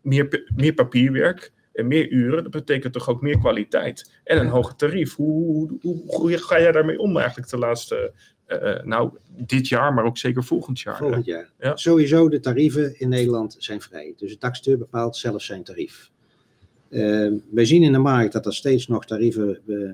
meer, 0.00 0.50
meer 0.56 0.74
papierwerk 0.74 1.52
en 1.78 1.86
meer 1.86 2.08
uren, 2.08 2.42
dat 2.42 2.52
betekent 2.52 2.92
toch 2.92 3.08
ook 3.08 3.20
meer 3.20 3.38
kwaliteit 3.38 4.20
en 4.24 4.38
een 4.38 4.48
hoger 4.48 4.76
tarief. 4.76 5.14
Hoe, 5.14 5.44
hoe, 5.44 5.78
hoe, 5.80 6.02
hoe 6.06 6.38
ga 6.38 6.60
jij 6.60 6.72
daarmee 6.72 6.98
om 6.98 7.16
eigenlijk 7.16 7.48
de 7.48 7.58
laatste, 7.58 8.12
eh, 8.46 8.76
eh, 8.76 8.84
nou, 8.84 9.10
dit 9.28 9.68
jaar, 9.68 9.94
maar 9.94 10.04
ook 10.04 10.18
zeker 10.18 10.44
volgend 10.44 10.80
jaar? 10.80 10.96
Volgend 10.96 11.24
jaar. 11.24 11.52
Ja. 11.58 11.76
Sowieso, 11.76 12.28
de 12.28 12.40
tarieven 12.40 13.00
in 13.00 13.08
Nederland 13.08 13.56
zijn 13.58 13.80
vrij. 13.80 14.14
Dus 14.16 14.30
de 14.30 14.38
taxateur 14.38 14.78
bepaalt 14.78 15.16
zelf 15.16 15.42
zijn 15.42 15.62
tarief. 15.62 16.10
Eh, 16.88 17.32
wij 17.50 17.64
zien 17.64 17.82
in 17.82 17.92
de 17.92 17.98
markt 17.98 18.32
dat 18.32 18.46
er 18.46 18.54
steeds 18.54 18.86
nog 18.86 19.04
tarieven 19.04 19.60
eh, 19.66 19.90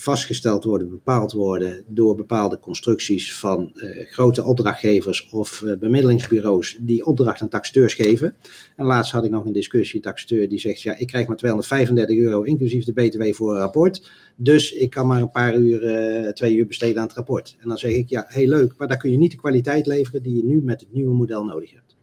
vastgesteld 0.00 0.64
worden, 0.64 0.90
bepaald 0.90 1.32
worden 1.32 1.84
door 1.86 2.14
bepaalde 2.14 2.58
constructies 2.60 3.34
van 3.34 3.72
eh, 3.74 4.06
grote 4.06 4.44
opdrachtgevers 4.44 5.28
of 5.30 5.62
eh, 5.62 5.78
bemiddelingsbureaus 5.78 6.78
die 6.80 7.06
opdracht 7.06 7.42
aan 7.42 7.48
taxateurs 7.48 7.94
geven. 7.94 8.34
En 8.76 8.86
laatst 8.86 9.12
had 9.12 9.24
ik 9.24 9.30
nog 9.30 9.44
een 9.44 9.52
discussie, 9.52 9.96
een 9.96 10.02
taxateur 10.02 10.48
die 10.48 10.58
zegt, 10.58 10.82
ja, 10.82 10.96
ik 10.96 11.06
krijg 11.06 11.26
maar 11.26 11.36
235 11.36 12.16
euro 12.16 12.42
inclusief 12.42 12.84
de 12.84 12.92
btw 12.92 13.34
voor 13.34 13.50
een 13.50 13.60
rapport. 13.60 14.10
Dus 14.36 14.72
ik 14.72 14.90
kan 14.90 15.06
maar 15.06 15.20
een 15.20 15.30
paar 15.30 15.56
uur, 15.56 15.84
eh, 15.84 16.32
twee 16.32 16.56
uur 16.56 16.66
besteden 16.66 17.00
aan 17.00 17.06
het 17.06 17.16
rapport. 17.16 17.56
En 17.60 17.68
dan 17.68 17.78
zeg 17.78 17.92
ik, 17.92 18.08
ja, 18.08 18.24
heel 18.28 18.48
leuk, 18.48 18.74
maar 18.76 18.88
daar 18.88 18.96
kun 18.96 19.10
je 19.10 19.18
niet 19.18 19.30
de 19.30 19.36
kwaliteit 19.36 19.86
leveren 19.86 20.22
die 20.22 20.36
je 20.36 20.44
nu 20.44 20.62
met 20.62 20.80
het 20.80 20.92
nieuwe 20.92 21.14
model 21.14 21.44
nodig 21.44 21.72
hebt. 21.72 21.96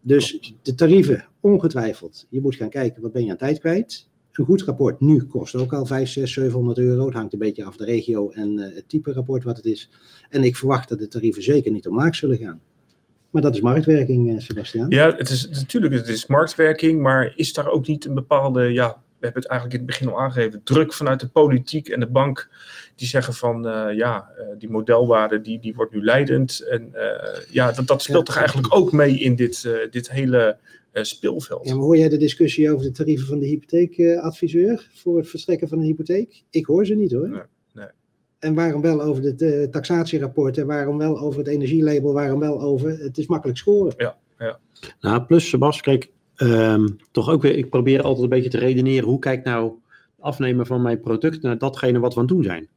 Dus 0.00 0.54
de 0.62 0.74
tarieven, 0.74 1.28
ongetwijfeld. 1.40 2.26
Je 2.30 2.40
moet 2.40 2.54
gaan 2.54 2.68
kijken, 2.68 3.02
wat 3.02 3.12
ben 3.12 3.24
je 3.24 3.30
aan 3.30 3.36
tijd 3.36 3.58
kwijt? 3.58 4.10
Een 4.32 4.44
goed 4.44 4.62
rapport 4.62 5.00
nu 5.00 5.22
kost 5.22 5.54
ook 5.54 5.72
al 5.72 5.86
5, 5.86 6.08
6, 6.08 6.32
700 6.32 6.78
euro. 6.78 7.04
Het 7.04 7.14
hangt 7.14 7.32
een 7.32 7.38
beetje 7.38 7.64
af 7.64 7.76
de 7.76 7.84
regio 7.84 8.30
en 8.30 8.58
eh, 8.58 8.74
het 8.74 8.88
type 8.88 9.12
rapport 9.12 9.44
wat 9.44 9.56
het 9.56 9.64
is. 9.66 9.90
En 10.30 10.44
ik 10.44 10.56
verwacht 10.56 10.88
dat 10.88 10.98
de 10.98 11.08
tarieven 11.08 11.42
zeker 11.42 11.72
niet 11.72 11.88
omlaag 11.88 12.14
zullen 12.14 12.36
gaan. 12.38 12.60
Maar 13.30 13.42
dat 13.42 13.54
is 13.54 13.60
marktwerking, 13.60 14.30
eh, 14.30 14.38
Sebastian. 14.40 14.90
Ja, 14.90 15.14
het 15.16 15.28
is 15.30 15.48
natuurlijk 15.48 15.94
het 15.94 16.08
is 16.08 16.26
marktwerking, 16.26 17.00
maar 17.00 17.32
is 17.36 17.52
daar 17.52 17.68
ook 17.68 17.86
niet 17.86 18.04
een 18.04 18.14
bepaalde, 18.14 18.62
ja, 18.72 18.88
we 18.88 19.28
hebben 19.28 19.42
het 19.42 19.50
eigenlijk 19.50 19.80
in 19.80 19.86
het 19.86 19.98
begin 19.98 20.14
al 20.14 20.20
aangegeven, 20.20 20.60
druk 20.64 20.92
vanuit 20.92 21.20
de 21.20 21.28
politiek 21.28 21.88
en 21.88 22.00
de 22.00 22.06
bank 22.06 22.48
die 22.96 23.08
zeggen 23.08 23.34
van, 23.34 23.66
eh, 23.68 23.96
ja, 23.96 24.30
die 24.58 24.70
modelwaarde 24.70 25.40
die, 25.40 25.58
die 25.60 25.74
wordt 25.74 25.92
nu 25.92 26.04
leidend. 26.04 26.60
En 26.70 26.94
ja, 27.50 27.72
dat, 27.72 27.86
dat 27.86 28.02
speelt 28.02 28.18
Ja. 28.18 28.24
toch 28.24 28.36
eigenlijk 28.36 28.74
ook 28.74 28.92
mee 28.92 29.18
in 29.18 29.36
dit, 29.36 29.68
dit 29.90 30.10
hele 30.10 30.56
speelveld. 30.92 31.68
Ja, 31.68 31.74
maar 31.74 31.84
hoor 31.84 31.96
jij 31.96 32.08
de 32.08 32.16
discussie 32.16 32.72
over 32.72 32.84
de 32.84 32.92
tarieven 32.92 33.26
van 33.26 33.38
de 33.38 33.46
hypotheekadviseur 33.46 34.90
voor 34.94 35.16
het 35.16 35.28
verstrekken 35.28 35.68
van 35.68 35.78
een 35.78 35.84
hypotheek? 35.84 36.42
Ik 36.50 36.66
hoor 36.66 36.86
ze 36.86 36.94
niet 36.94 37.12
hoor. 37.12 37.28
Nee, 37.28 37.42
nee. 37.72 37.88
En 38.38 38.54
waarom 38.54 38.80
wel 38.80 39.02
over 39.02 39.22
het 39.22 39.42
eh, 39.42 39.62
taxatierapport 39.62 40.58
en 40.58 40.66
waarom 40.66 40.98
wel 40.98 41.18
over 41.18 41.38
het 41.38 41.48
energielabel, 41.48 42.12
waarom 42.12 42.40
wel 42.40 42.60
over, 42.60 42.98
het 42.98 43.18
is 43.18 43.26
makkelijk 43.26 43.58
scoren. 43.58 44.16
Nou, 45.00 45.22
plus 45.22 45.48
Sebas, 45.48 45.80
kijk, 45.80 46.10
ehm, 46.34 46.88
toch 47.10 47.28
ook 47.28 47.42
weer, 47.42 47.56
ik 47.56 47.70
probeer 47.70 48.02
altijd 48.02 48.22
een 48.22 48.28
beetje 48.28 48.50
te 48.50 48.58
redeneren, 48.58 49.08
hoe 49.08 49.18
kijkt 49.18 49.44
nou 49.44 49.72
afnemen 50.18 50.66
van 50.66 50.82
mijn 50.82 51.00
product 51.00 51.42
naar 51.42 51.58
datgene 51.58 51.98
wat 51.98 52.14
we 52.14 52.20
aan 52.20 52.26
het 52.26 52.34
doen 52.34 52.44
zijn. 52.44 52.68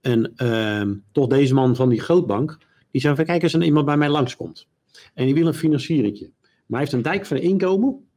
En 0.00 0.32
ehm, 0.36 0.94
toch 1.12 1.26
deze 1.26 1.54
man 1.54 1.76
van 1.76 1.88
die 1.88 2.00
grootbank, 2.00 2.58
die 2.90 3.00
zei 3.00 3.14
van 3.14 3.24
kijk 3.24 3.42
eens, 3.42 3.54
als 3.54 3.64
iemand 3.64 3.86
bij 3.86 3.96
mij 3.96 4.08
langskomt 4.08 4.68
en 5.14 5.24
die 5.24 5.34
wil 5.34 5.46
een 5.46 5.54
financieringje, 5.54 6.24
maar 6.24 6.37
hij 6.68 6.78
heeft 6.78 6.92
een 6.92 7.02
dijk 7.02 7.26
van 7.26 7.36
inkomen. 7.36 8.08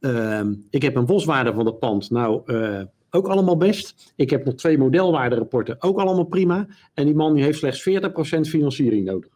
Ehm, 0.00 0.54
ik 0.70 0.82
heb 0.82 0.96
een 0.96 1.06
boswaarde 1.06 1.52
van 1.52 1.66
het 1.66 1.78
pand, 1.78 2.10
nou 2.10 2.42
eh, 2.46 2.82
ook 3.10 3.26
allemaal 3.26 3.56
best. 3.56 4.12
Ik 4.16 4.30
heb 4.30 4.44
nog 4.44 4.54
twee 4.54 4.78
modelwaarderapporten, 4.78 5.82
ook 5.82 5.98
allemaal 5.98 6.24
prima. 6.24 6.66
En 6.94 7.04
die 7.04 7.14
man 7.14 7.34
die 7.34 7.44
heeft 7.44 7.58
slechts 7.58 7.82
40% 7.82 8.48
financiering 8.48 9.04
nodig. 9.04 9.30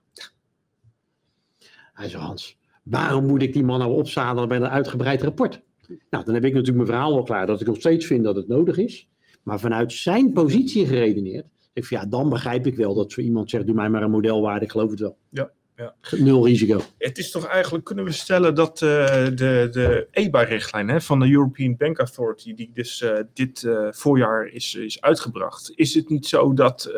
Hij 1.93 2.09
zei 2.09 2.23
Hans, 2.23 2.59
waarom 2.83 3.27
moet 3.27 3.43
ik 3.43 3.53
die 3.53 3.65
man 3.65 3.79
nou 3.79 3.93
opzadelen 3.93 4.49
bij 4.49 4.57
een 4.57 4.69
uitgebreid 4.69 5.23
rapport? 5.23 5.63
Nou, 6.11 6.25
dan 6.25 6.35
heb 6.35 6.45
ik 6.45 6.53
natuurlijk 6.53 6.77
mijn 6.77 6.99
verhaal 6.99 7.17
al 7.17 7.23
klaar 7.23 7.47
dat 7.47 7.61
ik 7.61 7.67
nog 7.67 7.77
steeds 7.77 8.07
vind 8.07 8.25
dat 8.25 8.37
het 8.37 8.49
nodig 8.49 8.77
is. 8.77 9.09
Maar 9.43 9.61
vanuit 9.61 9.93
zijn 9.93 10.33
positie 10.33 10.87
geredeneerd, 10.87 11.47
ik 11.73 11.85
ja, 11.85 12.07
dan 12.07 12.29
begrijp 12.29 12.67
ik 12.67 12.77
wel 12.77 12.95
dat 12.95 13.13
zo 13.13 13.21
iemand 13.21 13.51
zegt, 13.51 13.67
doe 13.67 13.75
mij 13.75 13.89
maar 13.89 14.03
een 14.03 14.11
modelwaarde, 14.11 14.65
ik 14.65 14.71
geloof 14.71 14.91
het 14.91 15.01
wel. 15.01 15.17
Ja, 15.29 15.51
ja. 15.81 15.95
Nul 16.17 16.47
risico. 16.47 16.81
Het 16.99 17.19
is 17.19 17.31
toch 17.31 17.47
eigenlijk, 17.47 17.85
kunnen 17.85 18.05
we 18.05 18.13
stellen 18.13 18.55
dat 18.55 18.83
eh, 18.83 19.25
de, 19.25 19.69
de 19.71 20.07
EBA-richtlijn 20.11 20.89
hè, 20.89 21.01
van 21.01 21.21
de 21.21 21.31
European 21.31 21.77
Bank 21.77 21.99
Authority, 21.99 22.55
die 22.55 22.71
dus 22.75 23.03
eh, 23.03 23.19
dit 23.35 23.63
eh, 23.63 23.89
voorjaar 23.91 24.47
is, 24.47 24.75
is 24.75 25.01
uitgebracht, 25.01 25.73
is 25.75 25.95
het 25.95 26.09
niet 26.09 26.27
zo 26.27 26.55
dat 26.55 26.93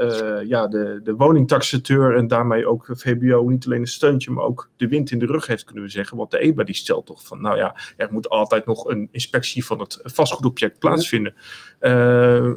ja, 0.46 0.66
de, 0.66 1.00
de 1.02 1.14
woningtaxateur 1.14 2.16
en 2.16 2.26
daarmee 2.26 2.66
ook 2.66 2.86
VBO 2.92 3.48
niet 3.48 3.66
alleen 3.66 3.80
een 3.80 3.86
steuntje, 3.86 4.30
maar 4.30 4.44
ook 4.44 4.70
de 4.76 4.88
wind 4.88 5.10
in 5.10 5.18
de 5.18 5.26
rug 5.26 5.46
heeft, 5.46 5.64
kunnen 5.64 5.84
we 5.84 5.90
zeggen? 5.90 6.16
Want 6.16 6.30
de 6.30 6.38
EBA 6.38 6.64
die 6.64 6.74
stelt 6.74 7.06
toch 7.06 7.26
van, 7.26 7.40
nou 7.40 7.56
ja, 7.56 7.76
er 7.96 8.12
moet 8.12 8.28
altijd 8.28 8.66
nog 8.66 8.88
een 8.88 9.08
inspectie 9.10 9.64
van 9.64 9.80
het 9.80 9.98
vastgoedobject 10.02 10.78
plaatsvinden. 10.78 11.34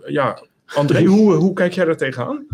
Ja, 0.06 0.44
André, 0.66 1.04
hoe, 1.14 1.34
hoe 1.34 1.54
kijk 1.54 1.74
jij 1.74 1.86
daar 1.86 1.98
tegenaan? 1.98 2.46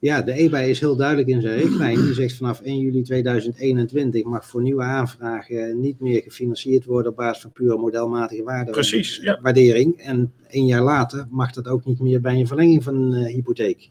Ja, 0.00 0.22
de 0.22 0.32
EBA 0.32 0.58
is 0.58 0.80
heel 0.80 0.96
duidelijk 0.96 1.28
in 1.28 1.40
zijn 1.40 1.58
richtlijn. 1.58 2.02
Die 2.02 2.14
zegt 2.14 2.36
vanaf 2.36 2.60
1 2.60 2.78
juli 2.78 3.02
2021 3.02 4.24
mag 4.24 4.46
voor 4.46 4.62
nieuwe 4.62 4.82
aanvragen 4.82 5.80
niet 5.80 6.00
meer 6.00 6.22
gefinancierd 6.22 6.84
worden 6.84 7.10
op 7.10 7.16
basis 7.16 7.42
van 7.42 7.52
puur 7.52 7.78
modelmatige 7.78 8.42
waarde, 8.42 8.70
Precies, 8.70 9.16
ja. 9.16 9.38
waardering. 9.42 9.96
En 9.96 10.32
een 10.48 10.66
jaar 10.66 10.82
later 10.82 11.26
mag 11.30 11.52
dat 11.52 11.68
ook 11.68 11.84
niet 11.84 12.00
meer 12.00 12.20
bij 12.20 12.34
een 12.34 12.46
verlenging 12.46 12.82
van 12.82 12.94
een 12.94 13.24
eh, 13.24 13.34
hypotheek. 13.34 13.88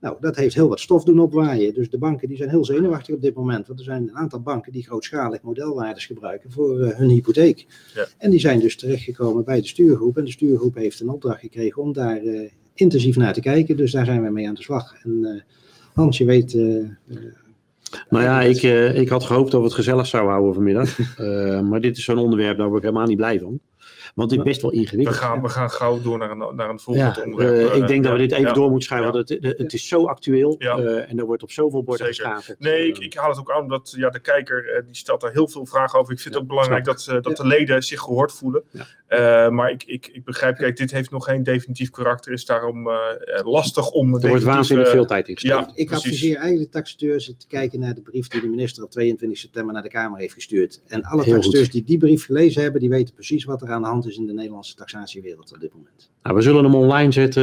Nou, 0.00 0.16
dat 0.20 0.36
heeft 0.36 0.54
heel 0.54 0.68
wat 0.68 0.80
stof 0.80 1.04
doen 1.04 1.18
opwaaien. 1.18 1.74
Dus 1.74 1.90
de 1.90 1.98
banken 1.98 2.28
die 2.28 2.36
zijn 2.36 2.50
heel 2.50 2.64
zenuwachtig 2.64 3.14
op 3.14 3.22
dit 3.22 3.34
moment. 3.34 3.66
Want 3.66 3.78
er 3.78 3.84
zijn 3.84 4.02
een 4.02 4.16
aantal 4.16 4.40
banken 4.40 4.72
die 4.72 4.84
grootschalig 4.84 5.42
modelwaardes 5.42 6.06
gebruiken 6.06 6.52
voor 6.52 6.80
eh, 6.80 6.96
hun 6.96 7.08
hypotheek. 7.08 7.66
Ja. 7.94 8.06
En 8.18 8.30
die 8.30 8.40
zijn 8.40 8.60
dus 8.60 8.76
terechtgekomen 8.76 9.44
bij 9.44 9.60
de 9.60 9.66
stuurgroep. 9.66 10.16
En 10.16 10.24
de 10.24 10.30
stuurgroep 10.30 10.74
heeft 10.74 11.00
een 11.00 11.08
opdracht 11.08 11.40
gekregen 11.40 11.82
om 11.82 11.92
daar 11.92 12.16
eh, 12.16 12.50
intensief 12.74 13.16
naar 13.16 13.32
te 13.32 13.40
kijken. 13.40 13.76
Dus 13.76 13.92
daar 13.92 14.04
zijn 14.04 14.22
we 14.22 14.30
mee 14.30 14.48
aan 14.48 14.54
de 14.54 14.62
slag. 14.62 14.94
En 15.02 15.18
eh, 15.22 15.40
Hans, 15.94 16.18
je 16.18 16.24
weet... 16.24 16.54
eh, 16.54 16.78
eh, 16.78 16.86
Nou 18.08 18.24
ja, 18.24 18.40
ik, 18.40 18.62
ik 18.96 19.08
had 19.08 19.24
gehoopt 19.24 19.50
dat 19.50 19.60
we 19.60 19.66
het 19.66 19.76
gezellig 19.76 20.06
zouden 20.06 20.32
houden 20.32 20.54
vanmiddag. 20.54 20.98
Maar 21.68 21.80
dit 21.80 21.96
is 21.96 22.04
zo'n 22.04 22.18
onderwerp, 22.18 22.56
daar 22.58 22.68
word 22.68 22.82
ik 22.82 22.88
helemaal 22.88 23.08
niet 23.08 23.16
blij 23.16 23.40
van. 23.40 23.60
Want 24.14 24.30
het 24.30 24.38
is 24.40 24.44
best 24.46 24.62
wel 24.62 24.70
We 24.70 24.76
ingewikkeld. 24.76 25.16
gaan, 25.16 25.42
we 25.42 25.48
gaan 25.48 25.70
gauw 25.70 26.00
door 26.02 26.18
naar 26.18 26.30
een, 26.30 26.54
naar 26.56 26.68
een 26.70 26.78
volgend 26.80 27.16
Ja, 27.16 27.22
onderwerp. 27.24 27.70
eh, 27.70 27.76
ik 27.76 27.86
denk 27.86 28.04
dat 28.04 28.12
we 28.12 28.18
dit 28.18 28.32
even 28.32 28.44
ja. 28.46 28.52
door 28.52 28.70
moeten 28.70 28.86
schrijven, 28.88 29.06
Ja. 29.06 29.12
want 29.12 29.28
het, 29.28 29.58
het, 29.58 29.72
is 29.72 29.88
zo 29.88 30.06
actueel 30.06 30.54
Ja. 30.58 30.76
eh, 30.78 31.10
en 31.10 31.18
er 31.18 31.24
wordt 31.26 31.42
op 31.42 31.50
zoveel 31.50 31.82
borden 31.82 32.14
Zeker. 32.14 32.30
geschakeld. 32.32 32.58
Nee, 32.60 32.88
ik, 32.88 32.96
Eh, 32.98 33.04
ik 33.04 33.14
haal 33.14 33.28
het 33.30 33.38
ook 33.38 33.50
aan 33.52 33.62
omdat 33.62 33.94
ja, 33.96 34.10
de 34.10 34.20
kijker 34.20 34.74
eh, 34.74 34.82
die 34.86 34.96
stelt 34.96 35.20
daar 35.20 35.32
heel 35.32 35.48
veel 35.48 35.66
vragen 35.66 35.98
over. 35.98 36.12
Ik 36.12 36.20
vind 36.20 36.34
het 36.34 36.42
ook 36.42 36.48
belangrijk 36.48 36.84
dat, 36.84 37.06
eh, 37.08 37.14
dat 37.14 37.36
Ja. 37.36 37.42
de 37.42 37.46
leden 37.46 37.82
zich 37.82 38.00
gehoord 38.00 38.32
voelen. 38.32 38.62
Ja. 38.70 38.86
Eh, 39.06 39.50
maar 39.50 39.70
ik, 39.70 39.82
ik, 39.84 40.06
ik 40.12 40.24
begrijp, 40.24 40.56
kijk, 40.56 40.76
dit 40.76 40.90
heeft 40.90 41.10
nog 41.10 41.24
geen 41.24 41.42
definitief 41.42 41.90
karakter. 41.90 42.32
Is 42.32 42.44
daarom 42.46 42.88
eh, 42.88 42.94
eh, 43.38 43.46
lastig 43.46 43.90
om. 43.90 44.14
er 44.14 44.28
wordt 44.28 44.44
waanzinnig 44.44 44.86
eh, 44.86 44.92
veel 44.92 45.06
tijd 45.06 45.28
in 45.28 45.34
gestoken. 45.38 45.66
ja, 45.66 45.72
ik 45.74 45.86
precies. 45.86 46.04
adviseer 46.06 46.36
eigenlijk 46.36 46.70
taxateurs 46.70 47.26
te 47.38 47.46
kijken 47.46 47.80
naar 47.80 47.94
de 47.94 48.02
brief 48.02 48.28
die 48.28 48.40
de 48.40 48.48
minister 48.48 48.84
op 48.84 48.90
22 48.90 49.38
september 49.38 49.74
naar 49.74 49.82
de 49.82 49.88
Kamer 49.88 50.18
heeft 50.18 50.34
gestuurd. 50.34 50.82
En 50.86 51.02
alle 51.02 51.22
Heel 51.22 51.32
taxateurs 51.32 51.62
goed. 51.62 51.72
die 51.72 51.84
die 51.84 51.98
brief 51.98 52.24
gelezen 52.24 52.62
hebben, 52.62 52.80
die 52.80 52.90
weten 52.90 53.14
precies 53.14 53.44
wat 53.44 53.62
er 53.62 53.68
aan 53.70 53.82
de 53.82 53.88
hand 53.88 54.03
is 54.06 54.16
in 54.16 54.26
de 54.26 54.32
Nederlandse 54.32 54.74
taxatiewereld 54.74 55.52
op 55.54 55.60
dit 55.60 55.72
moment. 55.74 56.10
Nou, 56.22 56.36
we 56.36 56.42
zullen 56.42 56.64
hem 56.64 56.74
online 56.74 57.12
zetten. 57.12 57.42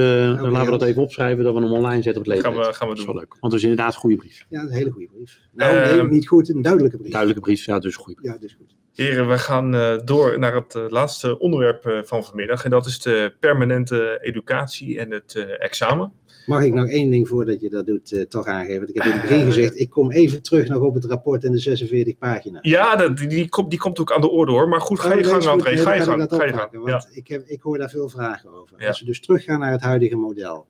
Laten 0.52 0.66
we 0.72 0.78
dat 0.78 0.82
even 0.84 1.02
opschrijven, 1.02 1.44
dat 1.44 1.54
we 1.54 1.60
hem 1.62 1.72
online 1.72 2.02
zetten 2.02 2.22
op 2.22 2.28
het 2.28 2.40
Gaan 2.42 2.54
leven. 2.54 2.68
we, 2.70 2.74
gaan 2.76 2.88
we 2.88 2.94
Dat 2.94 2.98
is 2.98 3.06
wel 3.06 3.14
doen. 3.14 3.24
leuk. 3.24 3.38
Want 3.40 3.54
het 3.54 3.62
is 3.62 3.70
inderdaad 3.70 3.94
een 3.94 4.00
goede 4.00 4.16
brief. 4.16 4.46
Ja, 4.50 4.62
een 4.62 4.72
hele 4.72 4.92
goede 4.92 5.08
brief. 5.14 5.40
Nou, 5.52 5.76
Ehm, 5.78 5.96
nee, 5.98 6.08
niet 6.08 6.28
goed, 6.28 6.50
een 6.50 6.62
duidelijke 6.62 6.98
brief. 6.98 7.10
Duidelijke 7.12 7.42
brief, 7.44 7.66
ja, 7.66 7.80
dus 7.80 7.96
brief. 7.98 8.18
Ja, 8.22 8.38
dus 8.38 8.54
goed. 8.54 8.76
Heren, 8.96 9.28
we 9.30 9.38
gaan 9.38 9.76
eh, 9.76 9.98
door 10.06 10.40
naar 10.40 10.56
het 10.56 10.76
eh, 10.76 10.84
laatste 10.90 11.40
onderwerp 11.40 11.86
eh, 11.86 12.00
van 12.04 12.24
vanmiddag. 12.24 12.64
En 12.64 12.70
dat 12.70 12.86
is 12.86 13.00
de 13.00 13.34
permanente 13.40 14.18
educatie 14.22 15.00
en 15.00 15.12
het 15.12 15.36
eh, 15.36 15.64
examen. 15.64 16.12
Mag 16.46 16.64
ik 16.64 16.74
nog 16.74 16.88
één 16.90 17.10
ding 17.10 17.28
voordat 17.28 17.62
je 17.62 17.70
dat 17.70 17.86
doet 17.86 18.12
eh, 18.12 18.22
toch 18.22 18.46
aangeven? 18.46 18.78
Want 18.78 18.90
ik 18.90 18.96
heb 18.96 19.06
in 19.06 19.12
het 19.20 19.22
begin 19.30 19.46
gezegd, 19.46 19.80
ik 19.80 19.90
kom 19.90 20.12
even 20.12 20.42
terug 20.42 20.68
nog 20.68 20.82
op 20.82 20.94
het 20.94 21.06
rapport 21.06 21.44
en 21.44 21.52
de 21.52 21.58
46 21.58 22.18
pagina's. 22.18 22.60
Ja, 22.70 22.96
dat, 22.96 23.18
die, 23.18 23.28
die, 23.28 23.50
komt, 23.50 23.70
die 23.70 23.80
komt 23.80 24.00
ook 24.00 24.12
aan 24.12 24.22
de 24.22 24.30
orde 24.30 24.52
hoor. 24.52 24.70
Maar 24.70 24.82
goed, 24.82 25.00
ga 25.00 25.08
Oh, 25.10 25.16
je 25.16 25.22
nee, 25.22 25.32
gang. 25.32 25.46
André, 25.46 25.78
ga 25.78 25.94
je 25.94 26.02
gang. 26.02 26.28
Ga 26.30 26.46
je 26.46 26.54
gang. 26.54 26.72
Want 26.72 26.88
Ja. 26.88 27.06
ik, 27.14 27.28
heb, 27.28 27.44
ik 27.48 27.62
hoor 27.62 27.78
daar 27.78 27.90
veel 27.90 28.10
vragen 28.10 28.50
over. 28.62 28.76
Ja. 28.82 28.88
Als 28.88 29.00
we 29.00 29.06
dus 29.06 29.22
teruggaan 29.22 29.60
naar 29.60 29.72
het 29.72 29.82
huidige 29.82 30.16
model. 30.16 30.66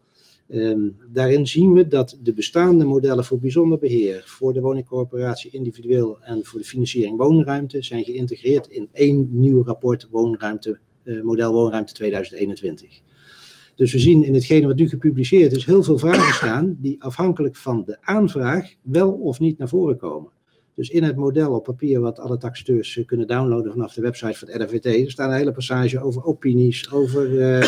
ehm, 0.50 0.80
daarin 1.08 1.48
zien 1.48 1.74
we 1.74 1.88
dat 1.88 2.18
de 2.24 2.34
bestaande 2.34 2.86
modellen 2.86 3.26
voor 3.26 3.40
bijzonder 3.40 3.78
beheer, 3.80 4.24
voor 4.26 4.54
de 4.54 4.62
woningcorporatie 4.62 5.52
individueel 5.52 6.18
en 6.22 6.46
voor 6.46 6.60
de 6.60 6.66
financiering 6.66 7.18
woonruimte 7.18 7.82
zijn 7.82 8.04
geïntegreerd 8.04 8.68
in 8.68 8.90
één 8.94 9.28
nieuw 9.32 9.64
rapport 9.64 10.08
woonruimte, 10.12 10.80
eh, 11.04 11.22
model 11.22 11.54
woonruimte 11.54 11.94
2021. 11.94 13.02
Dus 13.82 13.92
we 13.92 14.00
zien 14.00 14.24
in 14.24 14.34
hetgene 14.34 14.68
wat 14.68 14.76
nu 14.76 14.90
gepubliceerd 14.90 15.52
is 15.52 15.66
heel 15.66 15.84
veel 15.84 15.98
vragen 15.98 16.34
staan 16.34 16.76
die 16.80 17.04
afhankelijk 17.04 17.56
van 17.56 17.84
de 17.86 17.98
aanvraag 18.02 18.74
wel 18.82 19.12
of 19.12 19.40
niet 19.40 19.58
naar 19.58 19.68
voren 19.68 19.98
komen. 19.98 20.32
Dus 20.76 20.90
in 20.90 21.04
het 21.04 21.16
model 21.16 21.54
op 21.54 21.64
papier 21.64 22.00
wat 22.00 22.20
alle 22.20 22.38
taxateurs 22.38 22.98
eh, 22.98 23.06
kunnen 23.06 23.28
downloaden 23.28 23.72
vanaf 23.72 23.94
de 23.94 24.02
website 24.02 24.38
van 24.38 24.48
het 24.50 24.62
RVT, 24.62 24.86
er 24.86 25.12
staat 25.12 25.30
een 25.30 25.38
hele 25.38 25.52
passage 25.52 26.02
over 26.02 26.24
opinies, 26.24 26.92
over 26.92 27.42
eh, 27.42 27.60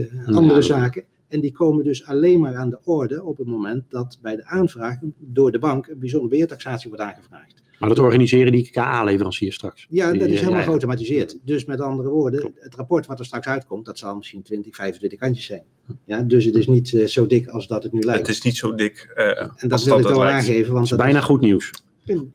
eh, 0.00 0.36
andere 0.36 0.54
Ja. 0.54 0.60
zaken. 0.60 1.04
En 1.28 1.40
die 1.40 1.52
komen 1.52 1.84
dus 1.84 2.06
alleen 2.06 2.40
maar 2.40 2.56
aan 2.56 2.70
de 2.70 2.78
orde 2.84 3.24
op 3.24 3.38
het 3.38 3.46
moment 3.46 3.84
dat 3.88 4.18
bij 4.22 4.36
de 4.36 4.44
aanvraag 4.44 4.96
door 5.18 5.52
de 5.52 5.58
bank 5.58 5.86
een 5.86 5.98
bijzonder 5.98 6.28
beheertaxatie 6.28 6.88
wordt 6.88 7.04
aangevraagd. 7.04 7.62
Maar 7.78 7.88
dat 7.88 7.98
organiseren 7.98 8.52
die 8.52 8.70
KA-leveranciers 8.70 9.54
straks. 9.54 9.86
Ja, 9.90 10.12
dat 10.12 10.28
is 10.28 10.34
eh, 10.34 10.40
helemaal 10.40 10.62
geautomatiseerd. 10.62 11.36
Dus 11.42 11.64
met 11.64 11.80
andere 11.80 12.08
woorden, 12.08 12.52
het 12.58 12.74
rapport 12.74 13.06
wat 13.06 13.18
er 13.18 13.24
straks 13.24 13.46
uitkomt, 13.46 13.84
dat 13.86 13.98
zal 13.98 14.16
misschien 14.16 14.42
20, 14.42 14.74
25 14.76 15.18
kantjes 15.18 15.44
zijn. 15.46 15.62
Ja, 16.04 16.22
dus 16.22 16.44
het 16.44 16.54
is 16.54 16.66
niet 16.66 16.94
eh, 16.94 17.06
zo 17.06 17.26
dik 17.26 17.46
als 17.48 17.66
dat 17.66 17.82
het 17.82 17.92
nu 17.92 18.00
lijkt. 18.00 18.20
Het 18.26 18.36
is 18.36 18.42
niet 18.42 18.56
zo 18.56 18.74
dik. 18.74 19.12
eh, 19.14 19.40
en 19.40 19.52
dat 19.58 19.72
als 19.72 19.84
wil 19.84 19.96
ik 19.96 20.02
dat 20.02 20.12
wel 20.12 20.20
lijkt. 20.20 20.34
aangeven, 20.36 20.72
want 20.72 20.74
Dat 20.74 20.82
is 20.82 20.88
dat 20.88 20.98
bijna 20.98 21.20
goed 21.20 21.40
nieuws. 21.40 21.70
nou, 22.04 22.26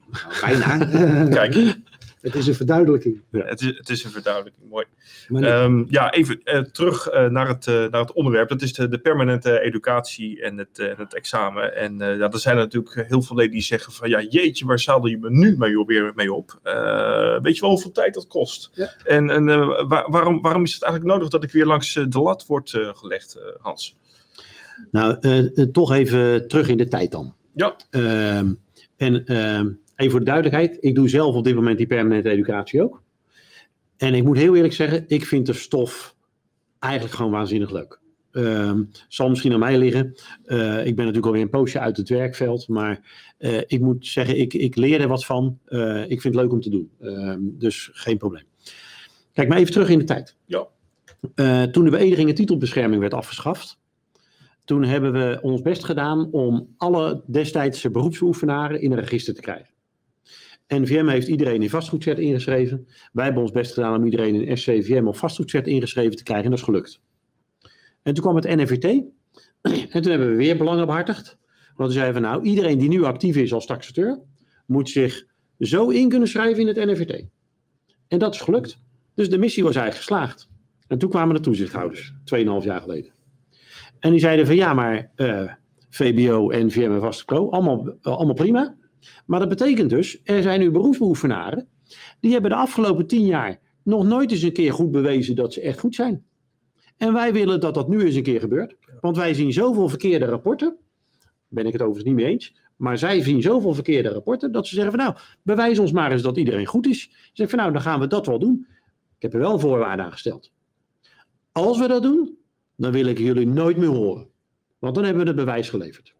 bijna. 0.42 0.78
Kijk, 1.40 1.76
het 2.24 2.36
is 2.36 2.48
een 2.48 2.56
verduidelijking. 2.56 3.22
het 3.32 3.62
is, 3.62 3.78
het 3.78 3.90
is 3.90 4.04
een 4.04 4.12
verduidelijking. 4.12 4.70
Mooi. 4.70 4.86
Ehm, 5.28 5.84
ja, 5.88 6.12
even 6.12 6.40
eh, 6.44 6.60
terug 6.60 7.08
eh, 7.08 7.30
naar, 7.30 7.48
het, 7.48 7.68
eh, 7.68 7.74
naar 7.74 8.02
het 8.02 8.12
onderwerp. 8.14 8.50
Dat 8.50 8.62
is 8.62 8.74
de, 8.74 8.88
de 8.88 8.98
permanente 8.98 9.60
educatie 9.62 10.42
en 10.42 10.58
het, 10.58 10.94
het 10.98 11.14
examen. 11.14 11.76
En 11.76 12.02
eh, 12.02 12.18
ja, 12.18 12.30
er 12.30 12.40
zijn 12.40 12.56
natuurlijk 12.56 13.06
heel 13.08 13.22
veel 13.22 13.36
leden 13.36 13.52
die 13.52 13.62
zeggen 13.62 13.94
van... 13.94 14.10
ja, 14.10 14.22
jeetje, 14.22 14.66
waar 14.66 14.80
zadel 14.80 15.06
je 15.10 15.18
me 15.18 15.30
nu 15.30 15.58
mee 15.58 15.80
op, 15.80 15.88
weer 15.88 16.12
mee 16.16 16.34
op? 16.34 16.60
Eh, 16.64 17.42
weet 17.42 17.56
je 17.56 17.62
wel 17.62 17.70
hoeveel 17.70 17.92
tijd 17.92 18.14
dat 18.14 18.28
kost? 18.28 18.70
Ja. 18.74 18.94
En, 19.06 19.30
en 19.30 19.50
eh, 19.50 19.88
waar- 19.88 20.12
waarom, 20.12 20.42
waarom 20.42 20.64
is 20.64 20.74
het 20.74 20.84
eigenlijk 20.84 21.14
nodig 21.14 21.30
dat 21.32 21.44
ik 21.44 21.52
weer 21.52 21.66
langs 21.66 21.94
de 21.94 22.20
lat 22.20 22.46
word 22.46 22.70
gelegd, 22.94 23.36
eh, 23.36 23.44
Hans? 23.60 23.98
Nou, 24.92 25.18
toch 25.72 25.92
even 25.94 26.48
terug 26.48 26.68
in 26.68 26.78
de 26.78 26.88
tijd 26.88 27.12
dan. 27.12 27.36
Ja. 27.54 27.76
Ehm, 27.90 28.54
en 28.98 29.26
ehm, 29.26 29.70
even 30.04 30.12
voor 30.12 30.26
de 30.26 30.32
duidelijkheid, 30.32 30.78
ik 30.80 30.96
doe 30.96 31.10
zelf 31.10 31.36
op 31.36 31.44
dit 31.44 31.56
moment 31.56 31.78
die 31.78 31.88
permanente 31.88 32.30
educatie 32.30 32.84
ook. 32.84 33.02
En 33.98 34.14
ik 34.14 34.24
moet 34.24 34.38
heel 34.38 34.56
eerlijk 34.56 34.74
zeggen, 34.74 35.04
ik 35.08 35.26
vind 35.26 35.46
de 35.46 35.54
stof 35.54 36.16
eigenlijk 36.80 37.16
gewoon 37.16 37.32
waanzinnig 37.32 37.72
leuk. 37.72 38.00
Ehm, 38.32 38.84
zal 39.08 39.30
misschien 39.30 39.54
aan 39.54 39.60
mij 39.60 39.78
liggen. 39.78 40.16
Eh, 40.46 40.86
ik 40.86 40.96
ben 40.96 41.06
natuurlijk 41.06 41.26
alweer 41.26 41.42
een 41.42 41.50
poosje 41.50 41.80
uit 41.80 41.98
het 41.98 42.10
werkveld, 42.10 42.68
maar 42.68 43.02
eh, 43.38 43.58
ik 43.68 43.80
moet 43.80 44.08
zeggen, 44.08 44.40
ik, 44.40 44.54
ik 44.54 44.76
leer 44.76 45.02
er 45.02 45.08
wat 45.08 45.26
van. 45.26 45.60
Eh, 45.66 46.02
ik 46.02 46.22
vind 46.22 46.24
het 46.24 46.44
leuk 46.44 46.52
om 46.52 46.62
te 46.62 46.70
doen. 46.70 46.92
Ehm, 47.02 47.40
dus 47.42 47.90
geen 47.94 48.18
probleem. 48.18 48.44
Kijk 49.34 49.48
maar 49.48 49.58
even 49.58 49.74
terug 49.74 49.90
in 49.90 50.00
de 50.00 50.04
tijd. 50.04 50.36
Ja. 50.46 50.68
Toen 51.72 51.84
de 51.84 51.90
beëdiging 51.90 52.30
en 52.30 52.36
titelbescherming 52.36 53.02
werd 53.02 53.14
afgeschaft, 53.14 53.80
toen 54.66 54.84
hebben 54.84 55.14
we 55.14 55.40
ons 55.42 55.62
best 55.62 55.84
gedaan 55.84 56.32
om 56.32 56.74
alle 56.78 57.22
destijdse 57.26 57.90
beroepsbeoefenaren 57.90 58.82
in 58.82 58.92
een 58.92 59.00
register 59.00 59.34
te 59.34 59.42
krijgen. 59.42 59.73
NVM 60.68 61.08
heeft 61.08 61.28
iedereen 61.28 61.62
in 61.62 61.70
vastgoedcert 61.70 62.20
ingeschreven. 62.20 62.88
Wij 63.12 63.26
hebben 63.26 63.42
ons 63.42 63.52
best 63.52 63.74
gedaan 63.74 63.98
om 63.98 64.06
iedereen 64.06 64.48
in 64.48 64.58
SCVM 64.58 65.08
of 65.08 65.18
vastgoedcert 65.18 65.68
ingeschreven 65.68 66.16
te 66.16 66.24
krijgen. 66.24 66.46
En 66.46 66.52
dat 66.52 66.60
is 66.60 66.66
gelukt. 66.66 67.02
En 68.02 68.14
toen 68.14 68.24
kwam 68.24 68.36
het 68.36 68.46
NFVT. 68.46 68.84
En 69.64 70.02
toen 70.02 70.12
hebben 70.12 70.30
we 70.30 70.36
weer 70.36 70.58
belangen 70.58 70.86
behartigd. 70.86 71.38
Want 71.76 71.90
we 71.90 71.96
zeiden 71.96 72.22
van 72.22 72.32
nou, 72.32 72.44
iedereen 72.44 72.78
die 72.78 72.90
nu 72.90 73.04
actief 73.04 73.36
is 73.36 73.54
als 73.54 73.66
taxateur, 73.66 74.22
moet 74.66 74.90
zich 74.90 75.26
zo 75.60 75.90
in 75.90 76.10
kunnen 76.10 76.28
schrijven 76.28 76.62
in 76.62 76.68
het 76.68 76.76
NFVT. 76.78 77.26
En 78.08 78.20
dat 78.20 78.34
is 78.34 78.42
gelukt. 78.42 78.78
Dus 79.16 79.30
de 79.30 79.38
missie 79.38 79.64
was 79.64 79.76
eigenlijk 79.76 80.08
geslaagd. 80.08 80.50
En 80.88 80.98
toen 80.98 81.10
kwamen 81.10 81.36
de 81.36 81.42
toezichthouders, 81.42 82.14
2,5 82.36 82.66
jaar 82.66 82.82
geleden. 82.82 83.12
En 84.00 84.12
die 84.12 84.20
zeiden 84.20 84.46
van 84.46 84.56
ja, 84.56 84.74
maar 84.74 85.12
eh, 85.16 85.52
VBO, 85.90 86.48
NVM 86.48 86.92
en 86.92 87.02
Vaste 87.02 87.26
Pro, 87.26 87.50
allemaal, 87.50 87.88
eh, 88.02 88.18
allemaal 88.18 88.36
prima. 88.36 88.76
Maar 89.26 89.40
dat 89.40 89.50
betekent 89.50 89.90
dus, 89.90 90.20
er 90.24 90.42
zijn 90.42 90.60
nu 90.60 90.72
beroepsbeoefenaren, 90.72 91.68
die 92.20 92.32
hebben 92.32 92.50
de 92.50 92.58
afgelopen 92.58 93.08
tien 93.08 93.26
jaar 93.26 93.60
nog 93.84 94.04
nooit 94.04 94.32
eens 94.32 94.42
een 94.42 94.54
keer 94.54 94.74
goed 94.74 94.92
bewezen 94.92 95.36
dat 95.36 95.54
ze 95.54 95.62
echt 95.62 95.80
goed 95.80 95.96
zijn. 95.96 96.26
En 96.98 97.14
wij 97.14 97.34
willen 97.34 97.60
dat 97.60 97.74
dat 97.74 97.88
nu 97.88 98.02
eens 98.02 98.16
een 98.16 98.24
keer 98.24 98.40
gebeurt. 98.40 98.76
Want 99.02 99.18
wij 99.18 99.34
zien 99.34 99.54
zoveel 99.54 99.90
verkeerde 99.90 100.26
rapporten, 100.26 100.78
ben 101.48 101.66
ik 101.66 101.74
het 101.74 101.82
overigens 101.82 102.08
niet 102.08 102.24
mee 102.24 102.32
eens, 102.32 102.56
maar 102.76 102.98
zij 102.98 103.22
zien 103.22 103.42
zoveel 103.42 103.74
verkeerde 103.74 104.10
rapporten 104.10 104.52
dat 104.52 104.68
ze 104.68 104.76
zeggen 104.76 104.94
van 104.94 105.04
nou, 105.04 105.16
bewijs 105.42 105.80
ons 105.80 105.92
maar 105.92 106.12
eens 106.12 106.22
dat 106.22 106.38
iedereen 106.38 106.66
goed 106.66 106.88
is. 106.88 107.10
Zeg 107.34 107.46
ik 107.46 107.50
van 107.50 107.60
nou, 107.60 107.72
dan 107.72 107.82
gaan 107.82 108.00
we 108.00 108.08
dat 108.08 108.26
wel 108.26 108.40
doen. 108.40 108.68
Ik 109.16 109.22
heb 109.22 109.34
er 109.34 109.40
wel 109.40 109.60
voorwaarden 109.60 110.06
aan 110.06 110.12
gesteld. 110.12 110.52
Als 111.52 111.80
we 111.80 111.88
dat 111.88 112.04
doen, 112.04 112.38
dan 112.76 112.92
wil 112.92 113.06
ik 113.06 113.18
jullie 113.18 113.48
nooit 113.48 113.78
meer 113.78 113.90
horen. 113.90 114.28
Want 114.80 114.96
dan 114.96 115.04
hebben 115.04 115.24
we 115.24 115.30
het 115.30 115.38
bewijs 115.38 115.70
geleverd. 115.70 116.16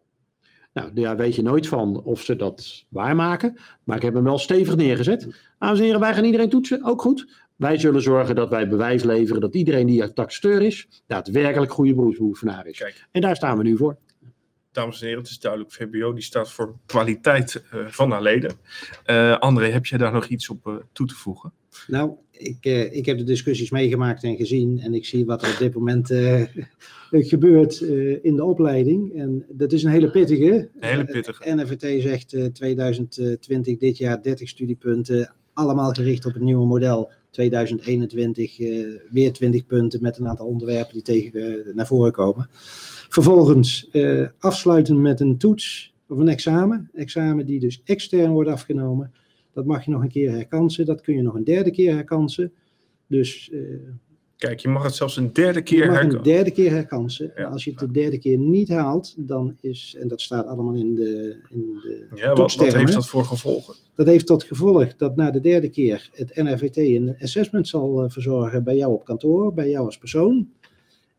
Nou, 0.74 0.92
daar 0.92 1.16
weet 1.16 1.34
je 1.34 1.42
nooit 1.42 1.66
van 1.68 2.02
of 2.02 2.22
ze 2.22 2.36
dat 2.36 2.84
waarmaken. 2.88 3.58
Maar 3.84 3.96
ik 3.96 4.02
heb 4.02 4.14
hem 4.14 4.24
wel 4.24 4.38
stevig 4.38 4.76
neergezet. 4.76 5.28
Dames 5.58 5.78
en 5.78 5.84
heren, 5.84 6.00
wij 6.00 6.14
gaan 6.14 6.24
iedereen 6.24 6.48
toetsen. 6.48 6.84
Ook 6.84 7.00
goed. 7.00 7.42
Wij 7.56 7.78
zullen 7.78 8.02
zorgen 8.02 8.34
dat 8.34 8.48
wij 8.48 8.68
bewijs 8.68 9.02
leveren 9.02 9.40
dat 9.40 9.54
iedereen 9.54 9.86
die 9.86 10.12
taxateur 10.12 10.62
is, 10.62 10.88
daadwerkelijk 11.06 11.72
goede 11.72 11.94
beroepsbeoefenaar 11.94 12.66
is. 12.66 12.78
Kijk. 12.78 13.06
En 13.10 13.20
daar 13.20 13.36
staan 13.36 13.56
we 13.56 13.62
nu 13.62 13.76
voor. 13.76 13.96
Dames 14.74 15.00
en 15.00 15.06
heren, 15.06 15.22
het 15.22 15.30
is 15.30 15.38
duidelijk. 15.38 15.72
VBO 15.72 16.12
die 16.12 16.22
staat 16.22 16.52
voor 16.52 16.74
kwaliteit 16.86 17.62
eh, 17.70 17.86
van 17.86 18.10
haar 18.10 18.22
leden. 18.22 18.52
Eh, 19.04 19.38
André, 19.38 19.70
heb 19.70 19.86
jij 19.86 19.98
daar 19.98 20.12
nog 20.12 20.26
iets 20.26 20.48
op 20.48 20.66
eh, 20.66 20.74
toe 20.92 21.06
te 21.06 21.14
voegen? 21.14 21.52
Nou, 21.86 22.12
ik, 22.30 22.64
ik 22.90 23.06
heb 23.06 23.18
de 23.18 23.24
discussies 23.24 23.70
meegemaakt 23.70 24.22
en 24.22 24.36
gezien 24.36 24.80
en 24.80 24.94
ik 24.94 25.04
zie 25.04 25.24
wat 25.24 25.42
er 25.42 25.50
op 25.52 25.58
dit 25.58 25.74
moment 25.74 26.06
gebeurt 27.30 27.80
in 28.22 28.36
de 28.36 28.44
opleiding. 28.44 29.14
En 29.16 29.44
dat 29.48 29.72
is 29.72 29.82
een 29.82 29.90
hele 29.90 30.10
pittige. 30.10 30.68
Een 30.80 30.88
hele 30.88 31.04
pittige. 31.04 31.54
NFVT 31.54 32.02
zegt 32.02 32.32
eh, 32.32 32.44
2020 32.44 33.78
dit 33.78 33.98
jaar 33.98 34.22
30 34.22 34.48
studiepunten, 34.48 35.34
allemaal 35.52 35.92
gericht 35.92 36.26
op 36.26 36.32
het 36.32 36.42
nieuwe 36.42 36.66
model. 36.66 37.10
2021 37.30 38.60
eh, 38.60 38.86
weer 39.10 39.32
20 39.32 39.66
punten 39.66 40.02
met 40.02 40.18
een 40.18 40.28
aantal 40.28 40.46
onderwerpen 40.46 40.92
die 40.92 41.02
tegen 41.02 41.62
naar 41.74 41.86
voren 41.86 42.12
komen. 42.12 42.48
Vervolgens 43.14 43.88
eh, 43.90 44.26
afsluiten 44.38 45.02
met 45.02 45.20
een 45.20 45.38
toets 45.38 45.94
of 46.08 46.18
een 46.18 46.28
examen. 46.28 46.90
Examen 46.94 47.46
die 47.46 47.60
dus 47.60 47.82
extern 47.84 48.32
wordt 48.32 48.50
afgenomen. 48.50 49.12
Dat 49.52 49.64
mag 49.64 49.84
je 49.84 49.90
nog 49.90 50.02
een 50.02 50.08
keer 50.08 50.30
herkansen. 50.30 50.86
Dat 50.86 51.00
kun 51.00 51.14
je 51.14 51.22
nog 51.22 51.34
een 51.34 51.44
derde 51.44 51.70
keer 51.70 51.94
herkansen. 51.94 52.52
Dus 53.06 53.50
eh, 53.52 53.60
Kijk, 54.36 54.60
je 54.60 54.68
mag 54.68 54.82
het 54.82 54.94
zelfs 54.94 55.16
een 55.16 55.32
derde 55.32 55.58
je 55.58 55.64
keer 55.64 55.86
mag 55.86 56.02
een 56.02 56.22
derde 56.22 56.50
keer 56.50 56.70
herkansen. 56.70 57.32
Ja. 57.36 57.44
Als 57.44 57.64
je 57.64 57.70
het 57.70 57.78
de 57.78 57.90
derde 57.90 58.18
keer 58.18 58.38
niet 58.38 58.68
haalt, 58.68 59.14
dan 59.16 59.56
is, 59.60 59.96
en 60.00 60.08
dat 60.08 60.20
staat 60.20 60.46
allemaal 60.46 60.74
in 60.74 60.94
de, 60.94 61.36
in 61.50 61.80
de 61.82 62.06
Ja, 62.14 62.32
wat, 62.32 62.54
heeft 62.54 62.92
dat 62.92 63.08
voor 63.08 63.24
gevolgen? 63.24 63.74
Dat 63.94 64.06
heeft 64.06 64.26
tot 64.26 64.44
gevolg 64.44 64.96
dat 64.96 65.16
na 65.16 65.30
de 65.30 65.40
derde 65.40 65.68
keer 65.68 66.10
het 66.12 66.36
NRVT 66.36 66.76
een 66.76 67.16
assessment 67.20 67.68
zal 67.68 68.02
eh, 68.02 68.10
verzorgen 68.10 68.64
bij 68.64 68.76
jou 68.76 68.92
op 68.92 69.04
kantoor, 69.04 69.54
bij 69.54 69.70
jou 69.70 69.86
als 69.86 69.98
persoon. 69.98 70.48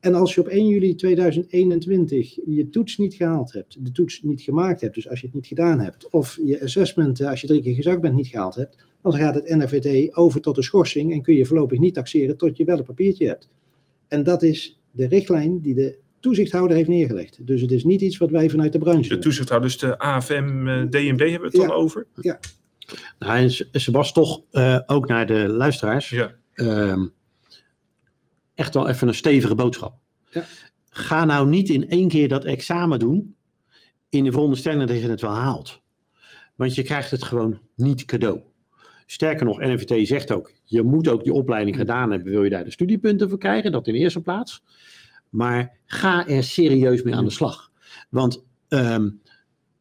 En 0.06 0.14
als 0.14 0.36
je 0.36 0.42
op 0.42 0.48
1 0.48 0.68
juli 0.68 0.96
2021 0.96 2.40
je 2.46 2.70
toets 2.70 2.98
niet 2.98 3.14
gehaald 3.14 3.54
hebt, 3.54 3.86
de 3.86 3.92
toets 3.92 4.22
niet 4.22 4.42
gemaakt 4.42 4.82
hebt, 4.82 4.96
dus 4.96 5.10
als 5.10 5.20
je 5.20 5.26
het 5.26 5.36
niet 5.36 5.48
gedaan 5.48 5.80
hebt, 5.80 6.10
of 6.10 6.40
je 6.46 6.64
assessment, 6.64 7.20
eh, 7.20 7.30
als 7.30 7.42
je 7.42 7.48
drie 7.48 7.62
keer 7.62 7.76
gezakt 7.76 8.02
bent, 8.02 8.16
niet 8.16 8.28
gehaald 8.28 8.56
hebt, 8.56 8.86
dan 9.02 9.14
gaat 9.14 9.36
het 9.36 9.50
NRVT 9.50 10.16
over 10.16 10.42
tot 10.42 10.58
een 10.58 10.64
schorsing 10.64 11.14
en 11.14 11.22
kun 11.22 11.36
je 11.36 11.46
voorlopig 11.46 11.80
niet 11.80 11.94
taxeren 11.94 12.38
tot 12.38 12.58
je 12.58 12.66
wel 12.66 12.78
een 12.78 12.84
papiertje 12.84 13.28
hebt. 13.28 13.50
En 14.08 14.24
dat 14.24 14.44
is 14.44 14.80
de 14.92 15.08
richtlijn 15.08 15.60
die 15.62 15.74
de 15.74 15.98
toezichthouder 16.20 16.76
heeft 16.78 16.90
neergelegd. 16.90 17.48
Dus 17.48 17.62
het 17.62 17.72
is 17.72 17.84
niet 17.84 18.02
iets 18.02 18.18
wat 18.18 18.32
wij 18.32 18.50
vanuit 18.50 18.72
de 18.72 18.80
branche 18.80 19.02
De 19.02 19.08
doen. 19.10 19.20
toezichthouders, 19.20 19.78
de 19.78 20.00
AFM, 20.00 20.68
eh, 20.68 20.82
DNB 20.82 21.20
hebben 21.20 21.40
we 21.40 21.46
het 21.46 21.52
dan 21.52 21.68
Ja. 21.68 21.74
over? 21.74 22.08
Nou, 23.20 23.38
en 23.38 23.52
ze, 23.52 23.68
ze 23.72 23.92
was 23.92 24.14
toch 24.14 24.42
eh, 24.52 24.80
ook 24.86 25.08
naar 25.08 25.28
de 25.28 25.48
luisteraars. 25.48 26.10
Ja. 26.10 26.36
Ehm, 26.54 27.06
echt 28.56 28.74
wel 28.74 28.88
even 28.88 29.08
een 29.08 29.14
stevige 29.14 29.56
boodschap. 29.56 29.98
Ja. 30.32 30.44
Ga 30.90 31.26
nou 31.26 31.48
niet 31.48 31.70
in 31.70 31.90
één 31.90 32.08
keer 32.08 32.28
dat 32.28 32.44
examen 32.44 33.00
doen 33.00 33.36
in 34.10 34.24
de 34.24 34.32
veronderstelling 34.32 34.88
dat 34.88 35.02
je 35.02 35.10
het 35.10 35.22
wel 35.22 35.34
haalt. 35.36 35.82
Want 36.56 36.76
je 36.76 36.84
krijgt 36.84 37.12
het 37.12 37.24
gewoon 37.24 37.60
niet 37.76 38.06
cadeau. 38.06 38.40
Sterker 39.06 39.46
nog, 39.46 39.60
NFVT 39.60 40.08
zegt 40.08 40.32
ook, 40.32 40.52
je 40.64 40.82
moet 40.84 41.08
ook 41.08 41.24
die 41.24 41.34
opleiding 41.34 41.76
gedaan 41.76 42.12
hebben, 42.12 42.32
wil 42.32 42.44
je 42.44 42.50
daar 42.50 42.64
de 42.64 42.72
studiepunten 42.72 43.30
voor 43.30 43.38
krijgen, 43.38 43.72
dat 43.72 43.88
in 43.88 43.94
eerste 43.96 44.22
plaats. 44.22 44.64
Maar 45.30 45.78
ga 45.86 46.28
er 46.28 46.44
serieus 46.44 47.04
mee 47.04 47.16
aan 47.16 47.26
de 47.26 47.32
slag. 47.32 47.72
Want 48.10 48.46
ehm, 48.68 49.10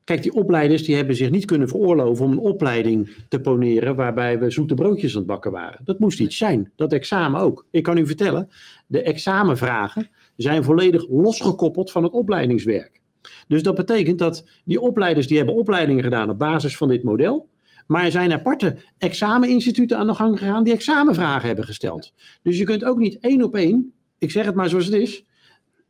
kijk, 0.04 0.22
die 0.22 0.32
opleiders 0.32 0.84
die 0.84 0.96
hebben 0.96 1.16
zich 1.16 1.30
niet 1.30 1.44
kunnen 1.44 1.68
veroorloven 1.68 2.24
om 2.24 2.32
een 2.32 2.38
opleiding 2.38 3.14
te 3.28 3.40
poneren 3.40 3.96
waarbij 3.96 4.38
we 4.38 4.50
zoete 4.50 4.74
broodjes 4.74 5.12
aan 5.12 5.18
het 5.18 5.26
bakken 5.26 5.50
waren. 5.50 5.80
Dat 5.84 5.98
moest 5.98 6.20
iets 6.20 6.36
zijn. 6.36 6.72
Dat 6.76 6.92
examen 6.92 7.40
ook. 7.40 7.66
Ik 7.70 7.82
kan 7.82 7.98
u 7.98 8.06
vertellen, 8.06 8.48
de 8.86 9.02
examenvragen 9.02 10.08
zijn 10.36 10.64
volledig 10.64 11.08
losgekoppeld 11.08 11.90
van 11.90 12.02
het 12.02 12.12
opleidingswerk. 12.12 13.00
Dus 13.48 13.62
dat 13.62 13.74
betekent 13.74 14.18
dat 14.18 14.44
die 14.64 14.80
opleiders 14.80 15.26
die 15.26 15.36
hebben 15.36 15.54
opleidingen 15.54 16.04
gedaan 16.04 16.30
op 16.30 16.38
basis 16.38 16.76
van 16.76 16.88
dit 16.88 17.02
model. 17.02 17.48
Maar 17.86 18.04
er 18.04 18.10
zijn 18.10 18.32
aparte 18.32 18.76
exameninstituten 18.98 19.98
aan 19.98 20.06
de 20.06 20.14
gang 20.14 20.38
gegaan 20.38 20.64
die 20.64 20.72
examenvragen 20.72 21.46
hebben 21.46 21.64
gesteld. 21.64 22.12
Dus 22.42 22.58
je 22.58 22.64
kunt 22.64 22.84
ook 22.84 22.98
niet 22.98 23.18
één 23.18 23.42
op 23.42 23.54
één, 23.54 23.92
ik 24.18 24.30
zeg 24.30 24.44
het 24.44 24.54
maar 24.54 24.68
zoals 24.68 24.84
het 24.84 24.94
is, 24.94 25.24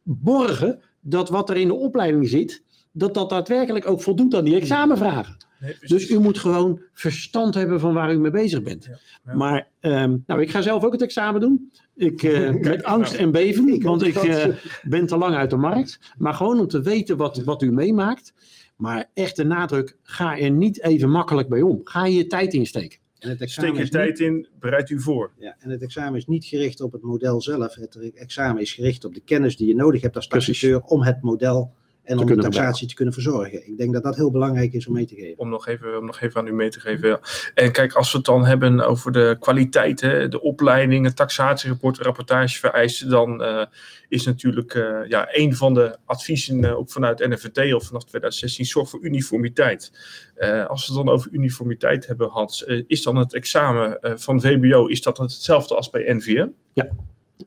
borgen 0.03 0.81
dat 1.01 1.29
wat 1.29 1.51
er 1.51 1.57
in 1.57 1.69
de 1.69 1.75
opleiding 1.75 2.29
zit, 2.29 2.63
dat 2.97 3.15
dat 3.15 3.31
daadwerkelijk 3.31 3.89
ook 3.89 4.03
voldoet 4.03 4.35
aan 4.35 4.45
die 4.45 4.57
examenvragen. 4.57 5.37
Nee. 5.61 5.77
Dus 5.81 6.11
u 6.11 6.19
moet 6.19 6.39
gewoon 6.39 6.81
verstand 6.93 7.55
hebben 7.55 7.81
van 7.81 7.95
waar 7.95 8.13
u 8.13 8.19
mee 8.19 8.31
bezig 8.31 8.63
bent. 8.63 8.85
Ja, 8.85 8.99
ja. 9.25 9.35
Maar 9.35 9.69
ehm, 9.81 10.17
nou, 10.27 10.41
ik 10.41 10.51
ga 10.51 10.61
zelf 10.61 10.85
ook 10.85 10.93
het 10.93 11.03
examen 11.03 11.41
doen. 11.41 11.73
Ik, 11.95 12.23
eh, 12.23 12.33
Kijk, 12.41 12.65
met 12.65 12.85
angst 12.85 13.15
en 13.15 13.31
beven, 13.31 13.69
Ik 13.69 13.83
want 13.83 14.03
ik 14.03 14.15
eh, 14.15 14.47
ben 14.83 15.07
te 15.07 15.17
lang 15.17 15.35
uit 15.35 15.51
de 15.51 15.57
markt. 15.57 15.99
Maar 16.19 16.35
gewoon 16.35 16.61
om 16.61 16.69
te 16.69 16.83
weten 16.83 17.17
wat, 17.17 17.37
wat 17.45 17.63
u 17.63 17.73
meemaakt. 17.73 18.35
Maar 18.77 19.11
echt 19.15 19.37
de 19.37 19.45
nadruk, 19.45 19.97
ga 20.03 20.39
er 20.39 20.51
niet 20.51 20.83
even 20.83 21.11
makkelijk 21.11 21.49
bij 21.49 21.63
om. 21.63 21.81
Ga 21.85 22.07
je 22.07 22.27
tijd 22.27 22.55
insteken. 22.55 22.99
En 23.19 23.37
het 23.39 23.51
Steek 23.51 23.77
je 23.77 23.89
tijd 23.89 24.21
in, 24.21 24.49
bereid 24.61 24.91
u 24.91 25.01
voor. 25.01 25.33
Ja, 25.39 25.57
en 25.59 25.71
het 25.71 25.83
examen 25.83 26.19
is 26.19 26.27
niet 26.27 26.45
gericht 26.45 26.81
op 26.81 26.93
het 26.93 27.03
model 27.03 27.41
zelf. 27.41 27.75
Het 27.75 28.13
examen 28.15 28.63
is 28.63 28.73
gericht 28.73 29.05
op 29.05 29.15
de 29.15 29.21
kennis 29.21 29.57
die 29.57 29.67
je 29.67 29.75
nodig 29.75 30.03
hebt 30.03 30.17
als 30.17 30.29
taxateur 30.29 30.81
om 30.81 31.03
het 31.03 31.23
model 31.23 31.73
en 32.05 32.19
om 32.19 32.27
de 32.27 32.37
taxatie 32.37 32.89
te 32.89 32.95
kunnen 32.95 33.15
verzorgen. 33.15 33.67
Ik 33.67 33.77
denk 33.77 33.93
dat 33.93 34.03
dat 34.03 34.17
heel 34.17 34.31
belangrijk 34.31 34.73
is 34.73 34.87
om 34.87 34.93
mee 34.93 35.07
te 35.07 35.15
geven. 35.15 35.39
Om 35.39 35.49
nog 35.49 35.67
even, 35.67 35.99
om 35.99 36.05
nog 36.05 36.21
even 36.21 36.41
aan 36.41 36.47
u 36.47 36.53
mee 36.53 36.71
te 36.71 36.81
geven. 36.81 37.09
Ja. 37.09 37.21
En 37.55 37.73
kijk, 37.73 37.93
als 37.93 38.13
we 38.13 38.17
het 38.17 38.27
dan 38.27 38.45
hebben 38.45 38.81
over 38.81 39.13
de 39.13 39.37
kwaliteit, 39.41 40.01
hè, 40.01 40.29
de 40.29 40.41
opleiding, 40.41 41.05
het 41.05 41.17
taxatierapport, 41.17 41.99
rapportagevereisten, 41.99 43.09
dan 43.09 43.43
eh, 43.43 43.67
is 44.09 44.25
natuurlijk 44.25 44.75
eh, 44.75 45.01
ja, 45.09 45.29
een 45.31 45.57
van 45.57 45.75
de 45.75 45.97
adviezen, 46.05 46.65
eh, 46.65 46.79
ook 46.79 46.91
vanuit 46.91 47.29
NFVT 47.29 47.75
of 47.75 47.85
vanaf 47.87 48.05
2016, 48.05 48.65
zorg 48.65 48.89
voor 48.89 49.03
uniformiteit. 49.03 49.93
Eh, 50.35 50.67
als 50.67 50.87
we 50.87 50.95
het 50.95 51.05
dan 51.05 51.15
over 51.15 51.31
uniformiteit 51.33 52.07
hebben, 52.07 52.29
Hans, 52.29 52.63
is 52.87 53.03
dan 53.03 53.17
het 53.17 53.35
examen 53.35 54.01
eh, 54.01 54.13
van 54.17 54.41
VBO, 54.41 54.87
is 54.87 55.03
dat 55.03 55.19
hetzelfde 55.19 55.75
als 55.75 55.91
bij 55.91 56.15
NVM? 56.15 56.49
Eh, 56.75 56.85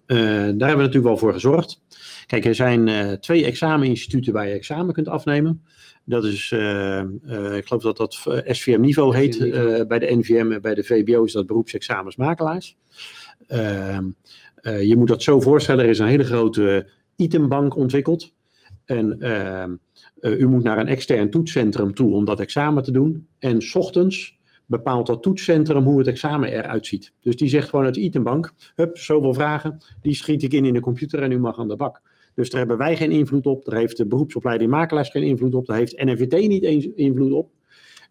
daar 0.06 0.18
hebben 0.48 0.58
we 0.58 0.66
natuurlijk 0.76 1.04
wel 1.04 1.18
voor 1.18 1.34
gezorgd. 1.34 1.82
Kijk, 2.26 2.45
er 2.45 2.56
zijn 2.56 2.88
eh, 2.88 3.12
twee 3.12 3.45
exameninstituten 3.45 4.34
waar 4.34 4.48
je 4.48 4.54
examen 4.54 4.93
kunt 4.93 5.08
afnemen. 5.08 5.64
Dat 6.04 6.26
is, 6.26 6.52
eh, 6.52 7.00
eh, 7.00 7.56
ik 7.56 7.68
geloof 7.68 7.82
dat 7.82 7.98
dat 7.98 8.24
eh, 8.26 8.54
SVM-niveau 8.54 9.16
heet. 9.16 9.39
Eh, 9.39 9.86
bij 9.88 10.00
de 10.00 10.16
NVM 10.16 10.52
en 10.52 10.62
bij 10.62 10.76
de 10.76 10.84
VBO 10.84 11.24
is 11.24 11.32
dat 11.32 11.48
beroepsexamensmakelaars. 11.48 12.78
Ehm, 13.48 14.06
eh, 14.56 14.82
je 14.84 14.98
moet 14.98 15.08
dat 15.08 15.24
zo 15.24 15.41
voorstellen, 15.41 15.84
er 15.84 15.89
is 15.89 16.00
een 16.00 16.08
hele 16.08 16.24
grote 16.24 16.89
itembank 17.16 17.76
ontwikkeld. 17.76 18.34
En 18.86 19.22
ehm, 19.22 19.76
eh, 20.20 20.39
u 20.39 20.48
moet 20.48 20.64
naar 20.64 20.78
een 20.78 20.88
extern 20.88 21.30
toetscentrum 21.30 21.93
toe 21.93 22.14
om 22.14 22.26
dat 22.26 22.39
examen 22.39 22.84
te 22.84 22.91
doen. 22.91 23.28
En 23.39 23.62
's 23.62 23.76
ochtends 23.76 24.37
bepaalt 24.68 25.07
dat 25.07 25.24
toetscentrum 25.24 25.84
hoe 25.84 25.97
het 25.97 26.07
examen 26.07 26.49
eruit 26.49 26.86
ziet. 26.86 27.13
Dus 27.22 27.36
die 27.36 27.49
zegt 27.49 27.70
gewoon 27.70 27.86
uit 27.86 27.93
de 27.93 28.01
itembank, 28.01 28.53
hup, 28.76 28.97
zoveel 28.97 29.34
vragen, 29.34 29.78
die 30.01 30.15
schiet 30.15 30.43
ik 30.43 30.53
in 30.53 30.65
in 30.65 30.74
de 30.74 30.80
computer 30.80 31.22
en 31.22 31.32
u 31.32 31.39
mag 31.39 31.59
aan 31.59 31.68
de 31.68 31.76
bak. 31.76 32.01
Dus 32.36 32.49
daar 32.49 32.59
hebben 32.59 32.78
wij 32.78 32.95
geen 32.95 33.11
invloed 33.11 33.45
op, 33.45 33.65
daar 33.65 33.80
heeft 33.80 33.97
de 33.97 34.07
beroepsopleiding 34.07 34.72
makelaars 34.72 35.09
geen 35.09 35.24
invloed 35.24 35.55
op, 35.55 35.65
daar 35.65 35.78
heeft 35.78 36.03
NFVT 36.03 36.47
niet 36.47 36.63
eens 36.63 36.86
invloed 36.86 37.32
op. 37.32 37.51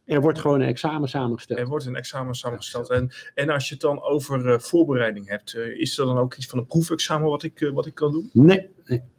Er 0.04 0.20
wordt 0.20 0.38
gewoon 0.38 0.60
een 0.60 0.68
examen 0.68 1.08
samengesteld. 1.08 1.58
Er 1.58 1.66
wordt 1.66 1.86
een 1.86 1.96
examen 1.96 2.34
samengesteld. 2.34 2.90
En, 2.90 3.10
en 3.34 3.48
als 3.48 3.68
je 3.68 3.74
het 3.74 3.82
dan 3.82 4.02
over 4.02 4.48
eh, 4.48 4.58
voorbereiding 4.58 5.28
hebt, 5.28 5.54
eh, 5.54 5.80
is 5.80 5.98
er 5.98 6.06
dan 6.06 6.18
ook 6.18 6.34
iets 6.34 6.46
van 6.46 6.58
een 6.58 6.66
proefexamen 6.66 7.28
wat 7.28 7.42
ik, 7.42 7.60
eh, 7.60 7.70
wat 7.70 7.86
ik 7.86 7.94
kan 7.94 8.12
doen? 8.12 8.30
Nee, 8.32 8.68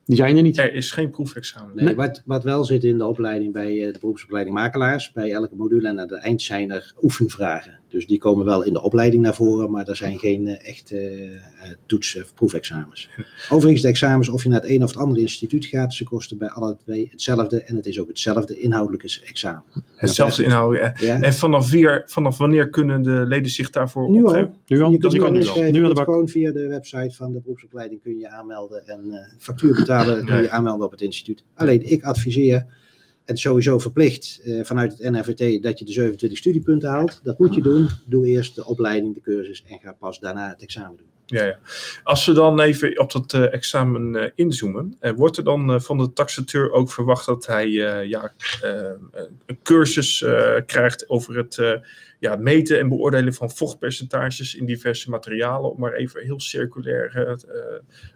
die 0.08 0.16
zijn 0.16 0.38
er 0.38 0.44
niet. 0.44 0.58
Er 0.58 0.74
is 0.74 0.92
geen 0.92 1.10
proefexamen. 1.10 1.76
Nee, 1.76 1.86
Nee. 1.86 1.96
Wat, 1.96 2.22
wat 2.26 2.44
wel 2.44 2.64
zit 2.64 2.84
in 2.84 2.98
de 2.98 3.06
opleiding 3.06 3.54
bij 3.54 3.86
eh, 3.86 3.94
de 3.94 4.00
beroepsopleiding 4.00 4.56
makelaars, 4.56 5.12
bij 5.12 5.32
elke 5.32 5.56
module 5.56 5.88
en 5.88 6.00
aan 6.00 6.12
het 6.12 6.20
eind 6.20 6.42
zijn 6.42 6.72
er 6.72 6.94
oefenvragen. 7.02 7.80
Dus 7.90 8.08
die 8.08 8.18
komen 8.18 8.46
wel 8.46 8.64
in 8.64 8.74
de 8.74 8.82
opleiding 8.82 9.24
naar 9.24 9.36
voren, 9.36 9.72
maar 9.72 9.88
er 9.88 9.96
zijn 9.96 10.20
geen 10.20 10.48
eh, 10.48 10.70
echte 10.70 10.98
eh, 10.98 11.70
toets- 11.86 12.18
of 12.22 12.34
proefexamens. 12.34 13.10
Overigens, 13.50 13.82
de 13.82 13.88
examens, 13.88 14.30
of 14.30 14.44
je 14.44 14.50
naar 14.50 14.62
het 14.62 14.70
een 14.70 14.84
of 14.84 14.90
het 14.90 15.00
andere 15.00 15.20
instituut 15.20 15.66
gaat, 15.66 15.94
ze 15.94 16.04
kosten 16.04 16.38
bij 16.38 16.50
alle 16.50 16.78
twee 16.84 17.08
hetzelfde 17.12 17.64
en 17.64 17.76
het 17.76 17.86
is 17.86 18.00
ook 18.00 18.08
hetzelfde 18.08 18.60
inhoudelijke 18.60 19.20
examen. 19.26 19.64
Hetzelfde 19.96 20.44
inhoud. 20.44 20.76
ja. 20.78 20.94
Ja? 21.00 21.22
En 21.22 21.34
vanaf, 21.34 21.70
weer, 21.70 22.04
vanaf 22.06 22.38
wanneer 22.38 22.70
kunnen 22.70 23.02
de 23.02 23.26
leden 23.28 23.52
zich 23.52 23.70
daarvoor 23.70 24.10
Nu 24.10 24.26
al. 24.26 24.34
Nu 24.66 24.82
al, 24.82 24.92
Je 24.92 25.00
dat 25.00 25.18
kan 25.18 25.34
nu 25.72 25.86
al 25.86 25.96
gewoon 25.96 26.28
via 26.28 26.52
de 26.52 26.68
website 26.68 27.16
van 27.16 27.34
de 27.34 27.40
beroepsopleiding 27.40 28.02
kun 28.02 28.12
je 28.12 28.20
je 28.20 28.30
aanmelden 28.30 28.88
en 28.88 29.12
eh, 29.12 29.20
factuur 29.58 29.76
betalen 29.76 30.26
kun 30.26 30.42
je 30.42 30.50
aanmelden 30.50 30.86
op 30.86 30.92
het 30.92 31.02
instituut. 31.02 31.44
Alleen 31.56 31.92
ik 31.92 32.04
adviseer, 32.04 32.66
is 33.26 33.42
sowieso 33.42 33.80
verplicht 33.80 34.42
eh, 34.44 34.64
vanuit 34.64 34.98
het 34.98 35.12
NRVT 35.12 35.64
dat 35.64 35.80
je 35.80 35.86
de 35.86 35.92
27 35.92 36.38
studiepunten 36.38 36.90
haalt. 36.90 37.20
Dat 37.24 37.40
moet 37.40 37.56
je 37.56 37.62
doen. 37.62 37.90
Doe 38.06 38.26
eerst 38.26 38.56
de 38.56 38.66
opleiding, 38.66 39.14
de 39.14 39.22
cursus 39.22 39.64
en 39.68 39.80
ga 39.80 39.92
pas 40.00 40.20
daarna 40.20 40.50
het 40.50 40.62
examen 40.62 40.98
doen. 40.98 41.08
Ja, 41.28 41.44
ja. 41.44 41.60
Als 42.04 42.26
we 42.26 42.34
dan 42.34 42.60
even 42.60 43.00
op 43.00 43.12
dat 43.12 43.34
eh, 43.34 43.54
examen 43.54 44.16
eh, 44.16 44.32
inzoomen, 44.36 44.96
eh, 45.00 45.12
wordt 45.12 45.38
er 45.38 45.44
dan 45.44 45.82
van 45.82 45.98
de 45.98 46.14
taxateur 46.14 46.72
ook 46.72 46.92
verwacht 46.92 47.26
dat 47.26 47.46
hij 47.46 47.70
ja, 48.08 48.34
een 49.46 49.60
cursus 49.64 50.26
krijgt 50.66 51.10
over 51.10 51.38
het 51.38 51.82
ja, 52.20 52.36
meten 52.36 52.80
en 52.80 52.90
beoordelen 52.90 53.34
van 53.34 53.52
vochtpercentages 53.52 54.56
in 54.56 54.66
diverse 54.66 55.10
materialen, 55.10 55.72
om 55.72 55.80
maar 55.80 55.94
even 55.94 56.24
heel 56.24 56.40
circulair 56.40 57.16
eh, 57.16 57.32
eh, 57.32 57.38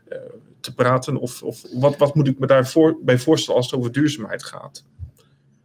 eh, 0.08 0.18
te 0.60 0.74
praten? 0.74 1.18
Of, 1.18 1.44
of 1.44 1.62
wat, 1.74 1.98
wat 1.98 2.16
moet 2.16 2.28
ik 2.28 2.40
me 2.40 2.48
daarvoor 2.48 2.98
bij 3.02 3.18
voorstellen 3.18 3.60
als 3.60 3.72
het 3.72 3.80
over 3.80 3.92
duurzaamheid 3.92 4.44
gaat? 4.44 4.86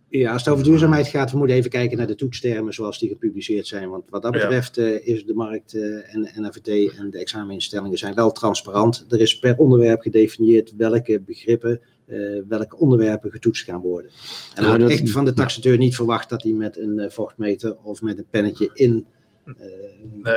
Ja, 0.09 0.33
als 0.33 0.45
het 0.45 0.53
over 0.53 0.65
duurzaamheid 0.65 1.07
gaat, 1.07 1.31
we 1.31 1.39
moeten 1.39 1.57
even 1.57 1.71
kijken 1.71 1.99
naar 1.99 2.07
de 2.07 2.15
toetstermen 2.15 2.73
zoals 2.73 2.99
die 2.99 3.09
gepubliceerd 3.09 3.67
zijn. 3.67 3.91
Want 3.91 4.05
wat 4.11 4.23
dat 4.23 4.33
betreft 4.33 4.77
is 4.79 5.25
de 5.25 5.35
markt 5.35 5.75
en 5.75 6.23
de 6.23 6.31
NRVT 6.35 6.97
en 6.97 7.11
de 7.11 7.19
exameninstellingen 7.19 7.99
zijn 7.99 8.15
wel 8.15 8.33
transparant. 8.33 9.07
Er 9.09 9.21
is 9.21 9.39
per 9.39 9.57
onderwerp 9.57 10.01
gedefinieerd 10.01 10.73
welke 10.77 11.21
begrippen, 11.21 11.81
eh, 12.07 12.19
welke 12.49 12.77
onderwerpen 12.77 13.31
getoetst 13.31 13.65
gaan 13.65 13.81
worden. 13.81 14.11
En 14.55 14.63
Nou, 14.63 14.67
wordt 14.67 14.83
dat- 14.93 15.01
echt 15.01 15.11
van 15.11 15.25
de 15.25 15.33
taxateur 15.33 15.77
niet 15.79 15.95
verwacht 15.97 16.29
dat 16.29 16.43
hij 16.43 16.53
met 16.53 16.79
een 16.79 16.99
eh, 16.99 17.11
vochtmeter 17.11 17.77
of 17.83 18.03
met 18.03 18.19
een 18.19 18.27
pennetje 18.31 18.71
in 18.73 19.07
eh, 19.45 19.55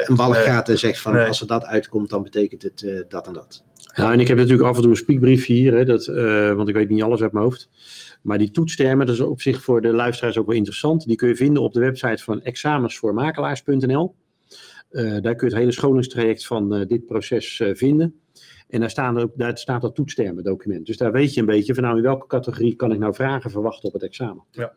een 0.08 0.16
balk 0.16 0.34
nee. 0.34 0.44
gaat 0.44 0.70
en 0.70 0.80
zegt 0.80 1.02
van 1.02 1.14
Nee. 1.14 1.28
als 1.28 1.42
er 1.42 1.48
dat 1.48 1.66
uitkomt, 1.66 2.10
dan 2.10 2.24
betekent 2.24 2.62
het 2.62 2.84
eh, 2.84 3.00
dat 3.08 3.28
en 3.28 3.34
dat. 3.34 3.64
Nou, 3.96 4.14
en 4.14 4.20
ik 4.20 4.28
heb 4.28 4.38
natuurlijk 4.38 4.70
af 4.70 4.76
en 4.76 4.82
toe 4.82 4.92
een 4.92 4.98
speakbriefje 4.98 5.54
hier, 5.54 5.74
hè, 5.74 5.86
dat, 5.86 6.08
eh, 6.08 6.54
want 6.54 6.70
ik 6.70 6.76
weet 6.76 6.90
niet 6.90 7.02
alles 7.04 7.22
uit 7.22 7.32
mijn 7.32 7.44
hoofd. 7.46 7.70
Maar 8.22 8.38
die 8.38 8.52
toetstermen, 8.52 9.06
dat 9.06 9.16
is 9.16 9.22
op 9.22 9.42
zich 9.42 9.62
voor 9.64 9.82
de 9.82 9.94
luisteraars 9.94 10.38
ook 10.38 10.46
wel 10.48 10.56
interessant. 10.56 11.06
Die 11.06 11.16
kun 11.16 11.28
je 11.28 11.36
vinden 11.36 11.64
op 11.64 11.74
de 11.74 11.80
website 11.80 12.24
van 12.24 12.42
examensvoormakelaars.nl. 12.42 14.16
Eh 14.90 15.04
daar 15.22 15.36
kun 15.36 15.48
je 15.48 15.54
het 15.54 15.62
hele 15.62 15.72
scholingstraject 15.72 16.46
van 16.46 16.74
eh, 16.76 16.88
dit 16.88 17.06
proces 17.06 17.60
eh, 17.60 17.76
vinden. 17.76 18.20
En 18.70 18.80
daar, 18.80 18.90
staan 18.90 19.20
ook, 19.20 19.32
daar 19.36 19.58
staat 19.58 19.82
dat 19.82 19.96
toetstermen 19.96 20.44
document. 20.44 20.86
Dus 20.86 20.98
daar 20.98 21.12
weet 21.12 21.34
je 21.34 21.40
een 21.40 21.46
beetje 21.46 21.74
van 21.74 21.84
nou 21.84 21.98
in 21.98 22.04
welke 22.04 22.28
categorie 22.28 22.76
kan 22.76 22.92
ik 22.92 23.00
nou 23.00 23.14
vragen 23.14 23.52
verwachten 23.52 23.88
op 23.88 23.94
het 23.94 24.04
examen. 24.04 24.44
Ja, 24.52 24.74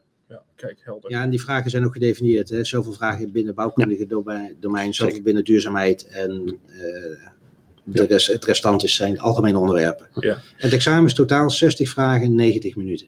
kijk, 0.57 0.81
helder. 0.85 1.11
Ja, 1.11 1.23
en 1.23 1.31
die 1.31 1.41
vragen 1.41 1.71
zijn 1.71 1.85
ook 1.85 1.93
gedefinieerd. 1.93 2.49
Hè? 2.49 2.65
Zoveel 2.65 2.93
vragen 2.93 3.33
binnen 3.33 3.55
bouwkundige 3.55 4.07
domein, 4.07 4.57
domein 4.61 4.95
zoveel 4.95 5.23
binnen 5.23 5.45
duurzaamheid. 5.45 6.07
En 6.07 6.59
eh, 6.67 7.31
de 7.85 8.07
rest, 8.07 8.27
het 8.27 8.45
restant 8.45 8.83
is 8.85 8.95
zijn 8.95 9.21
algemene 9.21 9.59
onderwerpen. 9.59 10.07
Ja. 10.15 10.39
Het 10.57 10.73
examen 10.73 11.05
is 11.05 11.15
totaal 11.15 11.51
60 11.51 11.89
vragen, 11.89 12.35
90 12.35 12.77
minuten. 12.77 13.07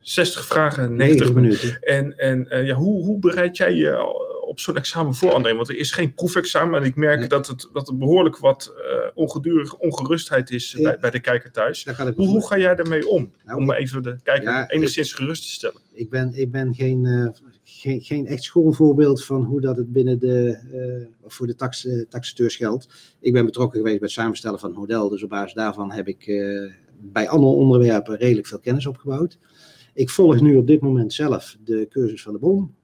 60 0.00 0.46
vragen, 0.46 0.96
90 0.96 1.32
minuten. 1.32 1.66
minuten. 1.66 1.80
En, 1.80 2.18
en 2.18 2.50
eh, 2.50 2.66
ja, 2.66 2.74
hoe, 2.74 3.04
hoe 3.04 3.18
bereid 3.18 3.56
jij 3.56 3.74
je 3.74 4.24
op 4.56 4.62
zo'n 4.62 4.76
examen 4.76 5.14
voor, 5.14 5.32
André? 5.32 5.54
Want 5.54 5.68
er 5.68 5.76
is 5.76 5.92
geen 5.92 6.14
proefexamen 6.14 6.80
en 6.80 6.86
ik 6.86 6.96
merk 6.96 7.18
Nee. 7.18 7.28
dat, 7.28 7.46
het, 7.46 7.68
dat 7.72 7.88
er 7.88 7.96
behoorlijk 7.96 8.38
wat 8.38 8.72
eh 8.76 9.10
ongedurige 9.14 9.78
ongerustheid 9.78 10.50
is 10.50 10.72
Ja. 10.72 10.82
bij, 10.82 10.98
bij 10.98 11.10
de 11.10 11.20
kijker 11.20 11.50
thuis. 11.52 11.84
Hoe, 12.16 12.26
hoe 12.26 12.46
ga 12.46 12.58
jij 12.58 12.74
daarmee 12.74 13.08
om? 13.08 13.32
Nou, 13.44 13.60
om 13.60 13.72
even 13.72 14.02
de 14.02 14.16
kijker 14.22 14.48
Ja, 14.50 14.68
enigszins 14.70 15.12
gerust 15.12 15.42
te 15.42 15.48
stellen. 15.48 15.80
ik 15.92 16.10
ben, 16.10 16.32
ik 16.34 16.50
ben 16.50 16.74
geen, 16.74 17.06
eh, 17.06 17.28
geen, 17.64 18.00
geen 18.00 18.26
echt 18.26 18.42
schoolvoorbeeld 18.42 19.24
van 19.24 19.44
hoe 19.44 19.60
dat 19.60 19.76
het 19.76 19.92
binnen 19.92 20.18
de, 20.18 20.58
eh, 20.72 21.28
voor 21.30 21.46
de 21.46 21.54
tax, 21.54 21.84
uh, 21.84 22.04
taxateurs 22.08 22.56
geldt. 22.56 23.14
Ik 23.20 23.32
ben 23.32 23.44
betrokken 23.44 23.78
geweest 23.78 23.98
bij 23.98 24.06
het 24.08 24.16
samenstellen 24.16 24.58
van 24.58 24.68
het 24.70 24.78
model, 24.78 25.08
dus 25.08 25.22
op 25.22 25.28
basis 25.28 25.54
daarvan 25.54 25.92
heb 25.92 26.08
ik 26.08 26.26
uh, 26.26 26.72
bij 27.00 27.28
alle 27.28 27.46
onderwerpen 27.46 28.16
redelijk 28.16 28.46
veel 28.46 28.58
kennis 28.60 28.86
opgebouwd. 28.86 29.38
Ik 29.94 30.10
volg 30.10 30.40
nu 30.40 30.56
op 30.56 30.66
dit 30.66 30.80
moment 30.80 31.12
zelf 31.12 31.56
de 31.64 31.86
cursus 31.90 32.22
van 32.22 32.32
de 32.32 32.38
BOM, 32.38 32.74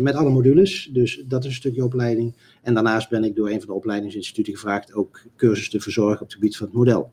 met 0.00 0.14
alle 0.14 0.30
modules, 0.30 0.90
dus 0.92 1.22
dat 1.26 1.42
is 1.44 1.48
een 1.48 1.56
stukje 1.56 1.84
opleiding. 1.84 2.36
En 2.62 2.74
daarnaast 2.74 3.08
ben 3.08 3.24
ik 3.24 3.36
door 3.36 3.50
een 3.50 3.58
van 3.58 3.68
de 3.68 3.74
opleidingsinstituten 3.74 4.52
gevraagd 4.52 4.92
ook 4.92 5.22
cursus 5.36 5.70
te 5.70 5.80
verzorgen 5.80 6.20
op 6.20 6.26
het 6.26 6.34
gebied 6.34 6.56
van 6.56 6.66
het 6.66 6.76
model. 6.76 7.12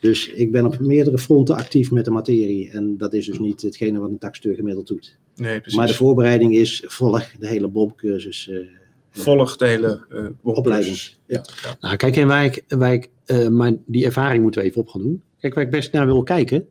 Dus 0.00 0.28
ik 0.28 0.52
ben 0.52 0.66
op 0.66 0.78
meerdere 0.78 1.18
fronten 1.18 1.54
actief 1.54 1.90
met 1.90 2.04
de 2.04 2.10
materie. 2.10 2.70
En 2.70 2.96
dat 2.96 3.14
is 3.14 3.26
dus 3.26 3.38
niet 3.38 3.62
hetgene 3.62 3.98
wat 3.98 4.10
een 4.10 4.18
taxateur 4.18 4.54
gemiddeld 4.54 4.86
doet. 4.86 5.18
Nee, 5.36 5.60
precies. 5.60 5.78
Maar 5.78 5.86
de 5.86 5.94
voorbereiding 5.94 6.54
is 6.54 6.82
volg 6.86 7.32
de 7.38 7.46
hele 7.46 7.68
BOM-cursus. 7.68 8.48
Uh, 8.48 8.66
volg 9.10 9.56
de 9.56 9.66
hele 9.66 10.06
uh, 10.10 10.28
opleiding. 10.42 10.96
Ja. 10.96 11.44
ja. 11.62 11.76
Nou, 11.80 11.96
kijk, 11.96 12.16
en 12.16 12.26
waar 12.26 12.44
ik, 12.44 12.64
waar 12.68 12.92
ik 12.92 13.10
uh, 13.26 13.48
maar 13.48 13.72
die 13.86 14.04
ervaring 14.04 14.42
moeten 14.42 14.60
we 14.60 14.66
even 14.66 14.80
op 14.80 14.88
gaan 14.88 15.02
doen. 15.02 15.22
Kijk, 15.40 15.54
waar 15.54 15.64
ik 15.64 15.70
best 15.70 15.92
naar 15.92 16.06
wil 16.06 16.22
kijken, 16.22 16.68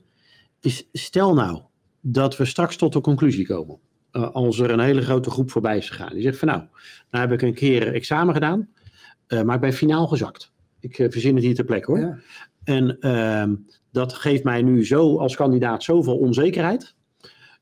is 0.61 0.87
stel 0.91 1.33
nou 1.33 1.61
dat 2.01 2.37
we 2.37 2.45
straks 2.45 2.75
tot 2.75 2.93
de 2.93 3.01
conclusie 3.01 3.45
komen. 3.45 3.77
Uh, 4.13 4.31
als 4.31 4.59
er 4.59 4.69
een 4.69 4.79
hele 4.79 5.01
grote 5.01 5.29
groep 5.29 5.51
voorbij 5.51 5.77
is 5.77 5.89
gegaan. 5.89 6.13
Die 6.13 6.21
zegt 6.21 6.37
van 6.37 6.47
nou, 6.47 6.61
nou 7.11 7.23
heb 7.25 7.33
ik 7.33 7.41
een 7.41 7.53
keer 7.53 7.93
examen 7.93 8.33
gedaan, 8.33 8.69
maar 9.27 9.55
ik 9.55 9.61
ben 9.61 9.73
finaal 9.73 10.07
gezakt. 10.07 10.51
Ik 10.79 10.95
verzin 10.95 11.35
het 11.35 11.43
hier 11.43 11.55
ter 11.55 11.65
plekke 11.65 11.91
hoor. 11.91 11.99
Ja. 11.99 12.19
En 12.63 12.97
uh, 12.99 13.57
dat 13.91 14.13
geeft 14.13 14.43
mij 14.43 14.61
nu 14.61 14.85
zo 14.85 15.17
als 15.17 15.35
kandidaat 15.35 15.83
zoveel 15.83 16.17
onzekerheid. 16.17 16.95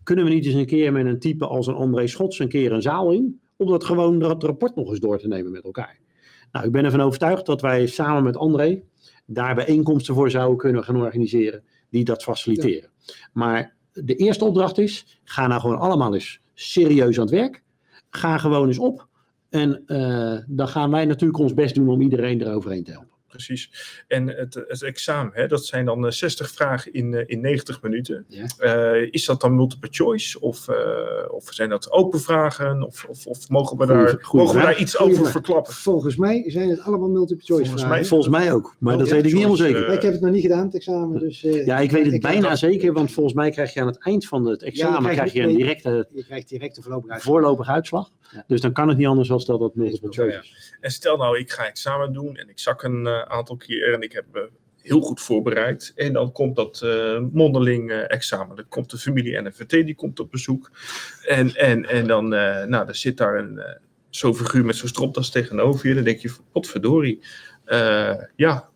Kunnen 0.04 0.26
we 0.26 0.32
niet 0.32 0.46
eens 0.46 0.54
een 0.54 0.66
keer 0.66 0.92
met 0.92 1.06
een 1.06 1.20
type 1.20 1.48
als 1.48 1.68
een 1.68 1.74
André 1.74 2.08
Schots 2.08 2.40
een 2.40 2.50
keer 2.50 2.72
een 2.72 2.82
zaal 2.82 3.12
in? 3.12 3.40
Om 3.56 3.68
dat 3.68 3.84
gewoon 3.84 4.20
dat 4.20 4.44
rapport 4.44 4.76
nog 4.76 4.90
eens 4.90 5.00
door 5.00 5.20
te 5.20 5.28
nemen 5.28 5.52
met 5.52 5.64
elkaar. 5.64 6.00
Nou, 6.52 6.66
ik 6.66 6.72
ben 6.72 6.86
ervan 6.86 7.02
overtuigd 7.02 7.46
dat 7.46 7.62
wij 7.62 7.86
samen 7.86 8.24
met 8.24 8.38
André 8.38 8.82
daar 9.26 9.56
bijeenkomsten 9.56 10.14
voor 10.14 10.32
zouden 10.32 10.58
kunnen 10.58 10.84
gaan 10.84 10.96
organiseren 10.96 11.64
die 11.90 12.04
dat 12.04 12.24
faciliteren. 12.24 12.90
Ja. 12.98 13.14
Maar 13.34 13.76
de 13.94 14.16
eerste 14.16 14.46
opdracht 14.46 14.78
is, 14.78 15.20
ga 15.24 15.48
nou 15.48 15.62
gewoon 15.62 15.80
allemaal 15.80 16.14
eens 16.14 16.41
serieus 16.54 17.18
aan 17.18 17.26
het 17.26 17.34
werk. 17.34 17.64
Ga 18.10 18.38
gewoon 18.38 18.68
eens 18.68 18.80
op. 18.80 19.08
En 19.50 19.84
uh, 19.88 20.38
dan 20.48 20.68
gaan 20.68 20.92
wij 20.92 21.06
natuurlijk 21.06 21.40
ons 21.40 21.54
best 21.54 21.76
doen 21.76 21.90
om 21.90 22.02
iedereen 22.02 22.42
eroverheen 22.42 22.84
te 22.84 22.92
helpen 22.92 23.11
precies. 23.32 23.72
En 24.08 24.28
het, 24.28 24.54
het 24.68 24.84
examen, 24.84 25.32
hè, 25.34 25.48
dat 25.48 25.66
zijn 25.66 25.86
dan 25.86 26.14
60 26.14 26.52
vragen 26.52 26.94
in, 26.94 27.28
in 27.28 27.42
90 27.42 27.82
minuten. 27.82 28.26
Ja. 28.28 28.46
Uh, 28.60 29.08
is 29.12 29.26
dat 29.26 29.42
dan 29.42 29.56
multiple 29.56 29.90
choice? 29.92 30.40
Of, 30.40 30.68
of 31.30 31.48
zijn 31.54 31.70
dat 31.70 31.92
open 31.92 32.20
vragen? 32.20 32.84
Of, 32.84 33.06
of, 33.10 33.26
of 33.26 33.50
mogen 33.50 33.78
we 33.78 33.86
daar, 33.86 34.18
goeie, 34.22 34.46
mogen 34.46 34.60
we 34.60 34.66
daar 34.66 34.80
iets 34.80 34.96
goeie 34.96 35.12
over 35.12 35.24
vraag. 35.24 35.34
verklappen? 35.34 35.74
Volgens 35.74 36.16
mij 36.16 36.44
zijn 36.48 36.70
het 36.70 36.82
allemaal 36.82 37.10
multiple 37.10 37.46
choice 37.46 37.64
volgens 37.64 37.82
vragen. 37.82 38.00
Mij, 38.00 38.06
volgens 38.06 38.30
mij 38.30 38.54
ook, 38.54 38.76
maar 38.80 38.94
oh, 38.94 39.00
dat 39.00 39.10
weet 39.10 39.18
ik 39.18 39.26
niet 39.26 39.34
helemaal 39.34 39.56
zeker. 39.56 39.90
Ik 39.94 40.02
heb 40.02 40.12
het 40.12 40.22
nog 40.22 40.32
niet 40.32 40.42
gedaan, 40.42 40.66
het 40.66 40.76
examen. 40.76 41.20
Dus, 41.20 41.42
ja, 41.42 41.80
ik 41.80 41.92
weet 41.92 42.06
het 42.06 42.14
ik 42.14 42.22
bijna 42.22 42.56
zeker, 42.56 42.94
want 42.94 43.12
volgens 43.12 43.36
mij 43.36 43.52
krijg 43.52 43.74
je 43.74 43.82
aan 43.82 43.88
het 43.88 44.04
eind 44.04 44.28
van 44.28 44.46
het 44.46 44.64
examen 44.64 45.04
ja, 45.04 45.14
krijg 45.14 45.34
je 45.34 45.42
een 45.42 45.56
directe, 45.56 46.08
je 46.14 46.24
krijgt 46.24 46.50
direct 46.50 46.86
een 46.86 47.04
voorlopige 47.22 47.72
uitslag. 47.72 48.10
Dus 48.48 48.62
dan 48.62 48.72
kan 48.72 48.88
het 48.88 48.98
niet 48.98 49.08
anders 49.08 49.28
dan 49.28 49.44
dat 49.46 49.60
het 49.60 49.76
multiple 49.76 50.12
choice 50.12 50.38
is. 50.38 50.76
En 50.80 50.92
stel 50.92 51.18
nou, 51.18 51.40
ik 51.40 51.52
ga 51.52 51.66
examen 51.66 52.14
doen 52.14 52.36
en 52.36 52.50
ik 52.50 52.60
zak 52.60 52.84
een 52.84 53.08
aantal 53.30 53.58
keer 53.58 53.94
en 53.94 54.02
ik 54.02 54.12
heb 54.12 54.26
me 54.32 54.50
heel 54.82 55.02
goed 55.02 55.22
voorbereid. 55.22 55.94
En 55.96 56.14
dan 56.14 56.32
komt 56.32 56.56
dat 56.56 56.82
uh, 56.84 57.20
mondeling 57.32 57.92
uh, 57.92 58.12
examen. 58.12 58.56
Dan 58.56 58.66
komt 58.70 58.90
de 58.90 58.98
familie 58.98 59.42
NFVT, 59.42 59.70
die 59.70 59.96
komt 59.96 60.20
op 60.20 60.32
bezoek. 60.32 60.72
En, 61.28 61.56
en, 61.56 61.90
en 61.90 62.08
dan, 62.08 62.28
nou, 62.28 62.70
dan 62.70 62.96
zit 62.96 63.18
daar 63.18 63.38
een 63.38 63.62
zo'n 64.10 64.36
figuur 64.36 64.66
met 64.66 64.76
zo'n 64.76 64.88
stropdas 64.88 65.30
tegenover 65.30 65.88
je. 65.88 65.96
Dan 65.96 66.04
denk 66.04 66.20
je, 66.20 66.36
wat 66.52 66.68
verdorie. 66.68 67.22
ja, 68.36 68.70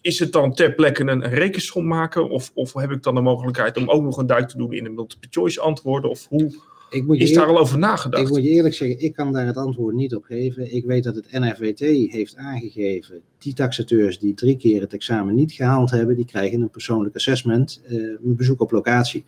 is 0.00 0.18
het 0.18 0.32
dan 0.32 0.54
ter 0.54 0.72
plekke 0.72 1.02
een, 1.02 1.08
een 1.08 1.34
rekensom 1.34 1.86
maken? 1.86 2.28
Of, 2.28 2.50
of 2.54 2.72
heb 2.72 2.90
ik 2.90 3.02
dan 3.02 3.14
de 3.14 3.20
mogelijkheid 3.20 3.76
om 3.76 3.90
ook 3.90 4.02
nog 4.02 4.16
een 4.16 4.26
duik 4.26 4.48
te 4.48 4.56
doen 4.56 4.72
in 4.72 4.84
de 4.84 4.90
multiple 4.90 5.28
choice 5.30 5.60
antwoorden? 5.60 6.10
Of 6.10 6.26
hoe... 6.28 6.66
Ik 6.90 7.06
moet 7.06 7.18
je 7.18 7.24
is 7.24 7.32
daar 7.32 7.46
al 7.46 7.58
over 7.58 7.78
nagedacht? 7.78 8.22
Ik 8.22 8.28
moet 8.28 8.42
je 8.42 8.48
eerlijk 8.48 8.74
zeggen, 8.74 9.00
ik 9.00 9.12
kan 9.12 9.32
daar 9.32 9.46
het 9.46 9.56
antwoord 9.56 9.94
niet 9.94 10.14
op 10.14 10.24
geven. 10.24 10.74
Ik 10.74 10.84
weet 10.84 11.04
dat 11.04 11.14
het 11.14 11.32
NFWT 11.32 11.80
heeft 12.12 12.36
aangegeven, 12.36 13.20
die 13.38 13.54
taxateurs 13.54 14.18
die 14.18 14.34
drie 14.34 14.56
keer 14.56 14.80
het 14.80 14.92
examen 14.92 15.34
niet 15.34 15.52
gehaald 15.52 15.90
hebben, 15.90 16.16
die 16.16 16.24
krijgen 16.24 16.60
een 16.60 16.70
persoonlijk 16.70 17.14
assessment, 17.14 17.80
uh, 17.88 17.98
een 18.24 18.36
bezoek 18.36 18.60
op 18.60 18.70
locatie. 18.70 19.24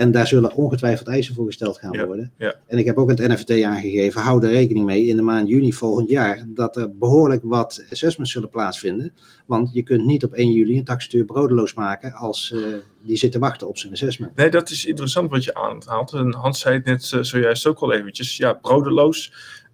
En 0.00 0.10
daar 0.10 0.26
zullen 0.26 0.54
ongetwijfeld 0.54 1.08
eisen 1.08 1.34
voor 1.34 1.46
gesteld 1.46 1.78
gaan 1.78 1.92
ja, 1.92 2.06
worden. 2.06 2.32
Ja. 2.38 2.54
En 2.66 2.78
ik 2.78 2.84
heb 2.84 2.96
ook 2.96 3.08
het 3.08 3.18
NFVT 3.18 3.62
aangegeven, 3.62 4.20
hou 4.20 4.44
er 4.44 4.50
rekening 4.50 4.86
mee 4.86 5.06
in 5.06 5.16
de 5.16 5.22
maand 5.22 5.48
juni 5.48 5.72
volgend 5.72 6.08
jaar 6.08 6.44
dat 6.46 6.76
er 6.76 6.96
behoorlijk 6.96 7.42
wat 7.44 7.84
assessments 7.90 8.32
zullen 8.32 8.48
plaatsvinden. 8.48 9.12
Want 9.46 9.72
je 9.72 9.82
kunt 9.82 10.04
niet 10.04 10.24
op 10.24 10.32
1 10.32 10.52
juli 10.52 10.78
een 10.78 10.84
taxateur 10.84 11.24
broodeloos 11.24 11.74
maken 11.74 12.12
als 12.12 12.52
uh, 12.54 12.66
die 13.02 13.16
zit 13.16 13.32
te 13.32 13.38
wachten 13.38 13.68
op 13.68 13.78
zijn 13.78 13.92
assessment. 13.92 14.36
Nee, 14.36 14.50
dat 14.50 14.70
is 14.70 14.86
interessant 14.86 15.30
wat 15.30 15.44
je 15.44 15.54
aanhaalt. 15.54 16.12
En 16.12 16.34
Hans 16.34 16.60
zei 16.60 16.74
het 16.74 16.84
net 16.84 17.10
uh, 17.14 17.22
zojuist 17.22 17.66
ook 17.66 17.78
al 17.78 17.92
eventjes. 17.92 18.36
Ja, 18.36 18.52
broodeloos 18.52 19.32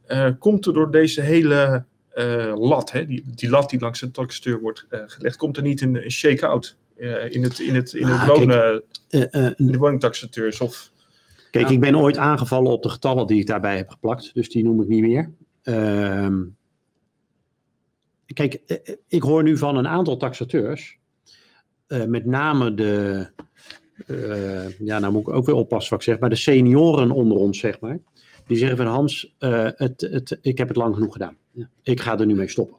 uh, 0.08 0.28
komt 0.38 0.66
er 0.66 0.72
door 0.72 0.90
deze 0.90 1.20
hele 1.20 1.84
lat, 2.54 2.92
hè, 2.92 3.06
die, 3.06 3.24
die 3.34 3.50
lat 3.50 3.70
die 3.70 3.80
langs 3.80 4.00
de 4.00 4.10
taxateur 4.10 4.60
wordt 4.60 4.86
gelegd, 4.88 5.36
komt 5.36 5.56
er 5.56 5.62
niet 5.62 5.80
een, 5.80 6.04
een 6.04 6.10
shake-out 6.10 6.76
in 6.97 7.42
het, 7.42 7.59
in 7.59 7.74
het, 7.74 7.92
in 7.92 8.07
het 8.07 8.20
Ah, 8.20 8.28
wonen, 8.28 8.82
kijk, 9.09 9.32
eh, 9.32 9.47
eh, 9.47 9.53
in 9.57 9.66
de 9.66 9.78
woningtaxateurs? 9.78 10.61
Of, 10.61 10.92
Kijk, 11.51 11.70
ik 11.70 11.80
ben 11.80 11.97
ooit 11.97 12.16
aangevallen 12.16 12.72
op 12.72 12.82
de 12.82 12.88
getallen 12.88 13.26
die 13.26 13.40
ik 13.40 13.47
daarbij 13.47 13.76
heb 13.76 13.88
geplakt, 13.88 14.34
dus 14.34 14.49
die 14.49 14.64
noem 14.64 14.82
ik 14.82 14.88
niet 14.88 15.03
meer. 15.03 15.32
Ehm, 15.62 16.42
kijk, 18.26 18.55
eh, 18.55 18.94
ik 19.09 19.22
hoor 19.22 19.42
nu 19.42 19.57
van 19.57 19.76
een 19.76 19.88
aantal 19.88 20.16
taxateurs, 20.16 20.99
eh, 21.86 22.05
met 22.05 22.26
name 22.26 22.74
de, 22.74 23.26
eh, 24.07 24.78
ja, 24.78 24.99
nou 24.99 25.12
moet 25.12 25.28
ik 25.28 25.28
ook 25.28 25.47
weer 25.47 25.55
oppassen 25.55 25.90
wat 25.90 26.01
ik 26.01 26.09
zeg, 26.09 26.18
maar 26.18 26.30
de 26.30 26.36
senioren 26.36 27.11
onder 27.11 27.38
ons, 27.38 27.59
zeg 27.59 27.80
maar, 27.80 27.99
die 28.47 28.57
zeggen 28.57 28.76
van 28.76 28.86
Hans, 28.86 29.34
eh, 29.38 29.68
het, 29.74 30.01
het, 30.01 30.38
ik 30.40 30.59
heb 30.59 30.68
het 30.68 30.76
lang 30.76 30.94
genoeg 30.94 31.12
gedaan. 31.12 31.36
Ik 31.82 32.01
ga 32.01 32.18
er 32.18 32.26
nu 32.26 32.34
mee 32.34 32.49
stoppen. 32.49 32.78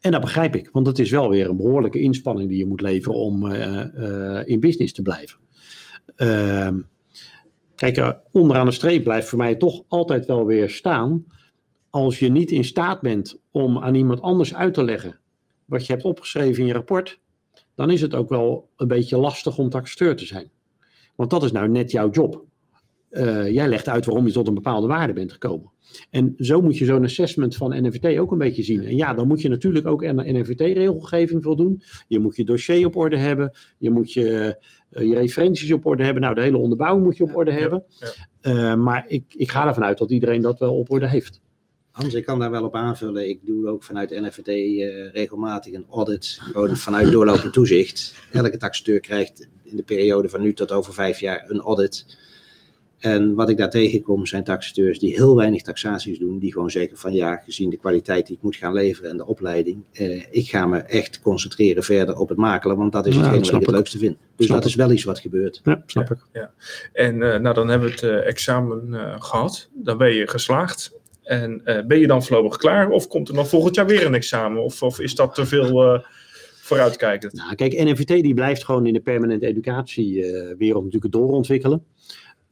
En 0.00 0.10
dat 0.12 0.20
begrijp 0.20 0.56
ik, 0.56 0.68
want 0.72 0.86
het 0.86 0.98
is 0.98 1.10
wel 1.10 1.28
weer 1.28 1.48
een 1.48 1.56
behoorlijke 1.56 2.00
inspanning 2.00 2.48
die 2.48 2.58
je 2.58 2.66
moet 2.66 2.80
leveren 2.80 3.18
om 3.18 3.50
eh, 3.50 4.38
eh, 4.38 4.48
in 4.48 4.60
business 4.60 4.92
te 4.92 5.02
blijven. 5.02 5.38
Ehm, 6.16 6.80
kijk, 7.74 7.96
eh, 7.96 8.10
onderaan 8.32 8.66
de 8.66 8.72
streep 8.72 9.04
blijft 9.04 9.28
voor 9.28 9.38
mij 9.38 9.54
toch 9.54 9.82
altijd 9.88 10.26
wel 10.26 10.46
weer 10.46 10.70
staan. 10.70 11.24
Als 11.90 12.18
je 12.18 12.28
niet 12.28 12.50
in 12.50 12.64
staat 12.64 13.00
bent 13.00 13.40
om 13.50 13.78
aan 13.78 13.94
iemand 13.94 14.20
anders 14.20 14.54
uit 14.54 14.74
te 14.74 14.84
leggen 14.84 15.18
wat 15.64 15.86
je 15.86 15.92
hebt 15.92 16.04
opgeschreven 16.04 16.60
in 16.60 16.66
je 16.66 16.72
rapport, 16.72 17.20
dan 17.74 17.90
is 17.90 18.00
het 18.00 18.14
ook 18.14 18.28
wel 18.28 18.68
een 18.76 18.88
beetje 18.88 19.16
lastig 19.16 19.58
om 19.58 19.68
taxateur 19.68 20.16
te 20.16 20.26
zijn. 20.26 20.50
Want 21.14 21.30
dat 21.30 21.42
is 21.42 21.52
nou 21.52 21.68
net 21.68 21.90
jouw 21.90 22.10
job. 22.10 22.44
Uh, 23.16 23.50
jij 23.50 23.68
legt 23.68 23.88
uit 23.88 24.04
waarom 24.04 24.26
je 24.26 24.32
tot 24.32 24.48
een 24.48 24.54
bepaalde 24.54 24.86
waarde 24.86 25.12
bent 25.12 25.32
gekomen. 25.32 25.70
En 26.10 26.34
zo 26.38 26.62
moet 26.62 26.78
je 26.78 26.84
zo'n 26.84 27.04
assessment 27.04 27.56
van 27.56 27.86
NFVT 27.86 28.18
ook 28.18 28.32
een 28.32 28.38
beetje 28.38 28.62
zien. 28.62 28.84
En 28.84 28.96
ja, 28.96 29.14
dan 29.14 29.26
moet 29.26 29.40
je 29.40 29.48
natuurlijk 29.48 29.86
ook 29.86 30.04
aan 30.04 30.16
de 30.16 30.32
NFVT-regelgeving 30.32 31.42
voldoen. 31.42 31.82
Je 32.08 32.18
moet 32.18 32.36
je 32.36 32.44
dossier 32.44 32.86
op 32.86 32.96
orde 32.96 33.16
hebben. 33.16 33.52
Je 33.78 33.90
moet 33.90 34.12
je, 34.12 34.56
uh, 34.90 35.08
je 35.08 35.14
referenties 35.14 35.72
op 35.72 35.86
orde 35.86 36.04
hebben. 36.04 36.22
Nou, 36.22 36.34
de 36.34 36.40
hele 36.40 36.56
onderbouwing 36.56 37.04
moet 37.04 37.16
je 37.16 37.24
op 37.24 37.36
orde 37.36 37.50
ja, 37.50 37.58
hebben. 37.58 37.84
ja. 38.40 38.72
Uh, 38.72 38.74
maar 38.74 39.04
ik, 39.08 39.24
ik 39.36 39.50
ga 39.50 39.66
ervan 39.66 39.84
uit 39.84 39.98
dat 39.98 40.10
iedereen 40.10 40.42
dat 40.42 40.58
wel 40.58 40.78
op 40.78 40.90
orde 40.90 41.08
heeft. 41.08 41.40
Hans, 41.90 42.14
ik 42.14 42.24
kan 42.24 42.38
daar 42.38 42.50
wel 42.50 42.64
op 42.64 42.74
aanvullen. 42.74 43.28
Ik 43.28 43.46
doe 43.46 43.68
ook 43.68 43.82
vanuit 43.82 44.10
NFVT 44.10 44.48
uh, 44.48 45.10
regelmatig 45.12 45.72
een 45.72 45.86
audit, 45.90 46.38
gewoon 46.40 46.76
vanuit 46.76 47.12
doorlopend 47.12 47.52
toezicht. 47.52 48.14
Elke 48.32 48.56
taxateur 48.56 49.00
krijgt 49.00 49.48
in 49.62 49.76
de 49.76 49.82
periode 49.82 50.28
van 50.28 50.40
nu 50.40 50.52
tot 50.52 50.72
over 50.72 50.94
vijf 50.94 51.20
jaar 51.20 51.44
een 51.48 51.60
audit. 51.60 52.18
En 52.98 53.34
wat 53.34 53.48
ik 53.48 53.56
daar 53.56 53.70
tegenkom 53.70 54.26
zijn 54.26 54.44
taxateurs 54.44 54.98
die 54.98 55.14
heel 55.14 55.36
weinig 55.36 55.62
taxaties 55.62 56.18
doen, 56.18 56.38
die 56.38 56.52
gewoon 56.52 56.70
zeggen 56.70 56.98
van 56.98 57.12
ja, 57.12 57.36
gezien 57.36 57.70
de 57.70 57.76
kwaliteit 57.76 58.26
die 58.26 58.36
ik 58.36 58.42
moet 58.42 58.56
gaan 58.56 58.72
leveren 58.72 59.10
en 59.10 59.16
de 59.16 59.26
opleiding, 59.26 59.82
eh, 59.92 60.22
ik 60.30 60.48
ga 60.48 60.66
me 60.66 60.78
echt 60.78 61.20
concentreren 61.20 61.82
verder 61.82 62.16
op 62.16 62.28
het 62.28 62.38
makelen, 62.38 62.76
want 62.76 62.92
dat 62.92 63.06
is 63.06 63.14
Ja, 63.14 63.20
hetgeen 63.20 63.42
dat 63.42 63.50
wat 63.50 63.60
ik 63.60 63.66
het 63.66 63.76
leukste 63.76 63.98
vind. 63.98 64.16
Dus 64.36 64.46
Snap 64.46 64.58
dat 64.58 64.68
is 64.68 64.74
wel 64.74 64.90
iets 64.90 65.04
wat 65.04 65.18
gebeurt. 65.18 65.60
Ja, 65.64 65.82
snap 65.86 66.10
ik. 66.10 66.48
En 66.92 67.14
uh, 67.14 67.36
nou, 67.36 67.54
dan 67.54 67.68
hebben 67.68 67.88
we 67.88 67.94
het 67.94 68.02
uh, 68.02 68.26
examen 68.26 68.86
uh, 68.90 69.14
gehad. 69.18 69.68
Dan 69.74 69.98
ben 69.98 70.14
je 70.14 70.28
geslaagd. 70.28 70.94
En 71.22 71.62
ben 71.64 71.98
je 71.98 72.06
dan 72.06 72.24
voorlopig 72.24 72.56
klaar? 72.56 72.90
Of 72.90 73.08
komt 73.08 73.28
er 73.28 73.34
dan 73.34 73.46
volgend 73.46 73.74
jaar 73.74 73.86
weer 73.86 74.06
een 74.06 74.14
examen? 74.14 74.62
Of, 74.62 74.82
of 74.82 75.00
is 75.00 75.14
dat 75.14 75.34
te 75.34 75.46
veel 75.46 76.02
vooruitkijkend? 76.60 77.32
Nou, 77.32 77.54
kijk, 77.54 77.72
NFVT 77.72 78.08
die 78.22 78.34
blijft 78.34 78.64
gewoon 78.64 78.86
in 78.86 78.92
de 78.92 79.00
permanente 79.00 79.46
educatiewereld 79.46 80.84
natuurlijk 80.84 81.12
doorontwikkelen. 81.12 81.84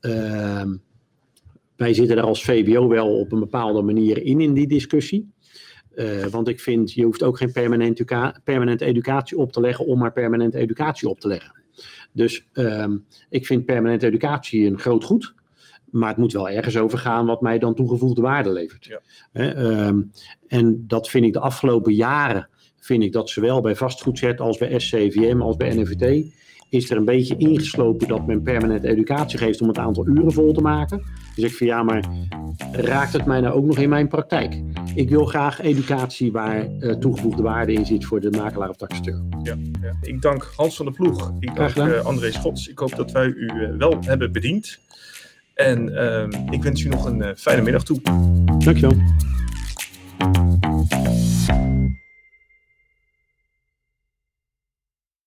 Uh, 0.06 0.62
wij 1.76 1.94
zitten 1.94 2.16
daar 2.16 2.24
als 2.24 2.44
VBO 2.44 2.88
wel 2.88 3.18
op 3.18 3.32
een 3.32 3.40
bepaalde 3.40 3.82
manier 3.82 4.22
in, 4.22 4.40
in 4.40 4.52
die 4.52 4.66
discussie. 4.66 5.32
Uh, 5.94 6.24
want 6.24 6.48
ik 6.48 6.60
vind, 6.60 6.92
je 6.92 7.04
hoeft 7.04 7.22
ook 7.22 7.36
geen 7.36 7.52
permanent 7.52 7.90
educa 7.90 8.40
permanente 8.44 8.84
educatie 8.84 9.38
op 9.38 9.52
te 9.52 9.60
leggen 9.60 9.86
om 9.86 9.98
maar 9.98 10.12
permanente 10.12 10.58
educatie 10.58 11.08
op 11.08 11.20
te 11.20 11.28
leggen. 11.28 11.62
Dus 12.12 12.48
um, 12.52 13.04
ik 13.30 13.46
vind 13.46 13.64
permanente 13.64 14.06
educatie 14.06 14.66
een 14.66 14.78
groot 14.78 15.04
goed. 15.04 15.34
Maar 15.90 16.08
het 16.08 16.18
moet 16.18 16.32
wel 16.32 16.48
ergens 16.48 16.76
over 16.76 16.98
gaan 16.98 17.26
wat 17.26 17.40
mij 17.40 17.58
dan 17.58 17.74
toegevoegde 17.74 18.20
waarde 18.20 18.52
levert. 18.52 18.84
Ja. 18.84 19.00
Hè, 19.32 19.50
ehm, 19.50 20.02
en 20.46 20.84
dat 20.86 21.08
vind 21.08 21.24
ik 21.24 21.32
de 21.32 21.40
afgelopen 21.40 21.94
jaren, 21.94 22.48
vind 22.78 23.02
ik 23.02 23.12
dat 23.12 23.30
zowel 23.30 23.60
bij 23.60 23.76
vastgoedzet 23.76 24.40
als 24.40 24.58
bij 24.58 24.78
SCVM 24.78 25.40
als 25.40 25.56
bij 25.56 25.74
NFVT, 25.74 26.34
is 26.74 26.90
er 26.90 26.96
een 26.96 27.04
beetje 27.04 27.36
ingeslopen 27.36 28.08
dat 28.08 28.26
men 28.26 28.42
permanent 28.42 28.84
educatie 28.84 29.38
geeft 29.38 29.60
om 29.60 29.68
het 29.68 29.78
aantal 29.78 30.06
uren 30.06 30.32
vol 30.32 30.52
te 30.52 30.60
maken. 30.60 31.02
Dus 31.34 31.44
ik 31.44 31.52
vind 31.52 31.70
ja, 31.70 31.82
maar 31.82 32.04
raakt 32.72 33.12
het 33.12 33.24
mij 33.26 33.40
nou 33.40 33.54
ook 33.54 33.64
nog 33.64 33.78
in 33.78 33.88
mijn 33.88 34.08
praktijk? 34.08 34.62
Ik 34.94 35.08
wil 35.08 35.24
graag 35.24 35.60
educatie 35.60 36.32
waar 36.32 36.66
eh, 36.80 36.94
toegevoegde 36.94 37.42
waarde 37.42 37.72
in 37.72 37.86
zit 37.86 38.04
voor 38.04 38.20
de 38.20 38.30
makelaar 38.30 38.68
of 38.68 38.76
taxateur. 38.76 39.22
Ja, 39.42 39.56
ja. 39.82 39.96
Ik 40.00 40.22
dank 40.22 40.52
Hans 40.56 40.76
van 40.76 40.84
der 40.84 40.94
Ploeg. 40.94 41.32
Ik 41.38 41.54
dank 41.54 41.74
eh, 41.76 42.04
André 42.04 42.32
Schots. 42.32 42.68
Ik 42.68 42.78
hoop 42.78 42.96
dat 42.96 43.12
wij 43.12 43.26
u 43.26 43.48
eh, 43.48 43.76
wel 43.78 43.98
hebben 44.00 44.32
bediend. 44.32 44.78
En 45.54 45.96
ehm, 45.96 46.30
ik 46.50 46.62
wens 46.62 46.82
u 46.82 46.88
nog 46.88 47.04
een 47.04 47.36
fijne 47.36 47.62
middag 47.62 47.84
toe. 47.84 48.00
Dankjewel. 48.58 48.96